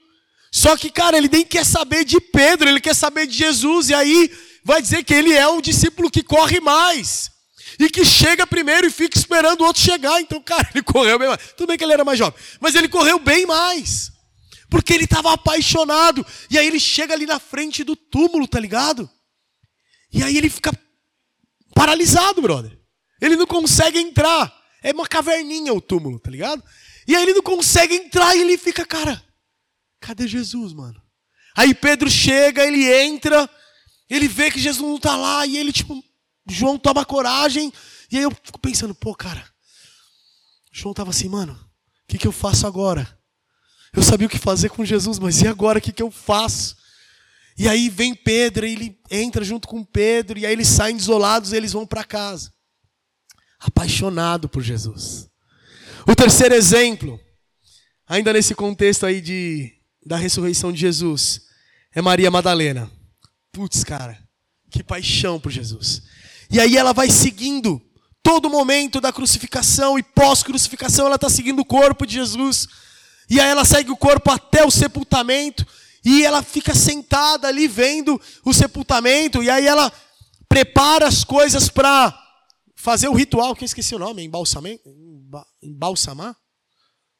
Só 0.52 0.76
que, 0.76 0.90
cara, 0.90 1.16
ele 1.16 1.30
nem 1.32 1.46
quer 1.46 1.64
saber 1.64 2.04
de 2.04 2.20
Pedro, 2.20 2.68
ele 2.68 2.80
quer 2.80 2.94
saber 2.94 3.26
de 3.26 3.34
Jesus. 3.34 3.88
E 3.88 3.94
aí 3.94 4.30
vai 4.62 4.82
dizer 4.82 5.02
que 5.02 5.14
ele 5.14 5.32
é 5.32 5.48
o 5.48 5.62
discípulo 5.62 6.10
que 6.10 6.22
corre 6.22 6.60
mais. 6.60 7.33
E 7.78 7.90
que 7.90 8.04
chega 8.04 8.46
primeiro 8.46 8.86
e 8.86 8.90
fica 8.90 9.18
esperando 9.18 9.62
o 9.62 9.64
outro 9.64 9.82
chegar. 9.82 10.20
Então, 10.20 10.40
cara, 10.40 10.68
ele 10.74 10.82
correu 10.82 11.18
bem 11.18 11.28
mais. 11.28 11.40
Tudo 11.56 11.68
bem 11.68 11.78
que 11.78 11.84
ele 11.84 11.92
era 11.92 12.04
mais 12.04 12.18
jovem, 12.18 12.38
mas 12.60 12.74
ele 12.74 12.88
correu 12.88 13.18
bem 13.18 13.46
mais. 13.46 14.12
Porque 14.70 14.92
ele 14.92 15.04
estava 15.04 15.32
apaixonado. 15.32 16.24
E 16.50 16.58
aí 16.58 16.66
ele 16.66 16.80
chega 16.80 17.14
ali 17.14 17.26
na 17.26 17.38
frente 17.38 17.84
do 17.84 17.94
túmulo, 17.94 18.46
tá 18.46 18.58
ligado? 18.58 19.08
E 20.12 20.22
aí 20.22 20.36
ele 20.36 20.50
fica 20.50 20.72
paralisado, 21.74 22.40
brother. 22.40 22.78
Ele 23.20 23.36
não 23.36 23.46
consegue 23.46 23.98
entrar. 23.98 24.52
É 24.82 24.92
uma 24.92 25.06
caverninha 25.06 25.72
o 25.72 25.80
túmulo, 25.80 26.18
tá 26.18 26.30
ligado? 26.30 26.62
E 27.06 27.14
aí 27.14 27.22
ele 27.22 27.34
não 27.34 27.42
consegue 27.42 27.94
entrar 27.94 28.34
e 28.36 28.40
ele 28.40 28.56
fica, 28.56 28.84
cara, 28.84 29.22
cadê 30.00 30.26
Jesus, 30.26 30.72
mano? 30.72 31.00
Aí 31.56 31.74
Pedro 31.74 32.10
chega, 32.10 32.64
ele 32.64 32.92
entra, 32.92 33.48
ele 34.10 34.26
vê 34.26 34.50
que 34.50 34.58
Jesus 34.58 34.86
não 34.86 34.98
tá 34.98 35.16
lá, 35.16 35.46
e 35.46 35.56
ele, 35.56 35.72
tipo, 35.72 36.02
João 36.48 36.78
toma 36.78 37.04
coragem, 37.04 37.72
e 38.10 38.18
aí 38.18 38.22
eu 38.22 38.30
fico 38.30 38.58
pensando, 38.58 38.94
pô, 38.94 39.14
cara, 39.14 39.44
João 40.72 40.94
tava 40.94 41.10
assim, 41.10 41.28
mano, 41.28 41.52
o 41.52 42.06
que, 42.06 42.18
que 42.18 42.26
eu 42.26 42.32
faço 42.32 42.66
agora? 42.66 43.18
Eu 43.92 44.02
sabia 44.02 44.26
o 44.26 44.30
que 44.30 44.38
fazer 44.38 44.68
com 44.70 44.84
Jesus, 44.84 45.18
mas 45.18 45.40
e 45.40 45.46
agora 45.46 45.78
o 45.78 45.82
que, 45.82 45.92
que 45.92 46.02
eu 46.02 46.10
faço? 46.10 46.76
E 47.56 47.68
aí 47.68 47.88
vem 47.88 48.14
Pedro, 48.14 48.66
ele 48.66 48.98
entra 49.10 49.44
junto 49.44 49.68
com 49.68 49.84
Pedro, 49.84 50.38
e 50.38 50.44
aí 50.44 50.52
eles 50.52 50.68
saem 50.68 50.96
desolados 50.96 51.52
e 51.52 51.56
eles 51.56 51.72
vão 51.72 51.86
para 51.86 52.04
casa 52.04 52.52
apaixonado 53.64 54.48
por 54.48 54.62
Jesus. 54.62 55.28
O 56.06 56.14
terceiro 56.14 56.54
exemplo, 56.54 57.18
ainda 58.06 58.32
nesse 58.32 58.54
contexto 58.54 59.06
aí 59.06 59.20
de, 59.20 59.72
da 60.04 60.18
ressurreição 60.18 60.70
de 60.70 60.80
Jesus, 60.80 61.42
é 61.92 62.02
Maria 62.02 62.30
Madalena. 62.30 62.90
Putz, 63.50 63.82
cara, 63.82 64.18
que 64.70 64.82
paixão 64.82 65.40
por 65.40 65.50
Jesus. 65.50 66.02
E 66.54 66.60
aí 66.60 66.76
ela 66.76 66.92
vai 66.92 67.10
seguindo 67.10 67.82
todo 68.22 68.48
momento 68.48 69.00
da 69.00 69.12
crucificação 69.12 69.98
e 69.98 70.04
pós-crucificação 70.04 71.06
ela 71.06 71.16
está 71.16 71.28
seguindo 71.28 71.58
o 71.58 71.64
corpo 71.64 72.06
de 72.06 72.14
Jesus. 72.14 72.68
E 73.28 73.40
aí 73.40 73.50
ela 73.50 73.64
segue 73.64 73.90
o 73.90 73.96
corpo 73.96 74.30
até 74.30 74.64
o 74.64 74.70
sepultamento 74.70 75.66
e 76.04 76.24
ela 76.24 76.44
fica 76.44 76.72
sentada 76.72 77.48
ali 77.48 77.66
vendo 77.66 78.20
o 78.44 78.54
sepultamento 78.54 79.42
e 79.42 79.50
aí 79.50 79.66
ela 79.66 79.92
prepara 80.48 81.08
as 81.08 81.24
coisas 81.24 81.68
para 81.68 82.16
fazer 82.76 83.08
o 83.08 83.14
ritual, 83.14 83.56
que 83.56 83.64
eu 83.64 83.66
esqueci 83.66 83.92
o 83.92 83.98
nome, 83.98 84.22
embalsamento, 84.22 84.88
embalsamar? 85.60 86.36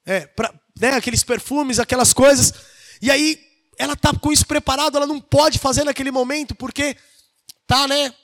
É, 0.06 0.28
pra, 0.28 0.54
né, 0.78 0.90
aqueles 0.90 1.24
perfumes, 1.24 1.80
aquelas 1.80 2.12
coisas. 2.12 2.54
E 3.02 3.10
aí 3.10 3.40
ela 3.80 3.96
tá 3.96 4.14
com 4.16 4.30
isso 4.30 4.46
preparado, 4.46 4.96
ela 4.96 5.08
não 5.08 5.20
pode 5.20 5.58
fazer 5.58 5.82
naquele 5.82 6.12
momento, 6.12 6.54
porque 6.54 6.96
tá, 7.66 7.88
né? 7.88 8.14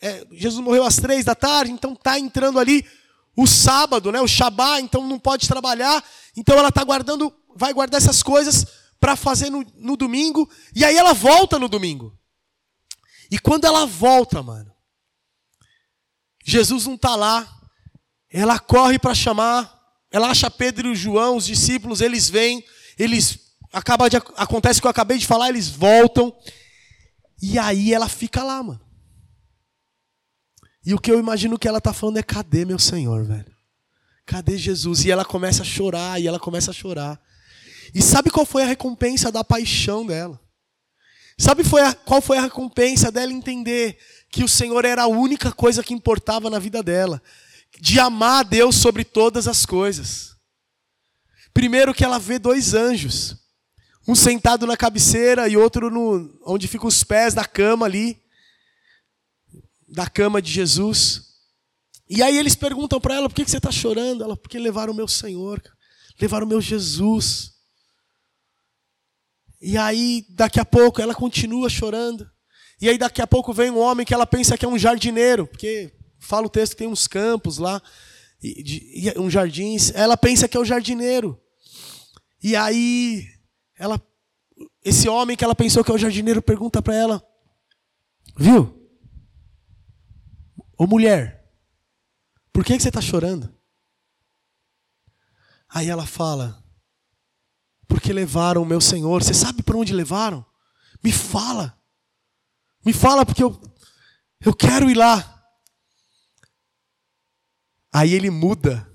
É, 0.00 0.26
Jesus 0.32 0.64
morreu 0.64 0.84
às 0.84 0.96
três 0.96 1.24
da 1.24 1.34
tarde, 1.34 1.70
então 1.70 1.94
tá 1.94 2.18
entrando 2.18 2.58
ali 2.58 2.86
o 3.36 3.46
sábado, 3.46 4.10
né? 4.10 4.20
O 4.20 4.28
Shabá, 4.28 4.80
então 4.80 5.06
não 5.06 5.18
pode 5.18 5.46
trabalhar. 5.46 6.02
Então 6.36 6.56
ela 6.56 6.72
tá 6.72 6.82
guardando, 6.82 7.32
vai 7.54 7.72
guardar 7.72 8.00
essas 8.00 8.22
coisas 8.22 8.66
para 8.98 9.16
fazer 9.16 9.50
no, 9.50 9.64
no 9.76 9.96
domingo. 9.96 10.48
E 10.74 10.84
aí 10.84 10.96
ela 10.96 11.12
volta 11.12 11.58
no 11.58 11.68
domingo. 11.68 12.16
E 13.30 13.38
quando 13.38 13.64
ela 13.64 13.86
volta, 13.86 14.42
mano, 14.42 14.72
Jesus 16.44 16.86
não 16.86 16.94
está 16.94 17.14
lá. 17.14 17.48
Ela 18.30 18.58
corre 18.58 18.98
para 18.98 19.14
chamar. 19.14 19.78
Ela 20.10 20.30
acha 20.30 20.50
Pedro 20.50 20.92
e 20.92 20.96
João, 20.96 21.36
os 21.36 21.46
discípulos, 21.46 22.00
eles 22.00 22.28
vêm, 22.28 22.64
eles 22.98 23.54
acaba 23.72 24.10
de 24.10 24.16
acontece 24.36 24.80
o 24.80 24.82
que 24.82 24.86
eu 24.88 24.90
acabei 24.90 25.18
de 25.18 25.26
falar, 25.26 25.48
eles 25.48 25.68
voltam. 25.68 26.36
E 27.40 27.58
aí 27.58 27.94
ela 27.94 28.08
fica 28.08 28.42
lá, 28.42 28.62
mano. 28.62 28.89
E 30.84 30.94
o 30.94 30.98
que 30.98 31.10
eu 31.10 31.18
imagino 31.18 31.58
que 31.58 31.68
ela 31.68 31.78
está 31.78 31.92
falando 31.92 32.18
é: 32.18 32.22
cadê 32.22 32.64
meu 32.64 32.78
Senhor, 32.78 33.24
velho? 33.24 33.54
Cadê 34.24 34.56
Jesus? 34.56 35.04
E 35.04 35.10
ela 35.10 35.24
começa 35.24 35.62
a 35.62 35.66
chorar, 35.66 36.20
e 36.20 36.26
ela 36.26 36.38
começa 36.38 36.70
a 36.70 36.74
chorar. 36.74 37.20
E 37.94 38.00
sabe 38.00 38.30
qual 38.30 38.46
foi 38.46 38.62
a 38.62 38.66
recompensa 38.66 39.32
da 39.32 39.42
paixão 39.42 40.06
dela? 40.06 40.40
Sabe 41.36 41.64
foi 41.64 41.80
a, 41.80 41.94
qual 41.94 42.20
foi 42.20 42.38
a 42.38 42.42
recompensa 42.42 43.10
dela 43.10 43.32
entender 43.32 43.98
que 44.30 44.44
o 44.44 44.48
Senhor 44.48 44.84
era 44.84 45.02
a 45.02 45.08
única 45.08 45.50
coisa 45.50 45.82
que 45.82 45.94
importava 45.94 46.50
na 46.50 46.58
vida 46.58 46.82
dela, 46.82 47.20
de 47.80 47.98
amar 47.98 48.40
a 48.40 48.42
Deus 48.42 48.76
sobre 48.76 49.04
todas 49.04 49.48
as 49.48 49.64
coisas. 49.64 50.36
Primeiro 51.52 51.94
que 51.94 52.04
ela 52.04 52.18
vê 52.18 52.38
dois 52.38 52.74
anjos, 52.74 53.36
um 54.06 54.14
sentado 54.14 54.66
na 54.66 54.76
cabeceira 54.76 55.48
e 55.48 55.56
outro 55.56 55.90
no 55.90 56.38
onde 56.44 56.68
ficam 56.68 56.86
os 56.86 57.02
pés 57.02 57.32
da 57.34 57.44
cama 57.44 57.86
ali, 57.86 58.19
da 59.90 60.08
cama 60.08 60.40
de 60.40 60.50
Jesus. 60.50 61.30
E 62.08 62.22
aí 62.22 62.36
eles 62.38 62.54
perguntam 62.54 63.00
para 63.00 63.14
ela: 63.14 63.28
por 63.28 63.34
que 63.34 63.48
você 63.48 63.56
está 63.56 63.70
chorando? 63.70 64.22
Ela, 64.22 64.36
porque 64.36 64.58
levaram 64.58 64.92
o 64.92 64.96
meu 64.96 65.08
Senhor, 65.08 65.62
levaram 66.20 66.46
o 66.46 66.48
meu 66.48 66.60
Jesus. 66.60 67.52
E 69.60 69.76
aí, 69.76 70.24
daqui 70.30 70.58
a 70.58 70.64
pouco, 70.64 71.02
ela 71.02 71.14
continua 71.14 71.68
chorando. 71.68 72.28
E 72.80 72.88
aí, 72.88 72.96
daqui 72.96 73.20
a 73.20 73.26
pouco, 73.26 73.52
vem 73.52 73.70
um 73.70 73.78
homem 73.78 74.06
que 74.06 74.14
ela 74.14 74.26
pensa 74.26 74.56
que 74.56 74.64
é 74.64 74.68
um 74.68 74.78
jardineiro, 74.78 75.46
porque 75.46 75.92
fala 76.18 76.46
o 76.46 76.50
texto 76.50 76.72
que 76.72 76.78
tem 76.78 76.88
uns 76.88 77.06
campos 77.06 77.58
lá, 77.58 77.82
e, 78.42 79.12
e, 79.14 79.18
um 79.18 79.28
jardins. 79.28 79.92
Ela 79.94 80.16
pensa 80.16 80.48
que 80.48 80.56
é 80.56 80.60
o 80.60 80.64
jardineiro. 80.64 81.38
E 82.42 82.56
aí, 82.56 83.26
ela, 83.78 84.00
esse 84.82 85.08
homem 85.10 85.36
que 85.36 85.44
ela 85.44 85.54
pensou 85.54 85.84
que 85.84 85.90
é 85.90 85.94
o 85.94 85.98
jardineiro 85.98 86.40
pergunta 86.40 86.80
para 86.80 86.94
ela: 86.94 87.22
Viu? 88.38 88.79
Ô 90.80 90.86
mulher, 90.86 91.46
por 92.50 92.64
que, 92.64 92.74
que 92.74 92.82
você 92.82 92.88
está 92.88 93.02
chorando? 93.02 93.54
Aí 95.68 95.90
ela 95.90 96.06
fala: 96.06 96.64
Porque 97.86 98.14
levaram 98.14 98.62
o 98.62 98.66
meu 98.66 98.80
senhor. 98.80 99.22
Você 99.22 99.34
sabe 99.34 99.62
para 99.62 99.76
onde 99.76 99.92
levaram? 99.92 100.42
Me 101.04 101.12
fala. 101.12 101.78
Me 102.82 102.94
fala, 102.94 103.26
porque 103.26 103.44
eu, 103.44 103.60
eu 104.40 104.54
quero 104.54 104.88
ir 104.88 104.96
lá. 104.96 105.44
Aí 107.92 108.14
ele 108.14 108.30
muda. 108.30 108.90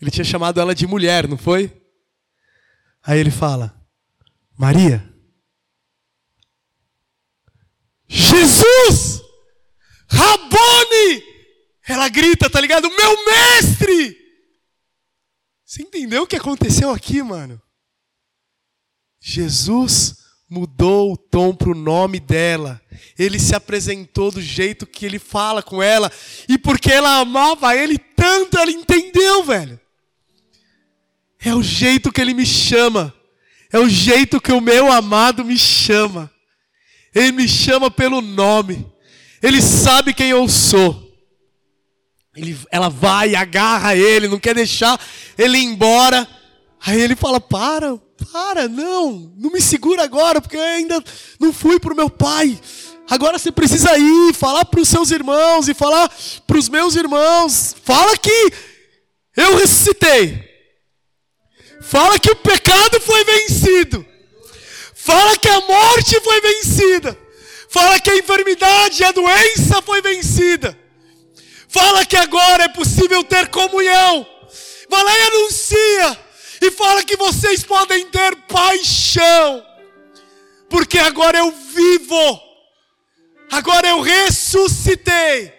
Ele 0.00 0.10
tinha 0.10 0.24
chamado 0.24 0.60
ela 0.60 0.74
de 0.74 0.88
mulher, 0.88 1.28
não 1.28 1.38
foi? 1.38 1.70
Aí 3.00 3.20
ele 3.20 3.30
fala: 3.30 3.80
Maria. 4.58 5.08
Jesus! 8.08 9.22
Rabone! 10.08 10.51
Ela 11.86 12.08
grita, 12.08 12.48
tá 12.48 12.60
ligado? 12.60 12.88
Meu 12.90 13.24
mestre! 13.24 14.16
Você 15.64 15.82
entendeu 15.82 16.24
o 16.24 16.26
que 16.26 16.36
aconteceu 16.36 16.90
aqui, 16.90 17.22
mano? 17.22 17.60
Jesus 19.20 20.18
mudou 20.48 21.14
o 21.14 21.16
tom 21.16 21.54
para 21.54 21.70
o 21.70 21.74
nome 21.74 22.20
dela. 22.20 22.80
Ele 23.18 23.38
se 23.38 23.54
apresentou 23.54 24.30
do 24.30 24.42
jeito 24.42 24.86
que 24.86 25.06
ele 25.06 25.18
fala 25.18 25.62
com 25.62 25.82
ela. 25.82 26.12
E 26.46 26.58
porque 26.58 26.92
ela 26.92 27.20
amava 27.20 27.74
ele 27.74 27.96
tanto, 27.96 28.58
ela 28.58 28.70
entendeu, 28.70 29.42
velho. 29.44 29.80
É 31.40 31.54
o 31.54 31.62
jeito 31.62 32.12
que 32.12 32.20
ele 32.20 32.34
me 32.34 32.44
chama. 32.44 33.14
É 33.72 33.78
o 33.78 33.88
jeito 33.88 34.40
que 34.40 34.52
o 34.52 34.60
meu 34.60 34.92
amado 34.92 35.42
me 35.42 35.58
chama. 35.58 36.30
Ele 37.14 37.32
me 37.32 37.48
chama 37.48 37.90
pelo 37.90 38.20
nome. 38.20 38.86
Ele 39.42 39.62
sabe 39.62 40.12
quem 40.12 40.28
eu 40.28 40.46
sou. 40.48 41.01
Ele, 42.34 42.58
ela 42.70 42.88
vai, 42.88 43.34
agarra 43.34 43.94
ele, 43.94 44.26
não 44.26 44.38
quer 44.38 44.54
deixar 44.54 44.98
ele 45.36 45.58
ir 45.58 45.64
embora. 45.64 46.26
Aí 46.84 47.00
ele 47.00 47.14
fala: 47.14 47.38
Para, 47.40 47.98
para, 48.32 48.68
não, 48.68 49.32
não 49.36 49.50
me 49.50 49.60
segura 49.60 50.02
agora, 50.02 50.40
porque 50.40 50.56
eu 50.56 50.62
ainda 50.62 51.02
não 51.38 51.52
fui 51.52 51.78
para 51.78 51.92
o 51.92 51.96
meu 51.96 52.08
pai. 52.08 52.58
Agora 53.10 53.38
você 53.38 53.52
precisa 53.52 53.98
ir, 53.98 54.32
falar 54.32 54.64
para 54.64 54.80
os 54.80 54.88
seus 54.88 55.10
irmãos 55.10 55.68
e 55.68 55.74
falar 55.74 56.10
para 56.46 56.56
os 56.56 56.68
meus 56.68 56.96
irmãos. 56.96 57.76
Fala 57.84 58.16
que 58.16 58.52
eu 59.36 59.56
ressuscitei. 59.56 60.50
Fala 61.82 62.18
que 62.18 62.30
o 62.30 62.36
pecado 62.36 62.98
foi 63.00 63.24
vencido. 63.24 64.06
Fala 64.94 65.36
que 65.36 65.48
a 65.48 65.60
morte 65.60 66.18
foi 66.20 66.40
vencida. 66.40 67.18
Fala 67.68 68.00
que 68.00 68.10
a 68.10 68.16
enfermidade 68.16 69.02
e 69.02 69.04
a 69.04 69.12
doença 69.12 69.82
foi 69.82 70.00
vencida. 70.00 70.78
Fala 71.72 72.04
que 72.04 72.16
agora 72.16 72.64
é 72.64 72.68
possível 72.68 73.24
ter 73.24 73.48
comunhão. 73.48 74.26
Vai 74.90 75.02
lá 75.02 75.18
e 75.18 75.22
anuncia 75.22 76.18
e 76.60 76.70
fala 76.70 77.02
que 77.02 77.16
vocês 77.16 77.64
podem 77.64 78.06
ter 78.08 78.36
paixão, 78.42 79.64
porque 80.68 80.98
agora 80.98 81.38
eu 81.38 81.50
vivo, 81.50 82.40
agora 83.50 83.88
eu 83.88 84.00
ressuscitei, 84.00 85.52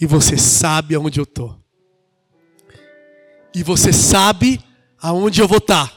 e 0.00 0.06
você 0.06 0.36
sabe 0.36 0.94
aonde 0.96 1.20
eu 1.20 1.24
estou, 1.24 1.56
e 3.54 3.62
você 3.62 3.92
sabe 3.92 4.60
aonde 5.00 5.40
eu 5.40 5.46
vou 5.46 5.58
estar. 5.58 5.92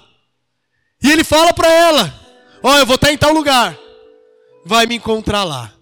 E 1.01 1.11
ele 1.11 1.23
fala 1.23 1.51
para 1.51 1.71
ela: 1.71 2.13
Ó, 2.61 2.73
oh, 2.73 2.77
eu 2.77 2.85
vou 2.85 2.95
estar 2.95 3.11
em 3.11 3.17
tal 3.17 3.33
lugar, 3.33 3.75
vai 4.63 4.85
me 4.85 4.95
encontrar 4.95 5.43
lá. 5.43 5.73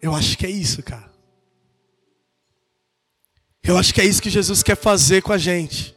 Eu 0.00 0.14
acho 0.14 0.38
que 0.38 0.46
é 0.46 0.50
isso, 0.50 0.82
cara. 0.82 1.10
Eu 3.62 3.76
acho 3.76 3.92
que 3.92 4.00
é 4.00 4.04
isso 4.04 4.22
que 4.22 4.30
Jesus 4.30 4.62
quer 4.62 4.76
fazer 4.76 5.22
com 5.22 5.32
a 5.32 5.38
gente. 5.38 5.94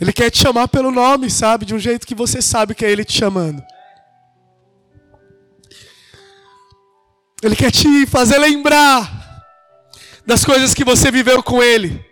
Ele 0.00 0.12
quer 0.12 0.30
te 0.30 0.38
chamar 0.38 0.68
pelo 0.68 0.90
nome, 0.90 1.30
sabe? 1.30 1.64
De 1.64 1.74
um 1.74 1.78
jeito 1.78 2.06
que 2.06 2.14
você 2.14 2.40
sabe 2.40 2.74
que 2.74 2.84
é 2.84 2.90
Ele 2.90 3.04
te 3.04 3.12
chamando. 3.12 3.62
Ele 7.42 7.54
quer 7.56 7.70
te 7.70 8.06
fazer 8.06 8.38
lembrar 8.38 9.20
das 10.24 10.44
coisas 10.44 10.72
que 10.72 10.84
você 10.84 11.10
viveu 11.10 11.42
com 11.42 11.62
Ele. 11.62 12.04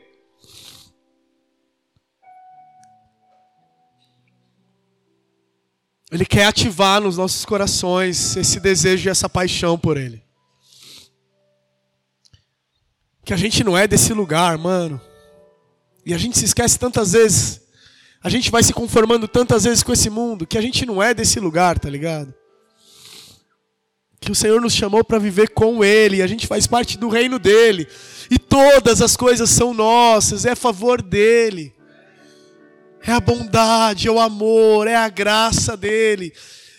Ele 6.10 6.26
quer 6.26 6.46
ativar 6.46 7.00
nos 7.00 7.16
nossos 7.16 7.44
corações 7.44 8.36
esse 8.36 8.58
desejo 8.58 9.08
e 9.08 9.10
essa 9.10 9.28
paixão 9.28 9.78
por 9.78 9.96
Ele 9.96 10.22
que 13.30 13.34
a 13.34 13.36
gente 13.36 13.62
não 13.62 13.78
é 13.78 13.86
desse 13.86 14.12
lugar, 14.12 14.58
mano. 14.58 15.00
E 16.04 16.12
a 16.12 16.18
gente 16.18 16.36
se 16.36 16.44
esquece 16.44 16.76
tantas 16.76 17.12
vezes. 17.12 17.60
A 18.20 18.28
gente 18.28 18.50
vai 18.50 18.60
se 18.60 18.72
conformando 18.72 19.28
tantas 19.28 19.62
vezes 19.62 19.84
com 19.84 19.92
esse 19.92 20.10
mundo 20.10 20.44
que 20.44 20.58
a 20.58 20.60
gente 20.60 20.84
não 20.84 21.00
é 21.00 21.14
desse 21.14 21.38
lugar, 21.38 21.78
tá 21.78 21.88
ligado? 21.88 22.34
Que 24.20 24.32
o 24.32 24.34
Senhor 24.34 24.60
nos 24.60 24.72
chamou 24.72 25.04
para 25.04 25.20
viver 25.20 25.50
com 25.50 25.84
Ele, 25.84 26.16
e 26.16 26.22
a 26.22 26.26
gente 26.26 26.48
faz 26.48 26.66
parte 26.66 26.98
do 26.98 27.08
reino 27.08 27.38
dele, 27.38 27.86
e 28.28 28.36
todas 28.36 29.00
as 29.00 29.16
coisas 29.16 29.48
são 29.48 29.72
nossas, 29.72 30.44
é 30.44 30.50
a 30.50 30.56
favor 30.56 31.00
dele, 31.00 31.72
é 33.02 33.12
a 33.12 33.20
bondade, 33.20 34.08
é 34.08 34.10
o 34.10 34.20
amor, 34.20 34.86
é 34.86 34.96
a 34.96 35.08
graça 35.08 35.76
dele, 35.76 36.32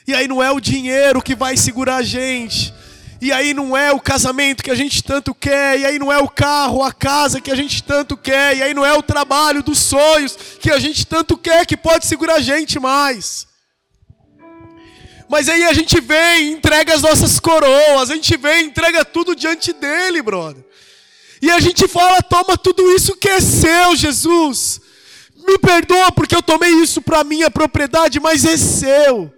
e 0.08 0.14
aí 0.14 0.28
não 0.28 0.42
é 0.42 0.52
o 0.52 0.60
dinheiro 0.60 1.22
que 1.22 1.36
vai 1.36 1.58
segurar 1.58 1.98
a 1.98 2.04
gente, 2.04 2.74
e 3.22 3.32
aí 3.32 3.54
não 3.54 3.78
é 3.78 3.92
o 3.92 4.00
casamento 4.00 4.64
que 4.64 4.72
a 4.72 4.76
gente 4.76 5.04
tanto 5.04 5.34
quer, 5.34 5.80
e 5.80 5.86
aí 5.86 6.00
não 6.00 6.12
é 6.12 6.18
o 6.18 6.28
carro, 6.28 6.84
a 6.84 6.92
casa 6.92 7.40
que 7.40 7.52
a 7.52 7.56
gente 7.56 7.84
tanto 7.84 8.18
quer, 8.18 8.58
e 8.58 8.64
aí 8.64 8.74
não 8.74 8.86
é 8.86 8.94
o 8.94 9.04
trabalho 9.04 9.62
dos 9.62 9.80
sonhos 9.80 10.38
que 10.60 10.72
a 10.72 10.80
gente 10.80 11.06
tanto 11.06 11.38
quer, 11.38 11.66
que 11.66 11.78
pode 11.78 12.06
segurar 12.06 12.36
a 12.36 12.42
gente 12.42 12.80
mais. 12.80 13.48
Mas 15.30 15.48
aí 15.48 15.64
a 15.64 15.72
gente 15.72 16.02
vem, 16.02 16.52
entrega 16.52 16.94
as 16.94 17.02
nossas 17.02 17.40
coroas, 17.40 18.12
a 18.12 18.16
gente 18.16 18.36
vem, 18.36 18.66
entrega 18.66 19.06
tudo 19.06 19.34
diante 19.34 19.72
dele, 19.72 20.22
brother. 20.22 20.62
E 21.42 21.50
a 21.50 21.60
gente 21.62 21.88
fala: 21.88 22.22
toma 22.22 22.58
tudo 22.58 22.92
isso 22.92 23.16
que 23.16 23.30
é 23.30 23.40
seu, 23.40 23.96
Jesus. 23.96 24.81
Me 25.46 25.58
perdoa 25.58 26.12
porque 26.12 26.36
eu 26.36 26.42
tomei 26.42 26.72
isso 26.72 27.02
para 27.02 27.24
minha 27.24 27.50
propriedade, 27.52 28.20
mas 28.20 28.46
é 28.46 28.58
seu. 28.58 29.34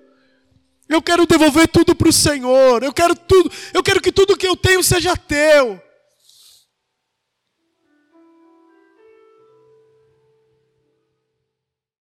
Eu 0.88 1.01
quero 1.01 1.26
devolver 1.26 1.68
tudo 1.68 1.95
para 1.95 2.10
o 2.10 2.14
Senhor. 2.14 2.84
Eu 2.84 2.93
quero 2.93 3.16
tudo. 3.16 3.51
Eu 3.74 3.82
quero 3.82 4.01
que 4.01 4.12
tudo 4.12 4.38
que 4.38 4.47
eu 4.47 4.56
tenho 4.56 4.84
seja 4.84 5.18
teu. 5.18 5.82